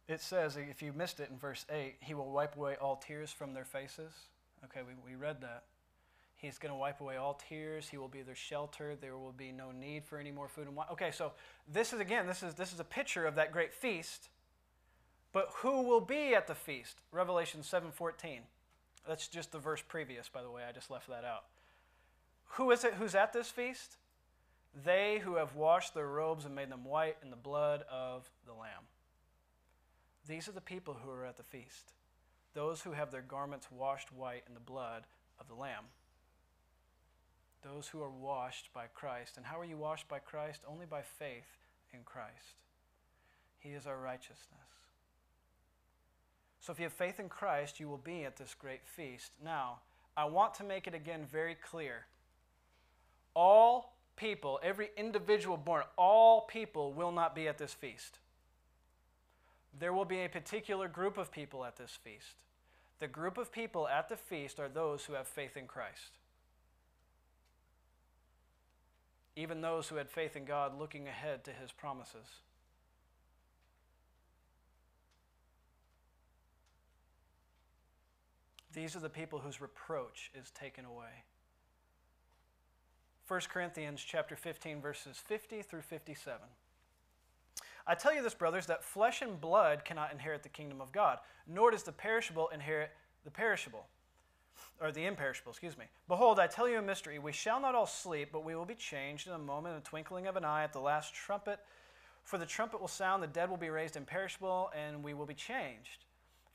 It 0.06 0.20
says, 0.20 0.58
if 0.58 0.82
you 0.82 0.92
missed 0.92 1.18
it 1.18 1.30
in 1.30 1.38
verse 1.38 1.64
8, 1.70 1.94
he 2.00 2.12
will 2.12 2.30
wipe 2.30 2.56
away 2.56 2.76
all 2.78 2.96
tears 2.96 3.30
from 3.30 3.54
their 3.54 3.64
faces. 3.64 4.12
Okay, 4.66 4.80
we, 4.86 5.12
we 5.12 5.16
read 5.16 5.40
that. 5.40 5.64
He's 6.36 6.58
going 6.58 6.72
to 6.72 6.78
wipe 6.78 7.00
away 7.00 7.16
all 7.16 7.40
tears. 7.48 7.88
He 7.88 7.96
will 7.96 8.08
be 8.08 8.20
their 8.20 8.34
shelter. 8.34 8.96
There 9.00 9.16
will 9.16 9.32
be 9.32 9.50
no 9.50 9.72
need 9.72 10.04
for 10.04 10.18
any 10.18 10.30
more 10.30 10.48
food 10.48 10.66
and 10.66 10.76
wine. 10.76 10.88
Okay, 10.92 11.10
so 11.10 11.32
this 11.66 11.94
is 11.94 12.00
again, 12.00 12.26
this 12.26 12.42
is 12.42 12.54
this 12.54 12.72
is 12.72 12.80
a 12.80 12.84
picture 12.84 13.26
of 13.26 13.34
that 13.36 13.50
great 13.50 13.72
feast. 13.72 14.28
But 15.32 15.48
who 15.56 15.82
will 15.82 16.00
be 16.00 16.34
at 16.34 16.46
the 16.46 16.54
feast? 16.54 17.00
Revelation 17.12 17.60
7:14. 17.60 18.40
That's 19.10 19.26
just 19.26 19.50
the 19.50 19.58
verse 19.58 19.82
previous, 19.86 20.28
by 20.28 20.42
the 20.42 20.50
way. 20.50 20.62
I 20.68 20.70
just 20.70 20.90
left 20.90 21.08
that 21.08 21.24
out. 21.24 21.44
Who 22.50 22.70
is 22.70 22.84
it 22.84 22.94
who's 22.94 23.16
at 23.16 23.32
this 23.32 23.48
feast? 23.48 23.96
They 24.84 25.20
who 25.24 25.34
have 25.34 25.56
washed 25.56 25.94
their 25.94 26.06
robes 26.06 26.44
and 26.44 26.54
made 26.54 26.70
them 26.70 26.84
white 26.84 27.16
in 27.22 27.30
the 27.30 27.36
blood 27.36 27.82
of 27.90 28.30
the 28.46 28.52
Lamb. 28.52 28.86
These 30.28 30.48
are 30.48 30.52
the 30.52 30.60
people 30.60 30.96
who 31.02 31.10
are 31.10 31.26
at 31.26 31.36
the 31.36 31.42
feast. 31.42 31.92
Those 32.54 32.82
who 32.82 32.92
have 32.92 33.10
their 33.10 33.22
garments 33.22 33.66
washed 33.72 34.12
white 34.12 34.44
in 34.46 34.54
the 34.54 34.60
blood 34.60 35.02
of 35.40 35.48
the 35.48 35.54
Lamb 35.54 35.86
those 37.62 37.88
who 37.88 38.02
are 38.02 38.10
washed 38.10 38.72
by 38.72 38.86
Christ. 38.94 39.36
And 39.36 39.44
how 39.44 39.58
are 39.58 39.64
you 39.64 39.76
washed 39.76 40.08
by 40.08 40.18
Christ? 40.18 40.62
Only 40.66 40.86
by 40.86 41.02
faith 41.02 41.58
in 41.92 42.00
Christ. 42.04 42.64
He 43.58 43.70
is 43.70 43.86
our 43.86 43.98
righteousness. 43.98 44.59
So 46.60 46.72
if 46.72 46.78
you 46.78 46.84
have 46.84 46.92
faith 46.92 47.18
in 47.18 47.28
Christ, 47.28 47.80
you 47.80 47.88
will 47.88 47.98
be 47.98 48.24
at 48.24 48.36
this 48.36 48.54
great 48.54 48.84
feast. 48.84 49.32
Now, 49.42 49.78
I 50.16 50.24
want 50.26 50.54
to 50.54 50.64
make 50.64 50.86
it 50.86 50.94
again 50.94 51.26
very 51.30 51.54
clear. 51.54 52.06
All 53.34 53.94
people, 54.16 54.60
every 54.62 54.90
individual 54.96 55.56
born, 55.56 55.84
all 55.96 56.42
people 56.42 56.92
will 56.92 57.12
not 57.12 57.34
be 57.34 57.48
at 57.48 57.58
this 57.58 57.72
feast. 57.72 58.18
There 59.78 59.92
will 59.92 60.04
be 60.04 60.20
a 60.20 60.28
particular 60.28 60.88
group 60.88 61.16
of 61.16 61.32
people 61.32 61.64
at 61.64 61.76
this 61.76 61.98
feast. 62.02 62.34
The 62.98 63.08
group 63.08 63.38
of 63.38 63.50
people 63.50 63.88
at 63.88 64.08
the 64.08 64.16
feast 64.16 64.60
are 64.60 64.68
those 64.68 65.06
who 65.06 65.14
have 65.14 65.26
faith 65.26 65.56
in 65.56 65.66
Christ. 65.66 66.18
even 69.40 69.60
those 69.60 69.88
who 69.88 69.96
had 69.96 70.10
faith 70.10 70.36
in 70.36 70.44
God 70.44 70.78
looking 70.78 71.08
ahead 71.08 71.44
to 71.44 71.50
his 71.50 71.72
promises. 71.72 72.26
These 78.72 78.94
are 78.96 79.00
the 79.00 79.08
people 79.08 79.40
whose 79.40 79.60
reproach 79.60 80.30
is 80.34 80.50
taken 80.50 80.84
away. 80.84 81.24
1 83.26 83.40
Corinthians 83.48 84.02
chapter 84.04 84.36
15 84.36 84.80
verses 84.80 85.16
50 85.16 85.62
through 85.62 85.82
57. 85.82 86.38
I 87.86 87.94
tell 87.94 88.14
you 88.14 88.22
this 88.22 88.34
brothers 88.34 88.66
that 88.66 88.84
flesh 88.84 89.22
and 89.22 89.40
blood 89.40 89.84
cannot 89.84 90.12
inherit 90.12 90.42
the 90.42 90.48
kingdom 90.48 90.80
of 90.80 90.92
God, 90.92 91.18
nor 91.46 91.70
does 91.70 91.82
the 91.82 91.92
perishable 91.92 92.48
inherit 92.48 92.90
the 93.24 93.30
perishable 93.30 93.86
or 94.80 94.92
the 94.92 95.06
imperishable, 95.06 95.50
excuse 95.50 95.76
me. 95.76 95.84
Behold, 96.08 96.38
I 96.38 96.46
tell 96.46 96.68
you 96.68 96.78
a 96.78 96.82
mystery. 96.82 97.18
We 97.18 97.32
shall 97.32 97.60
not 97.60 97.74
all 97.74 97.86
sleep, 97.86 98.30
but 98.32 98.44
we 98.44 98.54
will 98.54 98.64
be 98.64 98.74
changed 98.74 99.26
in 99.26 99.32
a 99.32 99.38
moment, 99.38 99.74
in 99.74 99.82
the 99.82 99.88
twinkling 99.88 100.26
of 100.26 100.36
an 100.36 100.44
eye, 100.44 100.64
at 100.64 100.72
the 100.72 100.80
last 100.80 101.14
trumpet. 101.14 101.60
For 102.24 102.38
the 102.38 102.46
trumpet 102.46 102.80
will 102.80 102.88
sound, 102.88 103.22
the 103.22 103.26
dead 103.26 103.50
will 103.50 103.56
be 103.56 103.70
raised 103.70 103.96
imperishable, 103.96 104.70
and 104.76 105.02
we 105.02 105.14
will 105.14 105.26
be 105.26 105.34
changed. 105.34 106.04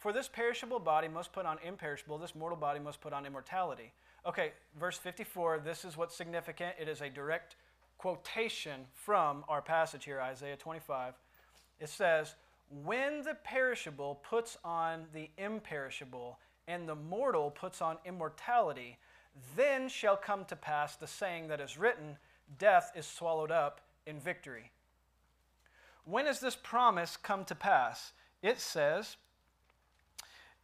For 0.06 0.14
this 0.14 0.28
perishable 0.28 0.78
body 0.78 1.08
must 1.08 1.34
put 1.34 1.48
on 1.48 1.58
imperishable, 1.66 2.20
this 2.20 2.36
mortal 2.36 2.60
body 2.60 2.80
must 2.80 3.02
put 3.02 3.12
on 3.12 3.26
immortality. 3.26 3.92
Okay, 4.24 4.52
verse 4.80 5.00
54, 5.00 5.62
this 5.66 5.84
is 5.84 5.98
what's 5.98 6.16
significant. 6.16 6.76
It 6.80 6.88
is 6.88 7.02
a 7.02 7.10
direct 7.10 7.56
quotation 7.98 8.82
from 8.94 9.44
our 9.50 9.64
passage 9.64 10.06
here, 10.06 10.22
Isaiah 10.22 10.58
25. 10.58 11.16
It 11.80 11.90
says, 11.90 12.36
When 12.84 13.24
the 13.24 13.34
perishable 13.44 14.22
puts 14.22 14.60
on 14.64 15.06
the 15.12 15.32
imperishable, 15.40 16.38
and 16.68 16.88
the 16.88 16.94
mortal 16.94 17.50
puts 17.50 17.82
on 17.82 17.98
immortality, 18.06 19.00
then 19.56 19.90
shall 19.90 20.18
come 20.18 20.46
to 20.46 20.56
pass 20.56 20.96
the 20.96 21.08
saying 21.08 21.48
that 21.48 21.60
is 21.60 21.80
written 21.80 22.18
Death 22.60 22.92
is 22.96 23.08
swallowed 23.08 23.50
up 23.50 23.82
in 24.06 24.20
victory. 24.20 24.70
When 26.04 26.28
has 26.28 26.42
this 26.42 26.56
promise 26.56 27.18
come 27.18 27.44
to 27.46 27.56
pass? 27.56 28.14
It 28.44 28.60
says, 28.60 29.18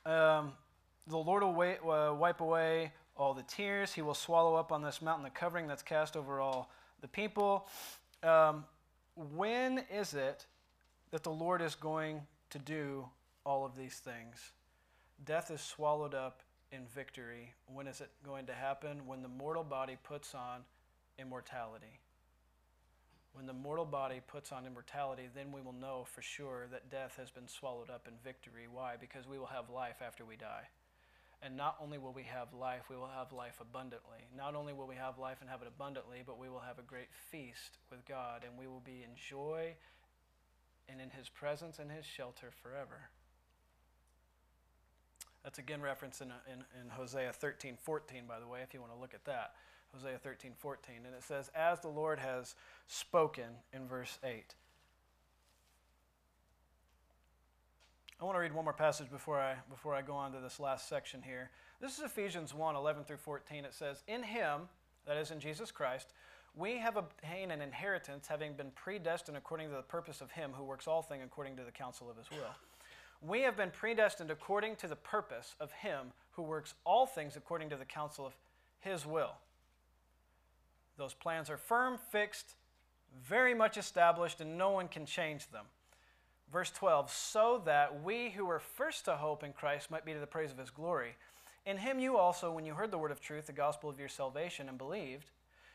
um, 0.05 0.53
The 1.07 1.17
Lord 1.17 1.43
will 1.43 1.53
wait, 1.53 1.77
uh, 1.83 2.13
wipe 2.13 2.41
away 2.41 2.91
all 3.15 3.33
the 3.33 3.43
tears. 3.43 3.93
He 3.93 4.01
will 4.01 4.13
swallow 4.13 4.55
up 4.55 4.71
on 4.71 4.81
this 4.81 5.01
mountain 5.01 5.23
the 5.23 5.29
covering 5.29 5.67
that's 5.67 5.83
cast 5.83 6.15
over 6.15 6.39
all 6.39 6.69
the 7.01 7.07
people. 7.07 7.67
Um, 8.23 8.65
when 9.15 9.83
is 9.93 10.13
it 10.13 10.45
that 11.11 11.23
the 11.23 11.31
Lord 11.31 11.61
is 11.61 11.75
going 11.75 12.21
to 12.49 12.59
do 12.59 13.05
all 13.45 13.65
of 13.65 13.75
these 13.75 13.95
things? 13.95 14.53
Death 15.25 15.51
is 15.51 15.61
swallowed 15.61 16.15
up 16.15 16.41
in 16.71 16.85
victory. 16.95 17.53
When 17.67 17.87
is 17.87 18.01
it 18.01 18.09
going 18.25 18.45
to 18.47 18.53
happen? 18.53 19.05
When 19.05 19.21
the 19.21 19.27
mortal 19.27 19.63
body 19.63 19.97
puts 20.03 20.33
on 20.33 20.61
immortality. 21.19 21.99
When 23.33 23.45
the 23.45 23.53
mortal 23.53 23.85
body 23.85 24.19
puts 24.27 24.51
on 24.51 24.65
immortality, 24.65 25.29
then 25.33 25.51
we 25.51 25.61
will 25.61 25.73
know 25.73 26.05
for 26.05 26.21
sure 26.21 26.67
that 26.71 26.91
death 26.91 27.15
has 27.17 27.31
been 27.31 27.47
swallowed 27.47 27.89
up 27.89 28.07
in 28.07 28.13
victory. 28.23 28.67
Why? 28.71 28.95
Because 28.99 29.27
we 29.27 29.39
will 29.39 29.47
have 29.47 29.69
life 29.69 30.01
after 30.05 30.25
we 30.25 30.35
die. 30.35 30.67
And 31.43 31.57
not 31.57 31.77
only 31.81 31.97
will 31.97 32.13
we 32.13 32.23
have 32.23 32.53
life, 32.53 32.83
we 32.89 32.95
will 32.95 33.09
have 33.15 33.31
life 33.31 33.59
abundantly. 33.59 34.19
Not 34.37 34.53
only 34.53 34.73
will 34.73 34.85
we 34.85 34.95
have 34.95 35.17
life 35.17 35.37
and 35.41 35.49
have 35.49 35.61
it 35.61 35.67
abundantly, 35.67 36.21
but 36.25 36.37
we 36.37 36.49
will 36.49 36.59
have 36.59 36.77
a 36.77 36.83
great 36.83 37.11
feast 37.31 37.79
with 37.89 38.05
God, 38.05 38.43
and 38.47 38.59
we 38.59 38.67
will 38.67 38.83
be 38.85 39.03
in 39.03 39.15
joy 39.15 39.73
and 40.87 41.01
in 41.01 41.09
His 41.09 41.29
presence 41.29 41.79
and 41.79 41.89
His 41.89 42.05
shelter 42.05 42.51
forever. 42.61 43.09
That's 45.43 45.57
again 45.57 45.81
referenced 45.81 46.21
in, 46.21 46.27
in, 46.51 46.59
in 46.79 46.89
Hosea 46.89 47.33
13, 47.33 47.77
14, 47.81 48.23
by 48.27 48.39
the 48.39 48.47
way, 48.47 48.59
if 48.61 48.73
you 48.73 48.79
want 48.79 48.93
to 48.93 48.99
look 48.99 49.15
at 49.15 49.25
that. 49.25 49.53
Hosea 49.93 50.17
13, 50.17 50.51
14. 50.57 50.95
And 51.05 51.15
it 51.15 51.23
says, 51.23 51.49
As 51.55 51.79
the 51.79 51.87
Lord 51.87 52.19
has 52.19 52.55
spoken 52.87 53.45
in 53.73 53.87
verse 53.87 54.19
8. 54.23 54.55
I 58.19 58.23
want 58.23 58.35
to 58.35 58.39
read 58.39 58.53
one 58.53 58.65
more 58.65 58.73
passage 58.73 59.09
before 59.09 59.39
I, 59.39 59.55
before 59.69 59.95
I 59.95 60.01
go 60.01 60.13
on 60.13 60.31
to 60.33 60.39
this 60.39 60.59
last 60.59 60.87
section 60.87 61.21
here. 61.23 61.49
This 61.81 61.97
is 61.97 62.03
Ephesians 62.03 62.53
1 62.53 62.75
11 62.75 63.03
through 63.03 63.17
14. 63.17 63.65
It 63.65 63.73
says, 63.73 64.03
In 64.07 64.23
him, 64.23 64.61
that 65.07 65.17
is 65.17 65.31
in 65.31 65.39
Jesus 65.39 65.71
Christ, 65.71 66.13
we 66.55 66.77
have 66.77 66.97
obtained 66.97 67.51
an 67.51 67.61
inheritance, 67.61 68.27
having 68.27 68.53
been 68.53 68.71
predestined 68.75 69.37
according 69.37 69.69
to 69.69 69.75
the 69.75 69.81
purpose 69.81 70.21
of 70.21 70.31
him 70.31 70.51
who 70.53 70.63
works 70.63 70.87
all 70.87 71.01
things 71.01 71.23
according 71.25 71.55
to 71.55 71.63
the 71.63 71.71
counsel 71.71 72.09
of 72.09 72.17
his 72.17 72.29
will 72.29 72.55
we 73.21 73.41
have 73.41 73.55
been 73.55 73.71
predestined 73.71 74.31
according 74.31 74.75
to 74.77 74.87
the 74.87 74.95
purpose 74.95 75.55
of 75.59 75.71
Him 75.71 76.07
who 76.31 76.41
works 76.41 76.73
all 76.85 77.05
things 77.05 77.35
according 77.35 77.69
to 77.69 77.77
the 77.77 77.85
counsel 77.85 78.25
of 78.25 78.33
His 78.79 79.05
will. 79.05 79.35
Those 81.01 81.15
plans 81.15 81.49
are 81.49 81.57
firm, 81.57 81.97
fixed, 82.11 82.53
very 83.27 83.55
much 83.55 83.75
established, 83.75 84.39
and 84.39 84.55
no 84.55 84.69
one 84.69 84.87
can 84.87 85.07
change 85.07 85.49
them. 85.49 85.65
Verse 86.53 86.69
12, 86.69 87.09
so 87.09 87.59
that 87.65 88.03
we 88.03 88.29
who 88.29 88.45
were 88.45 88.59
first 88.59 89.05
to 89.05 89.15
hope 89.15 89.43
in 89.43 89.51
Christ 89.51 89.89
might 89.89 90.05
be 90.05 90.13
to 90.13 90.19
the 90.19 90.27
praise 90.27 90.51
of 90.51 90.59
His 90.59 90.69
glory. 90.69 91.15
In 91.65 91.77
Him 91.77 91.97
you 91.97 92.17
also, 92.17 92.51
when 92.51 92.67
you 92.67 92.75
heard 92.75 92.91
the 92.91 92.99
word 92.99 93.09
of 93.09 93.19
truth, 93.19 93.47
the 93.47 93.51
gospel 93.51 93.89
of 93.89 93.99
your 93.99 94.09
salvation, 94.09 94.69
and 94.69 94.77
believed, 94.77 95.31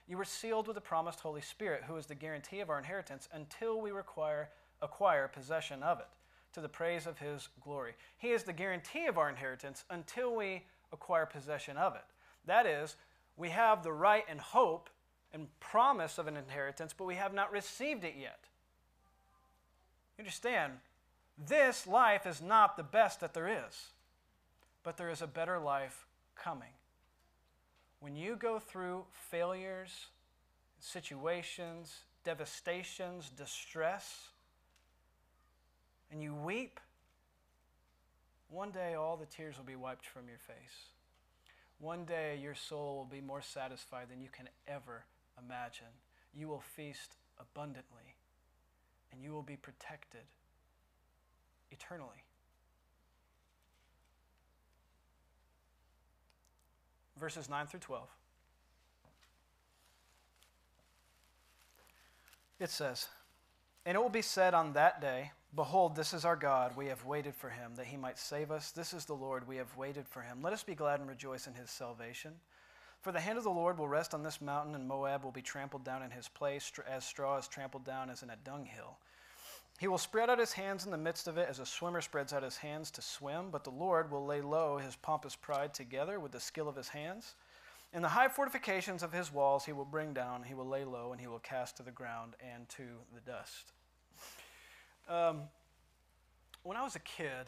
you 0.07 0.16
were 0.16 0.24
sealed 0.24 0.68
with 0.68 0.77
the 0.77 0.81
promised 0.81 1.18
Holy 1.18 1.41
Spirit, 1.41 1.83
who 1.89 1.97
is 1.97 2.07
the 2.07 2.14
guarantee 2.14 2.61
of 2.61 2.70
our 2.70 2.79
inheritance 2.79 3.29
until 3.33 3.81
we 3.81 3.91
require, 3.91 4.51
acquire 4.81 5.27
possession 5.27 5.83
of 5.83 5.99
it 5.99 6.07
to 6.53 6.61
the 6.61 6.68
praise 6.68 7.05
of 7.05 7.18
his 7.18 7.49
glory. 7.61 7.95
He 8.16 8.31
is 8.31 8.45
the 8.45 8.53
guarantee 8.53 9.07
of 9.07 9.18
our 9.18 9.29
inheritance 9.29 9.83
until 9.91 10.37
we 10.37 10.62
acquire 10.93 11.27
possession 11.27 11.77
of 11.77 11.97
it. 11.97 12.05
That 12.47 12.64
is, 12.64 12.95
We 13.37 13.51
have 13.51 13.83
the 13.83 13.93
right 13.93 14.24
and 14.31 14.41
hope 14.41 14.89
and 15.37 15.49
promise 15.61 16.16
of 16.16 16.26
an 16.28 16.37
inheritance, 16.37 16.95
but 16.97 17.05
we 17.05 17.14
have 17.14 17.34
not 17.34 17.53
received 17.53 18.05
it 18.05 18.14
yet. 18.18 18.39
You 20.16 20.22
understand? 20.22 20.72
This 21.47 21.87
life 21.87 22.26
is 22.26 22.41
not 22.41 22.78
the 22.78 22.82
best 22.82 23.20
that 23.20 23.34
there 23.34 23.47
is, 23.47 23.91
but 24.82 24.97
there 24.97 25.11
is 25.11 25.20
a 25.20 25.26
better 25.26 25.59
life 25.59 26.07
coming. 26.34 26.70
When 28.01 28.16
you 28.16 28.37
go 28.37 28.59
through 28.59 29.05
failures, 29.12 30.07
situations, 30.80 32.01
devastations, 32.24 33.28
distress, 33.28 34.28
and 36.11 36.22
you 36.22 36.34
weep, 36.34 36.80
one 38.49 38.70
day 38.70 38.95
all 38.95 39.18
the 39.18 39.26
tears 39.26 39.59
will 39.59 39.64
be 39.64 39.76
wiped 39.76 40.07
from 40.07 40.28
your 40.28 40.39
face. 40.39 40.87
One 41.78 42.07
day 42.07 42.39
your 42.43 42.55
soul 42.55 42.97
will 42.97 43.05
be 43.05 43.20
more 43.20 43.43
satisfied 43.43 44.07
than 44.11 44.22
you 44.22 44.30
can 44.32 44.49
ever 44.66 45.05
imagine. 45.43 45.87
You 46.34 46.49
will 46.49 46.61
feast 46.61 47.16
abundantly, 47.39 48.14
and 49.12 49.22
you 49.22 49.32
will 49.32 49.43
be 49.43 49.57
protected 49.57 50.22
eternally. 51.70 52.24
Verses 57.18 57.49
9 57.49 57.66
through 57.66 57.80
12. 57.80 58.09
It 62.59 62.70
says, 62.70 63.09
And 63.84 63.97
it 63.97 64.01
will 64.01 64.09
be 64.09 64.22
said 64.22 64.55
on 64.55 64.74
that 64.74 65.01
day, 65.01 65.32
Behold, 65.55 65.97
this 65.97 66.12
is 66.12 66.26
our 66.26 66.37
God. 66.37 66.76
We 66.76 66.87
have 66.87 67.05
waited 67.07 67.34
for 67.34 67.49
him, 67.49 67.72
that 67.76 67.87
he 67.87 67.97
might 67.97 68.18
save 68.18 68.51
us. 68.51 68.70
This 68.72 68.93
is 68.93 69.07
the 69.07 69.14
Lord. 69.14 69.49
We 69.49 69.57
have 69.57 69.74
waited 69.76 70.07
for 70.07 70.20
him. 70.20 70.43
Let 70.43 70.53
us 70.53 70.62
be 70.62 70.74
glad 70.74 71.01
and 71.01 71.09
rejoice 71.09 71.47
in 71.47 71.55
his 71.55 71.70
salvation. 71.70 72.32
For 73.07 73.13
the 73.13 73.21
hand 73.21 73.39
of 73.39 73.45
the 73.45 73.51
Lord 73.51 73.79
will 73.79 73.87
rest 73.87 74.15
on 74.15 74.25
this 74.25 74.41
mountain, 74.41 74.75
and 74.75 74.89
Moab 74.89 75.23
will 75.23 75.31
be 75.31 75.41
trampled 75.41 75.85
down 75.85 76.03
in 76.03 76.11
his 76.11 76.27
place, 76.27 76.73
as 76.89 77.05
straw 77.05 77.39
is 77.39 77.47
trampled 77.47 77.85
down 77.85 78.11
as 78.11 78.25
in 78.25 78.31
a 78.31 78.37
dunghill. 78.45 78.99
He 79.79 79.87
will 79.87 79.97
spread 79.97 80.29
out 80.29 80.41
his 80.41 80.55
hands 80.55 80.85
in 80.85 80.91
the 80.91 80.99
midst 80.99 81.29
of 81.29 81.39
it 81.39 81.49
as 81.49 81.61
a 81.61 81.67
swimmer 81.67 82.01
spreads 82.01 82.33
out 82.33 82.43
his 82.43 82.57
hands 82.57 82.91
to 82.91 83.03
swim, 83.03 83.51
but 83.53 83.63
the 83.63 83.71
Lord 83.71 84.11
will 84.11 84.27
lay 84.27 84.41
low 84.41 84.79
his 84.79 84.97
pompous 84.97 85.37
pride 85.37 85.73
together 85.73 86.19
with 86.19 86.33
the 86.33 86.41
skill 86.41 86.69
of 86.69 86.75
his 86.75 86.89
hands. 86.89 87.37
In 87.93 88.03
the 88.03 88.09
high 88.09 88.27
fortifications 88.27 89.05
of 89.05 89.13
his 89.13 89.33
walls 89.33 89.65
he 89.65 89.73
will 89.73 89.85
bring 89.85 90.13
down, 90.13 90.43
he 90.43 90.55
will 90.55 90.67
lay 90.67 90.83
low, 90.83 91.13
and 91.13 91.21
he 91.21 91.29
will 91.29 91.39
cast 91.39 91.77
to 91.77 91.85
the 91.85 91.93
ground 91.93 92.35
and 92.41 92.69
to 92.71 92.89
the 93.15 93.21
dust. 93.21 93.73
Um, 95.09 95.43
when 96.65 96.77
I 96.77 96.83
was 96.83 96.97
a 96.97 96.99
kid, 96.99 97.47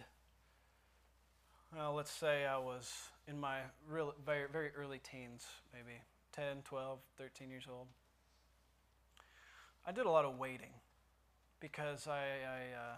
well, 1.77 1.95
let's 1.95 2.13
say 2.13 2.47
I 2.47 2.59
was 2.59 3.09
in 3.29 3.39
my 3.39 3.59
real, 3.89 4.15
very, 4.25 4.49
very 4.51 4.71
early 4.77 4.99
teens, 4.99 5.45
maybe 5.73 5.99
10, 6.33 6.63
12, 6.65 6.99
13 7.19 7.51
years 7.51 7.65
old, 7.71 7.87
I 9.87 9.93
did 9.93 10.07
a 10.07 10.11
lot 10.11 10.25
of 10.25 10.39
waiting 10.39 10.73
because 11.61 12.09
I, 12.09 12.21
I, 12.21 12.61
uh, 12.77 12.97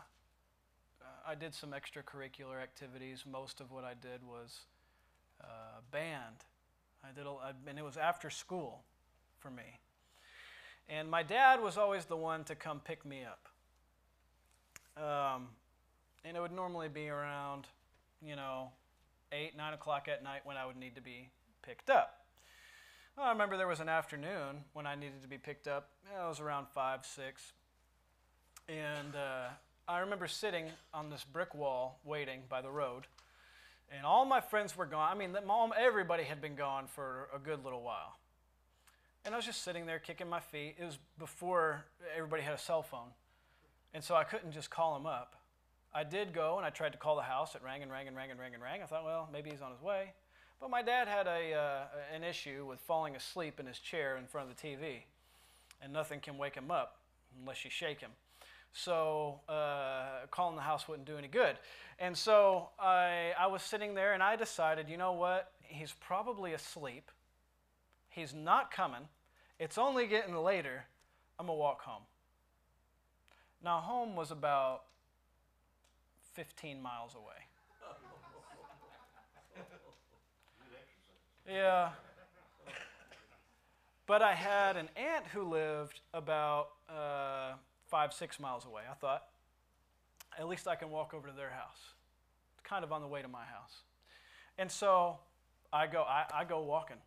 I 1.27 1.35
did 1.35 1.55
some 1.55 1.71
extracurricular 1.71 2.63
activities. 2.63 3.25
Most 3.31 3.61
of 3.61 3.71
what 3.71 3.85
I 3.85 3.95
did 3.95 4.23
was 4.23 4.61
uh, 5.43 5.81
band. 5.91 6.45
I 7.03 7.13
did, 7.13 7.27
a, 7.27 7.55
and 7.69 7.79
it 7.79 7.85
was 7.85 7.97
after 7.97 8.31
school 8.31 8.85
for 9.39 9.51
me. 9.51 9.81
And 10.89 11.11
my 11.11 11.23
dad 11.23 11.63
was 11.63 11.77
always 11.77 12.05
the 12.05 12.17
one 12.17 12.45
to 12.45 12.55
come 12.55 12.81
pick 12.81 13.05
me 13.05 13.23
up. 13.25 13.49
Um, 15.03 15.49
and 16.25 16.37
it 16.37 16.41
would 16.41 16.53
normally 16.53 16.89
be 16.89 17.09
around, 17.09 17.67
you 18.21 18.37
know, 18.37 18.71
8, 19.33 19.57
9 19.57 19.75
o'clock 19.75 20.09
at 20.09 20.23
night 20.23 20.41
when 20.45 20.57
I 20.57 20.67
would 20.67 20.77
need 20.77 20.95
to 20.97 21.01
be 21.01 21.31
picked 21.63 21.91
up. 21.91 22.21
Well, 23.17 23.27
I 23.27 23.33
remember 23.33 23.57
there 23.57 23.67
was 23.67 23.81
an 23.81 23.89
afternoon 23.89 24.65
when 24.73 24.87
I 24.87 24.95
needed 24.95 25.23
to 25.23 25.29
be 25.29 25.39
picked 25.39 25.69
up. 25.69 25.91
It 26.05 26.29
was 26.29 26.41
around 26.41 26.67
5, 26.75 27.05
6. 27.05 27.53
And 28.69 29.15
uh, 29.15 29.49
I 29.89 29.99
remember 29.99 30.27
sitting 30.27 30.67
on 30.95 31.11
this 31.11 31.25
brick 31.25 31.55
wall 31.55 31.99
waiting 32.05 32.43
by 32.49 32.63
the 32.63 32.71
road. 32.71 33.07
And 33.95 34.07
all 34.07 34.25
my 34.25 34.41
friends 34.41 34.77
were 34.77 34.87
gone. 34.87 35.11
I 35.13 35.15
mean, 35.17 35.37
mom, 35.47 35.73
everybody 35.77 36.23
had 36.23 36.41
been 36.41 36.55
gone 36.55 36.87
for 36.87 37.29
a 37.35 37.39
good 37.39 37.65
little 37.65 37.83
while. 37.83 38.17
And 39.25 39.35
I 39.35 39.37
was 39.37 39.45
just 39.45 39.63
sitting 39.63 39.87
there 39.87 39.99
kicking 39.99 40.29
my 40.29 40.41
feet. 40.41 40.77
It 40.79 40.85
was 40.85 40.99
before 41.19 41.85
everybody 42.17 42.43
had 42.43 42.55
a 42.55 42.59
cell 42.59 42.83
phone. 42.83 43.09
And 43.93 44.03
so 44.03 44.15
I 44.15 44.25
couldn't 44.25 44.53
just 44.53 44.71
call 44.71 44.95
them 44.95 45.07
up. 45.07 45.35
I 45.93 46.05
did 46.05 46.33
go 46.33 46.57
and 46.57 46.65
I 46.65 46.71
tried 46.71 46.93
to 46.93 46.99
call 46.99 47.17
the 47.17 47.23
house. 47.23 47.55
It 47.55 47.63
rang 47.65 47.83
and 47.83 47.91
rang 47.91 48.07
and 48.07 48.17
rang 48.17 48.31
and 48.31 48.39
rang 48.39 48.55
and 48.55 48.63
rang. 48.63 48.83
I 48.83 48.87
thought, 48.87 49.05
well, 49.05 49.29
maybe 49.33 49.51
he's 49.51 49.63
on 49.63 49.73
his 49.73 49.83
way. 49.83 50.13
But 50.61 50.71
my 50.71 50.83
dad 50.83 51.09
had 51.09 51.27
a, 51.27 51.55
uh, 51.55 51.83
an 52.15 52.23
issue 52.23 52.67
with 52.69 52.81
falling 52.81 53.17
asleep 53.17 53.59
in 53.59 53.67
his 53.67 53.79
chair 53.79 54.17
in 54.17 54.27
front 54.27 54.51
of 54.51 54.57
the 54.57 54.69
TV. 54.69 55.03
And 55.83 55.93
nothing 55.93 56.21
can 56.21 56.37
wake 56.39 56.55
him 56.55 56.71
up 56.71 56.99
unless 57.41 57.65
you 57.65 57.71
shake 57.71 58.01
him. 58.01 58.11
So 58.73 59.41
uh, 59.49 60.27
calling 60.31 60.57
the 60.57 60.63
house 60.63 60.87
wouldn't 60.87 61.07
do 61.07 61.17
any 61.17 61.29
good. 61.29 61.57
And 61.99 62.17
so 62.17 62.69
I, 62.79 63.33
I 63.39 63.47
was 63.49 63.63
sitting 63.63 63.95
there 63.95 64.13
and 64.13 64.23
I 64.23 64.37
decided, 64.37 64.89
you 64.89 64.97
know 64.97 65.13
what? 65.13 65.51
He's 65.63 65.95
probably 66.01 66.53
asleep. 66.53 67.11
He's 68.11 68.35
not 68.35 68.71
coming. 68.71 69.09
It's 69.59 69.79
only 69.79 70.07
getting 70.07 70.37
later. 70.37 70.85
I'm 71.39 71.47
going 71.47 71.57
to 71.57 71.61
walk 71.61 71.83
home. 71.83 72.03
Now, 73.63 73.79
home 73.81 74.17
was 74.17 74.31
about 74.31 74.83
15 76.41 76.81
miles 76.81 77.15
away. 77.15 77.35
Yeah. 81.47 81.91
But 84.07 84.23
I 84.23 84.35
had 84.35 84.77
an 84.77 84.89
aunt 84.97 85.27
who 85.35 85.43
lived 85.43 86.01
about 86.15 86.69
uh, 86.89 87.55
five, 87.89 88.15
six 88.15 88.41
miles 88.41 88.65
away. 88.65 88.83
I 88.91 88.95
thought, 88.95 89.25
at 90.39 90.49
least 90.49 90.67
I 90.67 90.77
can 90.77 90.91
walk 90.91 91.13
over 91.13 91.29
to 91.29 91.35
their 91.35 91.51
house. 91.51 91.93
It's 92.55 92.63
kind 92.63 92.85
of 92.85 92.93
on 92.93 93.03
the 93.03 93.09
way 93.09 93.21
to 93.21 93.29
my 93.29 93.45
house. 93.45 93.83
And 94.57 94.71
so 94.71 95.19
I 95.73 95.89
go, 95.89 96.03
I, 96.03 96.25
I 96.33 96.45
go 96.45 96.63
walking. 96.63 96.99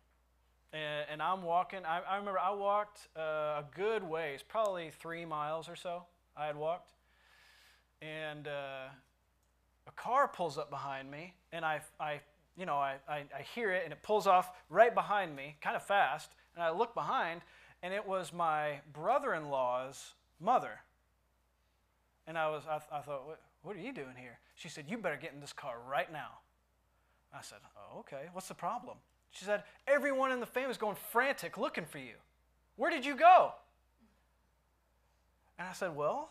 And, 0.72 1.06
and, 1.10 1.22
I'm 1.22 1.42
walking. 1.42 1.80
I, 1.84 2.02
I 2.08 2.18
remember 2.18 2.38
I 2.38 2.52
walked 2.52 3.08
uh, 3.16 3.20
a 3.20 3.64
good 3.74 4.04
ways, 4.04 4.44
probably 4.46 4.90
three 5.00 5.24
miles 5.24 5.68
or 5.68 5.74
so. 5.74 6.04
I 6.36 6.46
had 6.46 6.56
walked. 6.56 6.92
And 8.02 8.46
uh, 8.46 8.90
a 9.86 9.92
car 9.92 10.28
pulls 10.28 10.58
up 10.58 10.70
behind 10.70 11.10
me, 11.10 11.34
and 11.52 11.64
I, 11.64 11.80
I 12.00 12.20
you 12.56 12.66
know, 12.66 12.76
I, 12.76 12.96
I, 13.08 13.24
I 13.36 13.42
hear 13.54 13.72
it, 13.72 13.82
and 13.84 13.92
it 13.92 14.02
pulls 14.02 14.26
off 14.26 14.50
right 14.68 14.94
behind 14.94 15.34
me, 15.34 15.56
kind 15.60 15.76
of 15.76 15.82
fast. 15.82 16.30
And 16.54 16.62
I 16.62 16.70
look 16.70 16.94
behind, 16.94 17.40
and 17.82 17.92
it 17.92 18.06
was 18.06 18.32
my 18.32 18.80
brother 18.92 19.34
in 19.34 19.50
law's 19.50 20.14
mother. 20.40 20.80
And 22.26 22.38
I, 22.38 22.48
was, 22.48 22.62
I, 22.68 22.76
I 22.96 23.00
thought, 23.00 23.26
what, 23.26 23.40
what 23.62 23.76
are 23.76 23.80
you 23.80 23.92
doing 23.92 24.14
here? 24.16 24.38
She 24.54 24.68
said, 24.68 24.84
You 24.88 24.98
better 24.98 25.18
get 25.20 25.32
in 25.32 25.40
this 25.40 25.52
car 25.52 25.76
right 25.88 26.10
now. 26.12 26.38
I 27.34 27.42
said, 27.42 27.58
Oh, 27.76 28.00
okay. 28.00 28.28
What's 28.32 28.48
the 28.48 28.54
problem? 28.54 28.96
She 29.32 29.44
said, 29.44 29.64
Everyone 29.88 30.30
in 30.30 30.40
the 30.40 30.46
family 30.46 30.70
is 30.70 30.76
going 30.76 30.96
frantic 31.10 31.58
looking 31.58 31.84
for 31.84 31.98
you. 31.98 32.14
Where 32.76 32.90
did 32.90 33.04
you 33.04 33.16
go? 33.16 33.52
And 35.58 35.68
I 35.68 35.72
said, 35.72 35.96
Well, 35.96 36.30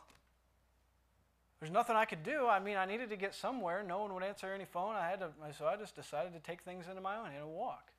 there's 1.63 1.71
nothing 1.71 1.95
I 1.95 2.03
could 2.03 2.23
do. 2.23 2.45
I 2.45 2.59
mean, 2.59 2.75
I 2.75 2.83
needed 2.83 3.09
to 3.11 3.15
get 3.15 3.33
somewhere. 3.33 3.85
No 3.87 3.99
one 3.99 4.13
would 4.13 4.23
answer 4.23 4.51
any 4.53 4.65
phone. 4.65 4.97
I 4.97 5.07
had 5.07 5.21
to, 5.21 5.29
so 5.57 5.65
I 5.65 5.77
just 5.77 5.95
decided 5.95 6.33
to 6.33 6.39
take 6.39 6.61
things 6.61 6.87
into 6.89 6.99
my 6.99 7.15
own 7.15 7.27
and 7.27 7.47
walk. 7.47 7.93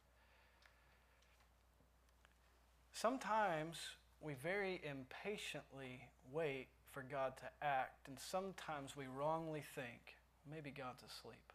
Sometimes 2.93 3.79
we 4.21 4.35
very 4.35 4.83
impatiently 4.85 6.03
wait 6.31 6.67
for 6.91 7.03
God 7.11 7.39
to 7.39 7.67
act, 7.67 8.07
and 8.07 8.19
sometimes 8.21 8.99
we 8.99 9.07
wrongly 9.07 9.63
think 9.75 10.15
maybe 10.51 10.71
God's 10.71 11.03
asleep. 11.03 11.51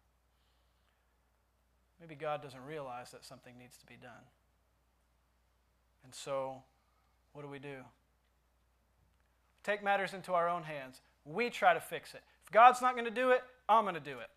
Maybe 2.01 2.16
God 2.16 2.41
doesn't 2.41 2.66
realize 2.66 3.12
that 3.12 3.24
something 3.24 3.53
needs 3.60 3.78
to 3.78 3.86
be 3.86 3.97
done. 4.01 4.26
And 6.03 6.16
so, 6.16 6.64
what 7.34 7.43
do 7.43 7.49
we 7.49 7.60
do? 7.60 7.84
take 9.64 9.84
matters 9.84 10.14
into 10.14 10.34
our 10.34 10.49
own 10.49 10.64
hands. 10.64 11.01
We 11.26 11.49
try 11.49 11.74
to 11.74 11.80
fix 11.80 12.13
it. 12.13 12.22
If 12.43 12.51
God's 12.51 12.82
not 12.82 12.93
going 12.93 13.05
to 13.05 13.11
do 13.11 13.32
it, 13.32 13.41
I'm 13.67 13.84
going 13.84 13.95
to 13.95 13.99
do 13.99 14.20
it. 14.20 14.30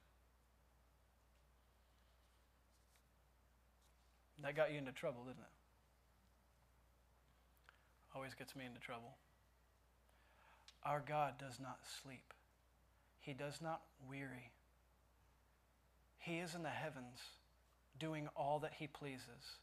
That 4.42 4.56
got 4.56 4.72
you 4.72 4.78
into 4.78 4.92
trouble, 4.92 5.22
didn't 5.24 5.38
it? 5.38 5.52
Always 8.14 8.34
gets 8.34 8.54
me 8.56 8.66
into 8.66 8.80
trouble. 8.80 9.16
Our 10.84 11.02
God 11.06 11.34
does 11.38 11.60
not 11.60 11.78
sleep, 12.02 12.34
He 13.20 13.32
does 13.32 13.62
not 13.62 13.82
weary. 14.08 14.50
He 16.18 16.38
is 16.38 16.54
in 16.54 16.62
the 16.62 16.68
heavens 16.68 17.18
doing 17.98 18.28
all 18.36 18.60
that 18.60 18.74
He 18.78 18.86
pleases. 18.86 19.58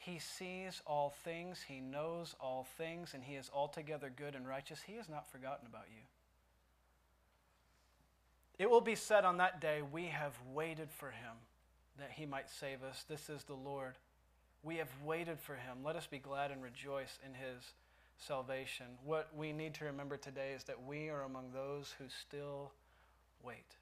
He 0.00 0.18
sees 0.18 0.82
all 0.86 1.14
things, 1.24 1.62
He 1.68 1.80
knows 1.80 2.34
all 2.40 2.66
things, 2.76 3.12
and 3.14 3.22
He 3.22 3.34
is 3.34 3.50
altogether 3.54 4.10
good 4.14 4.34
and 4.34 4.48
righteous. 4.48 4.80
He 4.86 4.96
has 4.96 5.08
not 5.08 5.30
forgotten 5.30 5.66
about 5.66 5.86
you. 5.88 6.02
It 8.58 8.68
will 8.68 8.80
be 8.80 8.94
said 8.94 9.24
on 9.24 9.36
that 9.36 9.60
day, 9.60 9.82
We 9.82 10.06
have 10.06 10.34
waited 10.52 10.90
for 10.90 11.10
Him 11.10 11.36
that 11.98 12.10
He 12.10 12.24
might 12.26 12.48
save 12.50 12.82
us. 12.82 13.04
This 13.08 13.28
is 13.28 13.44
the 13.44 13.54
Lord. 13.54 13.94
We 14.62 14.76
have 14.76 14.90
waited 15.04 15.40
for 15.40 15.54
him. 15.54 15.78
Let 15.84 15.96
us 15.96 16.06
be 16.06 16.18
glad 16.18 16.50
and 16.50 16.62
rejoice 16.62 17.18
in 17.24 17.32
his 17.32 17.72
salvation. 18.18 18.86
What 19.04 19.28
we 19.34 19.52
need 19.52 19.74
to 19.74 19.86
remember 19.86 20.18
today 20.18 20.52
is 20.54 20.64
that 20.64 20.84
we 20.84 21.08
are 21.08 21.22
among 21.22 21.52
those 21.52 21.94
who 21.98 22.04
still 22.08 22.72
wait. 23.42 23.76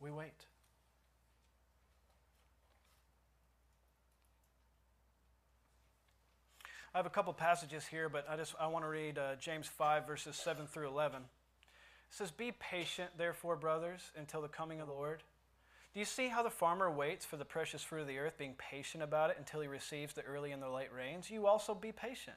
We 0.00 0.10
wait. 0.12 0.46
I 6.94 6.98
have 6.98 7.06
a 7.06 7.10
couple 7.10 7.32
passages 7.32 7.86
here, 7.86 8.08
but 8.08 8.26
I 8.28 8.36
just 8.36 8.54
I 8.60 8.66
want 8.66 8.84
to 8.84 8.88
read 8.88 9.18
uh, 9.18 9.36
James 9.36 9.66
5 9.66 10.06
verses 10.06 10.36
7 10.36 10.66
through 10.66 10.88
11. 10.88 11.22
It 11.22 11.26
says, 12.10 12.30
"Be 12.30 12.52
patient, 12.52 13.10
therefore, 13.16 13.56
brothers, 13.56 14.10
until 14.16 14.42
the 14.42 14.48
coming 14.48 14.80
of 14.80 14.88
the 14.88 14.92
Lord." 14.92 15.22
Do 15.94 16.00
you 16.00 16.06
see 16.06 16.28
how 16.28 16.42
the 16.42 16.50
farmer 16.50 16.90
waits 16.90 17.26
for 17.26 17.36
the 17.36 17.44
precious 17.44 17.82
fruit 17.82 18.02
of 18.02 18.06
the 18.06 18.18
earth, 18.18 18.38
being 18.38 18.54
patient 18.54 19.02
about 19.02 19.30
it 19.30 19.36
until 19.38 19.60
he 19.60 19.68
receives 19.68 20.14
the 20.14 20.22
early 20.22 20.50
and 20.50 20.62
the 20.62 20.68
late 20.68 20.92
rains? 20.94 21.30
You 21.30 21.46
also 21.46 21.74
be 21.74 21.92
patient. 21.92 22.36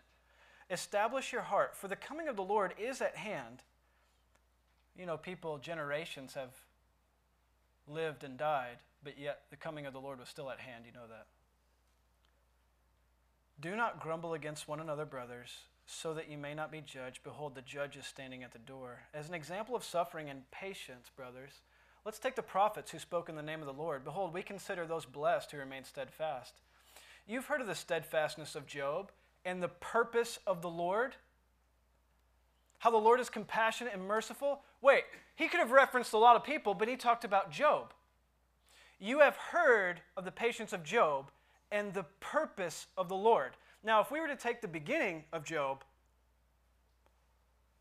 Establish 0.70 1.32
your 1.32 1.44
heart, 1.44 1.76
for 1.76 1.88
the 1.88 1.96
coming 1.96 2.28
of 2.28 2.36
the 2.36 2.44
Lord 2.44 2.74
is 2.78 3.02
at 3.02 3.16
hand. 3.16 3.62
You 4.98 5.06
know, 5.06 5.16
people, 5.16 5.58
generations 5.58 6.34
have 6.34 6.52
lived 7.88 8.24
and 8.24 8.38
died, 8.38 8.78
but 9.04 9.18
yet 9.18 9.44
the 9.52 9.58
coming 9.58 9.86
of 9.86 9.94
the 9.94 10.02
Lord 10.02 10.20
was 10.20 10.28
still 10.28 10.50
at 10.50 10.60
hand. 10.60 10.84
You 10.86 10.92
know 10.92 11.08
that. 11.08 11.28
Do 13.60 13.76
not 13.76 14.00
grumble 14.00 14.34
against 14.34 14.68
one 14.68 14.80
another, 14.80 15.06
brothers, 15.06 15.50
so 15.86 16.14
that 16.14 16.30
you 16.30 16.38
may 16.38 16.54
not 16.54 16.72
be 16.72 16.82
judged. 16.82 17.24
Behold, 17.24 17.56
the 17.56 17.62
judge 17.62 17.96
is 17.96 18.06
standing 18.06 18.44
at 18.44 18.52
the 18.52 18.60
door. 18.60 19.00
As 19.14 19.30
an 19.30 19.34
example 19.34 19.76
of 19.76 19.84
suffering 19.84 20.30
and 20.30 20.50
patience, 20.52 21.10
brothers, 21.16 21.62
let's 22.04 22.20
take 22.20 22.36
the 22.36 22.42
prophets 22.42 22.92
who 22.92 23.00
spoke 23.00 23.30
in 23.30 23.36
the 23.36 23.42
name 23.42 23.62
of 23.62 23.66
the 23.66 23.74
Lord. 23.74 24.04
Behold, 24.04 24.34
we 24.34 24.42
consider 24.42 24.86
those 24.86 25.06
blessed 25.06 25.52
who 25.52 25.58
remain 25.58 25.86
steadfast. 25.86 26.54
You've 27.26 27.46
heard 27.46 27.62
of 27.62 27.68
the 27.68 27.76
steadfastness 27.76 28.56
of 28.56 28.68
Job 28.68 29.12
and 29.46 29.64
the 29.64 29.70
purpose 29.70 30.40
of 30.46 30.62
the 30.62 30.70
Lord. 30.70 31.16
How 32.80 32.92
the 32.92 32.98
Lord 32.98 33.20
is 33.20 33.30
compassionate 33.30 33.94
and 33.94 34.06
merciful. 34.06 34.62
Wait, 34.82 35.06
he 35.36 35.48
could 35.48 35.60
have 35.60 35.72
referenced 35.72 36.14
a 36.14 36.18
lot 36.18 36.36
of 36.36 36.44
people, 36.44 36.74
but 36.74 36.88
he 36.88 36.98
talked 36.98 37.24
about 37.24 37.52
Job. 37.52 37.94
You 39.00 39.20
have 39.20 39.38
heard 39.38 40.02
of 40.18 40.26
the 40.26 40.32
patience 40.32 40.74
of 40.74 40.84
Job 40.84 41.32
and 41.72 41.94
the 41.94 42.06
purpose 42.20 42.88
of 42.98 43.10
the 43.10 43.16
Lord. 43.16 43.52
Now, 43.84 44.02
if 44.02 44.12
we 44.12 44.20
were 44.20 44.28
to 44.28 44.36
take 44.36 44.62
the 44.62 44.68
beginning 44.68 45.24
of 45.32 45.44
Job, 45.44 45.84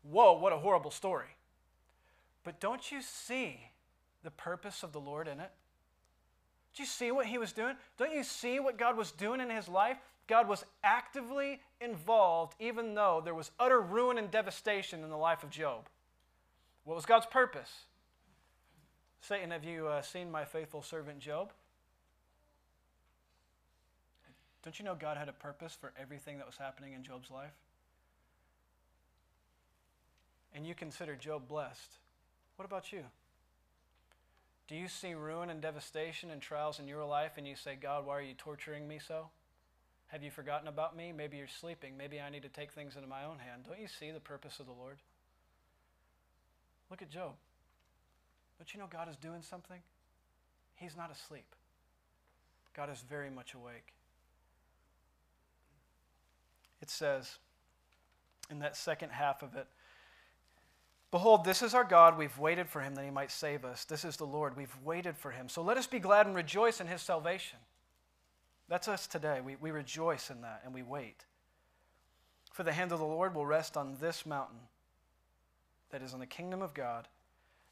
whoa, 0.03 0.33
what 0.33 0.53
a 0.53 0.57
horrible 0.57 0.91
story. 0.91 1.35
But 2.43 2.59
don't 2.59 2.91
you 2.91 3.01
see 3.01 3.59
the 4.23 4.31
purpose 4.31 4.83
of 4.83 4.91
the 4.91 4.99
Lord 4.99 5.27
in 5.27 5.39
it? 5.39 5.51
Do 6.75 6.83
you 6.83 6.87
see 6.87 7.11
what 7.11 7.25
he 7.25 7.37
was 7.37 7.53
doing? 7.53 7.75
Don't 7.97 8.13
you 8.13 8.23
see 8.23 8.59
what 8.59 8.77
God 8.77 8.97
was 8.97 9.11
doing 9.11 9.39
in 9.39 9.49
his 9.49 9.69
life? 9.69 9.97
God 10.27 10.47
was 10.47 10.65
actively 10.83 11.61
involved, 11.79 12.55
even 12.59 12.95
though 12.95 13.21
there 13.23 13.33
was 13.33 13.51
utter 13.59 13.79
ruin 13.79 14.17
and 14.17 14.29
devastation 14.29 15.03
in 15.03 15.09
the 15.09 15.17
life 15.17 15.43
of 15.43 15.49
Job. 15.49 15.87
What 16.83 16.95
was 16.95 17.05
God's 17.05 17.27
purpose? 17.27 17.71
Satan, 19.21 19.51
have 19.51 19.63
you 19.63 19.87
uh, 19.87 20.01
seen 20.01 20.29
my 20.29 20.45
faithful 20.45 20.81
servant 20.81 21.19
Job? 21.19 21.51
Don't 24.65 24.79
you 24.79 24.83
know 24.83 24.95
God 24.95 25.15
had 25.15 25.29
a 25.29 25.33
purpose 25.33 25.77
for 25.79 25.93
everything 26.01 26.39
that 26.39 26.47
was 26.47 26.57
happening 26.57 26.93
in 26.93 27.03
Job's 27.03 27.29
life? 27.29 27.53
And 30.55 30.65
you 30.65 30.73
consider 30.73 31.15
Job 31.15 31.47
blessed. 31.47 31.99
What 32.55 32.65
about 32.65 32.91
you? 32.91 33.03
Do 34.67 34.75
you 34.75 34.87
see 34.87 35.13
ruin 35.13 35.51
and 35.51 35.61
devastation 35.61 36.31
and 36.31 36.41
trials 36.41 36.79
in 36.79 36.87
your 36.87 37.05
life 37.05 37.33
and 37.37 37.47
you 37.47 37.55
say, 37.55 37.77
God, 37.79 38.07
why 38.07 38.17
are 38.17 38.21
you 38.23 38.33
torturing 38.33 38.87
me 38.87 38.99
so? 39.07 39.27
Have 40.07 40.23
you 40.23 40.31
forgotten 40.31 40.67
about 40.67 40.97
me? 40.97 41.11
Maybe 41.15 41.37
you're 41.37 41.47
sleeping. 41.47 41.95
Maybe 41.95 42.19
I 42.19 42.31
need 42.31 42.41
to 42.41 42.49
take 42.49 42.71
things 42.71 42.95
into 42.95 43.07
my 43.07 43.23
own 43.23 43.37
hand. 43.37 43.65
Don't 43.67 43.79
you 43.79 43.87
see 43.87 44.09
the 44.09 44.19
purpose 44.19 44.59
of 44.59 44.65
the 44.65 44.71
Lord? 44.71 44.97
Look 46.89 47.03
at 47.03 47.11
Job. 47.11 47.33
Don't 48.57 48.73
you 48.73 48.79
know 48.79 48.87
God 48.91 49.09
is 49.09 49.15
doing 49.17 49.43
something? 49.43 49.81
He's 50.75 50.97
not 50.97 51.11
asleep. 51.11 51.53
God 52.75 52.89
is 52.89 53.03
very 53.07 53.29
much 53.29 53.53
awake 53.53 53.93
it 56.85 56.91
says 56.91 57.39
in 58.51 58.59
that 58.59 58.77
second 58.77 59.09
half 59.09 59.41
of 59.41 59.55
it 59.55 59.65
Behold, 61.09 61.45
this 61.45 61.61
is 61.61 61.73
our 61.73 61.85
God. 61.85 62.17
We've 62.17 62.37
waited 62.37 62.67
for 62.67 62.81
him 62.81 62.95
that 62.95 63.05
he 63.05 63.09
might 63.09 63.31
save 63.31 63.63
us. 63.63 63.85
This 63.85 64.03
is 64.03 64.17
the 64.17 64.25
Lord. 64.25 64.57
We've 64.57 64.75
waited 64.83 65.15
for 65.15 65.31
him. 65.31 65.47
So 65.47 65.61
let 65.61 65.77
us 65.77 65.87
be 65.87 65.99
glad 65.99 66.27
and 66.27 66.35
rejoice 66.35 66.81
in 66.81 66.87
his 66.87 67.01
salvation. 67.01 67.59
That's 68.67 68.89
us 68.89 69.07
today. 69.07 69.39
We, 69.39 69.55
we 69.55 69.71
rejoice 69.71 70.29
in 70.29 70.41
that 70.41 70.63
and 70.65 70.73
we 70.73 70.83
wait. 70.83 71.23
For 72.51 72.63
the 72.63 72.73
hand 72.73 72.91
of 72.91 72.99
the 72.99 73.05
Lord 73.05 73.33
will 73.33 73.45
rest 73.45 73.77
on 73.77 73.95
this 74.01 74.25
mountain 74.25 74.59
that 75.89 76.01
is 76.01 76.13
in 76.13 76.19
the 76.19 76.25
kingdom 76.25 76.61
of 76.61 76.73
God, 76.73 77.07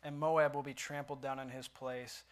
and 0.04 0.18
Moab 0.18 0.56
will 0.56 0.64
be 0.64 0.74
trampled 0.74 1.22
down 1.22 1.38
in 1.38 1.50
his 1.50 1.68
place 1.68 2.24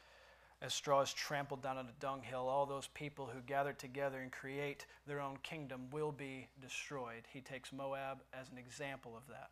as 0.62 0.74
straw 0.74 1.02
is 1.02 1.12
trampled 1.12 1.64
down 1.64 1.78
on 1.78 1.88
a 1.88 2.00
dunghill, 2.00 2.48
all 2.48 2.66
those 2.66 2.88
people 2.94 3.30
who 3.34 3.42
gather 3.42 3.74
together 3.74 4.20
and 4.20 4.32
create 4.32 4.86
their 5.08 5.20
own 5.20 5.38
kingdom 5.42 5.90
will 5.92 6.12
be 6.12 6.48
destroyed. 6.62 7.24
He 7.34 7.42
takes 7.42 7.74
Moab 7.74 8.20
as 8.34 8.50
an 8.50 8.60
example 8.60 9.18
of 9.18 9.28
that. 9.30 9.50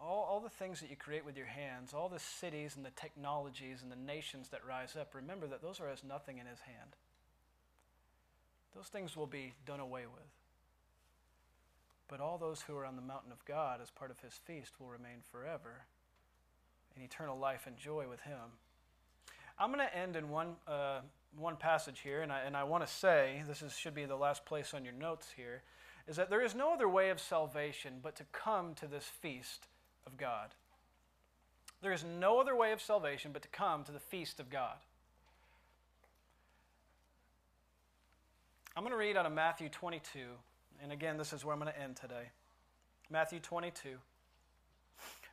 All, 0.00 0.28
all 0.30 0.40
the 0.40 0.48
things 0.48 0.80
that 0.80 0.90
you 0.90 0.96
create 0.96 1.24
with 1.24 1.36
your 1.36 1.46
hands, 1.46 1.92
all 1.92 2.08
the 2.08 2.20
cities 2.20 2.76
and 2.76 2.84
the 2.84 2.90
technologies 2.90 3.82
and 3.82 3.90
the 3.90 3.96
nations 3.96 4.50
that 4.50 4.64
rise 4.64 4.94
up, 4.94 5.14
remember 5.14 5.46
that 5.48 5.62
those 5.62 5.80
are 5.80 5.88
as 5.88 6.04
nothing 6.04 6.38
in 6.38 6.46
his 6.46 6.60
hand. 6.60 6.90
Those 8.76 8.86
things 8.86 9.16
will 9.16 9.26
be 9.26 9.54
done 9.66 9.80
away 9.80 10.02
with. 10.02 10.30
But 12.08 12.20
all 12.20 12.38
those 12.38 12.62
who 12.62 12.76
are 12.76 12.84
on 12.84 12.94
the 12.94 13.02
mountain 13.02 13.32
of 13.32 13.44
God 13.44 13.80
as 13.82 13.90
part 13.90 14.12
of 14.12 14.20
his 14.20 14.34
feast 14.34 14.78
will 14.78 14.88
remain 14.88 15.22
forever 15.32 15.86
in 16.94 17.02
eternal 17.02 17.38
life 17.38 17.66
and 17.66 17.76
joy 17.76 18.06
with 18.08 18.20
him. 18.20 18.58
I'm 19.58 19.72
going 19.72 19.86
to 19.86 19.96
end 19.96 20.16
in 20.16 20.28
one, 20.28 20.56
uh, 20.68 21.00
one 21.38 21.56
passage 21.56 22.00
here, 22.00 22.22
and 22.22 22.30
I, 22.30 22.40
and 22.40 22.56
I 22.56 22.64
want 22.64 22.86
to 22.86 22.92
say 22.92 23.42
this 23.48 23.62
is, 23.62 23.76
should 23.76 23.94
be 23.94 24.04
the 24.04 24.16
last 24.16 24.44
place 24.44 24.74
on 24.74 24.84
your 24.84 24.92
notes 24.92 25.28
here 25.36 25.62
is 26.06 26.16
that 26.16 26.30
there 26.30 26.44
is 26.44 26.54
no 26.54 26.72
other 26.72 26.88
way 26.88 27.10
of 27.10 27.20
salvation 27.20 27.94
but 28.02 28.14
to 28.16 28.24
come 28.32 28.74
to 28.74 28.86
this 28.86 29.04
feast 29.04 29.66
of 30.06 30.16
God. 30.16 30.50
There 31.82 31.92
is 31.92 32.04
no 32.04 32.40
other 32.40 32.54
way 32.54 32.72
of 32.72 32.80
salvation 32.80 33.32
but 33.32 33.42
to 33.42 33.48
come 33.48 33.82
to 33.84 33.92
the 33.92 33.98
feast 33.98 34.40
of 34.40 34.48
God. 34.48 34.76
I'm 38.76 38.82
going 38.82 38.92
to 38.92 38.98
read 38.98 39.16
out 39.16 39.26
of 39.26 39.32
Matthew 39.32 39.68
22, 39.68 40.20
and 40.82 40.92
again, 40.92 41.16
this 41.16 41.32
is 41.32 41.44
where 41.44 41.54
I'm 41.54 41.60
going 41.60 41.72
to 41.72 41.80
end 41.80 41.96
today. 41.96 42.30
Matthew 43.10 43.40
22. 43.40 43.88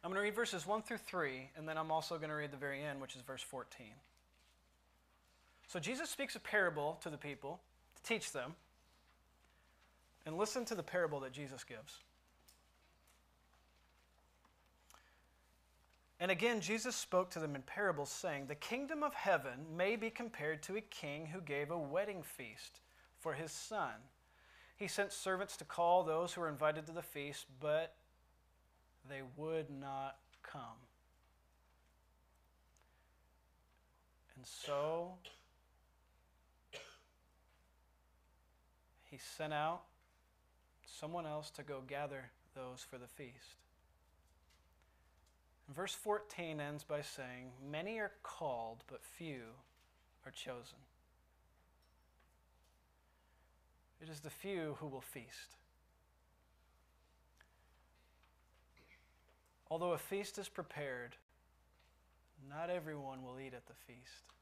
I'm 0.03 0.09
going 0.09 0.15
to 0.15 0.21
read 0.21 0.35
verses 0.35 0.65
1 0.65 0.81
through 0.83 0.97
3, 0.97 1.49
and 1.57 1.67
then 1.67 1.77
I'm 1.77 1.91
also 1.91 2.17
going 2.17 2.29
to 2.29 2.35
read 2.35 2.51
the 2.51 2.57
very 2.57 2.83
end, 2.83 3.01
which 3.01 3.15
is 3.15 3.21
verse 3.21 3.41
14. 3.41 3.87
So 5.73 5.79
Jesus 5.79 6.11
speaks 6.11 6.35
a 6.35 6.39
parable 6.39 6.99
to 7.01 7.09
the 7.09 7.17
people 7.17 7.59
to 7.95 8.03
teach 8.03 8.31
them. 8.31 8.53
And 10.23 10.37
listen 10.37 10.65
to 10.65 10.75
the 10.75 10.83
parable 10.83 11.19
that 11.21 11.33
Jesus 11.33 11.63
gives. 11.63 11.97
And 16.19 16.29
again, 16.29 16.61
Jesus 16.61 16.95
spoke 16.95 17.31
to 17.31 17.39
them 17.39 17.55
in 17.55 17.63
parables, 17.63 18.11
saying, 18.11 18.45
The 18.45 18.53
kingdom 18.53 19.01
of 19.01 19.15
heaven 19.15 19.65
may 19.75 19.95
be 19.95 20.11
compared 20.11 20.61
to 20.61 20.75
a 20.77 20.81
king 20.81 21.25
who 21.25 21.41
gave 21.41 21.71
a 21.71 21.77
wedding 21.77 22.21
feast 22.21 22.81
for 23.19 23.33
his 23.33 23.51
son. 23.51 23.93
He 24.77 24.87
sent 24.87 25.11
servants 25.11 25.57
to 25.57 25.65
call 25.65 26.03
those 26.03 26.33
who 26.33 26.41
were 26.41 26.49
invited 26.49 26.85
to 26.85 26.91
the 26.91 27.01
feast, 27.01 27.47
but 27.59 27.95
they 29.09 29.21
would 29.37 29.71
not 29.71 30.17
come. 30.43 30.77
And 34.35 34.45
so 34.45 35.13
he 39.13 39.19
sent 39.37 39.53
out 39.53 39.81
someone 40.87 41.27
else 41.27 41.51
to 41.51 41.61
go 41.61 41.81
gather 41.87 42.31
those 42.55 42.83
for 42.89 42.97
the 42.97 43.05
feast. 43.05 43.61
And 45.67 45.75
verse 45.75 45.93
14 45.93 46.59
ends 46.59 46.83
by 46.83 47.03
saying, 47.03 47.51
Many 47.71 47.99
are 47.99 48.13
called, 48.23 48.83
but 48.87 49.03
few 49.03 49.43
are 50.25 50.31
chosen. 50.31 50.79
It 54.01 54.09
is 54.09 54.21
the 54.21 54.31
few 54.31 54.77
who 54.79 54.87
will 54.87 55.01
feast. 55.01 55.57
Although 59.69 59.91
a 59.91 59.99
feast 59.99 60.39
is 60.39 60.49
prepared, 60.49 61.17
not 62.49 62.71
everyone 62.71 63.23
will 63.23 63.39
eat 63.39 63.53
at 63.53 63.67
the 63.67 63.73
feast. 63.85 64.33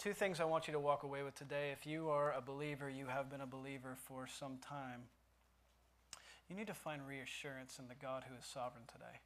Two 0.00 0.14
things 0.14 0.40
I 0.40 0.46
want 0.46 0.66
you 0.66 0.72
to 0.72 0.80
walk 0.80 1.02
away 1.02 1.22
with 1.22 1.34
today. 1.34 1.72
If 1.72 1.86
you 1.86 2.08
are 2.08 2.32
a 2.32 2.40
believer, 2.40 2.88
you 2.88 3.06
have 3.08 3.30
been 3.30 3.42
a 3.42 3.46
believer 3.46 3.96
for 4.06 4.26
some 4.26 4.56
time, 4.56 5.02
you 6.48 6.56
need 6.56 6.68
to 6.68 6.74
find 6.74 7.06
reassurance 7.06 7.78
in 7.78 7.86
the 7.86 7.94
God 7.94 8.24
who 8.26 8.34
is 8.34 8.46
sovereign 8.46 8.84
today. 8.90 9.20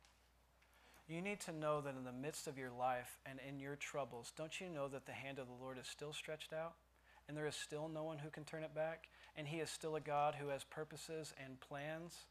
You 1.09 1.23
need 1.23 1.39
to 1.43 1.53
know 1.53 1.81
that 1.81 1.95
in 1.97 2.03
the 2.03 2.13
midst 2.13 2.49
of 2.49 2.59
your 2.59 2.73
life 2.73 3.21
and 3.25 3.39
in 3.49 3.61
your 3.61 3.77
troubles, 3.77 4.33
don't 4.37 4.61
you 4.61 4.69
know 4.69 4.89
that 4.89 5.07
the 5.07 5.13
hand 5.13 5.39
of 5.39 5.47
the 5.47 5.63
Lord 5.63 5.79
is 5.79 5.87
still 5.87 6.13
stretched 6.13 6.53
out? 6.53 6.75
And 7.29 7.37
there 7.37 7.47
is 7.47 7.55
still 7.55 7.89
no 7.89 8.03
one 8.03 8.19
who 8.19 8.29
can 8.29 8.45
turn 8.45 8.65
it 8.65 8.75
back? 8.75 9.09
And 9.37 9.47
He 9.47 9.59
is 9.59 9.71
still 9.71 9.95
a 9.95 10.01
God 10.01 10.35
who 10.41 10.49
has 10.49 10.65
purposes 10.65 11.33
and 11.43 11.61
plans? 11.61 12.25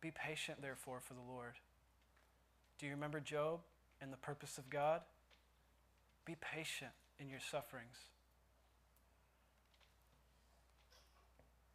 Be 0.00 0.12
patient, 0.12 0.62
therefore, 0.62 1.00
for 1.00 1.14
the 1.14 1.32
Lord. 1.32 1.54
Do 2.78 2.86
you 2.86 2.92
remember 2.92 3.18
Job 3.18 3.60
and 4.00 4.12
the 4.12 4.18
purpose 4.18 4.56
of 4.56 4.70
God? 4.70 5.00
Be 6.26 6.34
patient 6.40 6.90
in 7.20 7.30
your 7.30 7.40
sufferings. 7.40 7.96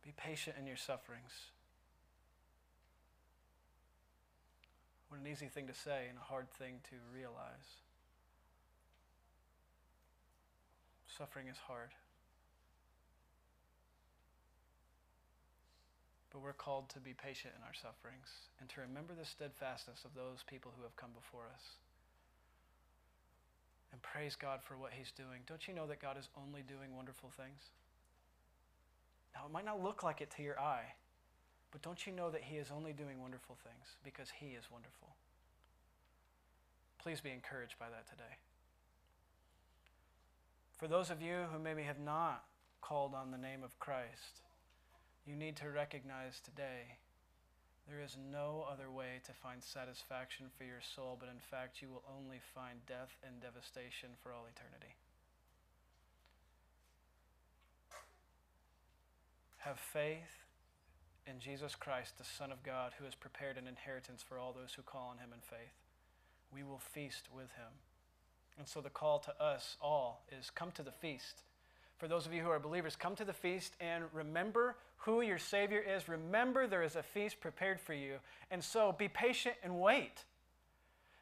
Be 0.04 0.14
patient 0.18 0.58
in 0.60 0.68
your 0.68 0.78
sufferings. 0.78 1.32
What 5.08 5.22
an 5.22 5.28
easy 5.28 5.48
thing 5.48 5.68
to 5.68 5.74
say 5.74 6.08
and 6.10 6.18
a 6.18 6.22
hard 6.22 6.50
thing 6.52 6.80
to 6.90 6.96
realize. 7.14 7.80
Suffering 11.18 11.48
is 11.48 11.58
hard. 11.68 11.90
But 16.32 16.42
we're 16.42 16.54
called 16.54 16.90
to 16.90 17.00
be 17.00 17.14
patient 17.14 17.54
in 17.58 17.64
our 17.64 17.74
sufferings 17.74 18.52
and 18.60 18.70
to 18.70 18.82
remember 18.82 19.14
the 19.14 19.26
steadfastness 19.26 20.04
of 20.06 20.16
those 20.16 20.44
people 20.48 20.72
who 20.76 20.84
have 20.84 20.96
come 20.96 21.12
before 21.12 21.44
us. 21.54 21.81
And 23.92 24.02
praise 24.02 24.36
God 24.36 24.60
for 24.64 24.78
what 24.78 24.92
He's 24.94 25.12
doing. 25.12 25.42
Don't 25.48 25.68
you 25.68 25.74
know 25.74 25.88
that 25.88 26.02
God 26.02 26.18
is 26.18 26.30
only 26.38 26.62
doing 26.62 26.96
wonderful 26.96 27.30
things? 27.36 27.72
Now, 29.36 29.46
it 29.46 29.52
might 29.52 29.66
not 29.66 29.82
look 29.82 30.04
like 30.04 30.22
it 30.22 30.32
to 30.38 30.44
your 30.44 30.60
eye, 30.60 30.94
but 31.72 31.82
don't 31.82 32.06
you 32.06 32.14
know 32.14 32.30
that 32.32 32.42
He 32.44 32.58
is 32.58 32.68
only 32.76 32.94
doing 32.94 33.22
wonderful 33.22 33.58
things 33.64 33.96
because 34.04 34.30
He 34.40 34.58
is 34.58 34.72
wonderful? 34.72 35.10
Please 37.02 37.20
be 37.20 37.32
encouraged 37.32 37.76
by 37.80 37.90
that 37.90 38.08
today. 38.10 38.36
For 40.78 40.88
those 40.88 41.10
of 41.10 41.22
you 41.22 41.46
who 41.52 41.60
maybe 41.60 41.84
have 41.84 42.00
not 42.00 42.44
called 42.82 43.14
on 43.14 43.32
the 43.32 43.38
name 43.38 43.64
of 43.64 43.78
Christ, 43.80 44.42
you 45.26 45.36
need 45.36 45.56
to 45.58 45.70
recognize 45.70 46.40
today 46.40 46.98
there 47.92 48.02
is 48.02 48.16
no 48.32 48.66
other 48.72 48.90
way 48.90 49.20
to 49.26 49.34
find 49.34 49.62
satisfaction 49.62 50.46
for 50.58 50.64
your 50.64 50.80
soul, 50.80 51.18
but 51.20 51.28
in 51.28 51.44
fact, 51.44 51.82
you 51.82 51.90
will 51.90 52.04
only 52.08 52.40
find 52.56 52.80
death 52.88 53.12
and 53.28 53.42
devastation 53.42 54.16
for 54.24 54.32
all 54.32 54.48
eternity. 54.48 54.96
Have 59.60 59.78
faith 59.78 60.48
in 61.28 61.40
Jesus 61.40 61.76
Christ, 61.76 62.18
the 62.18 62.24
Son 62.24 62.52
of 62.52 62.64
God, 62.64 62.94
who 62.98 63.04
has 63.04 63.14
prepared 63.14 63.58
an 63.58 63.68
inheritance 63.68 64.24
for 64.24 64.40
all 64.40 64.54
those 64.54 64.74
who 64.74 64.82
call 64.82 65.12
on 65.12 65.18
him 65.18 65.36
in 65.36 65.42
faith. 65.42 65.76
We 66.54 66.64
will 66.64 66.80
feast 66.80 67.28
with 67.30 67.52
him. 67.60 67.76
And 68.58 68.68
so 68.68 68.80
the 68.80 68.90
call 68.90 69.20
to 69.20 69.44
us 69.44 69.76
all 69.82 70.24
is 70.32 70.50
come 70.50 70.72
to 70.72 70.84
the 70.84 70.92
feast. 70.92 71.44
For 72.02 72.08
those 72.08 72.26
of 72.26 72.34
you 72.34 72.42
who 72.42 72.50
are 72.50 72.58
believers, 72.58 72.96
come 72.96 73.16
to 73.18 73.24
the 73.24 73.32
feast 73.32 73.76
and 73.80 74.06
remember 74.12 74.76
who 74.98 75.22
your 75.22 75.38
Savior 75.38 75.78
is. 75.78 76.10
Remember 76.10 76.66
there 76.66 76.82
is 76.82 76.96
a 76.96 77.04
feast 77.04 77.40
prepared 77.40 77.80
for 77.80 77.94
you. 77.94 78.16
And 78.50 78.64
so 78.64 78.92
be 78.92 79.08
patient 79.08 79.54
and 79.64 79.80
wait. 79.80 80.26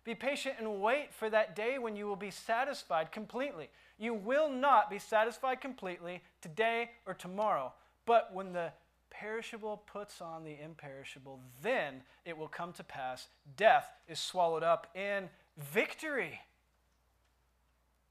Be 0.06 0.16
patient 0.16 0.56
and 0.58 0.82
wait 0.82 1.14
for 1.14 1.30
that 1.32 1.54
day 1.54 1.80
when 1.80 1.98
you 1.98 2.08
will 2.08 2.16
be 2.16 2.32
satisfied 2.32 3.12
completely. 3.12 3.68
You 3.98 4.14
will 4.14 4.50
not 4.50 4.90
be 4.90 5.00
satisfied 5.00 5.60
completely 5.60 6.24
today 6.42 6.92
or 7.06 7.14
tomorrow. 7.14 7.74
But 8.06 8.34
when 8.34 8.54
the 8.54 8.72
perishable 9.10 9.84
puts 9.86 10.22
on 10.22 10.46
the 10.46 10.56
imperishable, 10.64 11.42
then 11.62 12.04
it 12.24 12.38
will 12.38 12.48
come 12.48 12.72
to 12.72 12.86
pass. 12.86 13.28
Death 13.58 13.92
is 14.08 14.18
swallowed 14.18 14.64
up 14.64 14.88
in 14.96 15.28
victory. 15.58 16.40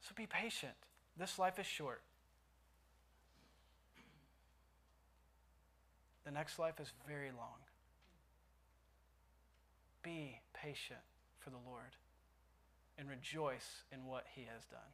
So 0.02 0.12
be 0.14 0.26
patient. 0.26 0.74
This 1.16 1.38
life 1.38 1.58
is 1.58 1.64
short. 1.64 2.02
The 6.28 6.34
next 6.34 6.58
life 6.58 6.78
is 6.78 6.92
very 7.08 7.30
long. 7.30 7.56
Be 10.02 10.42
patient 10.52 11.00
for 11.38 11.48
the 11.48 11.56
Lord 11.56 11.96
and 12.98 13.08
rejoice 13.08 13.84
in 13.90 14.04
what 14.04 14.26
He 14.34 14.42
has 14.42 14.66
done. 14.66 14.92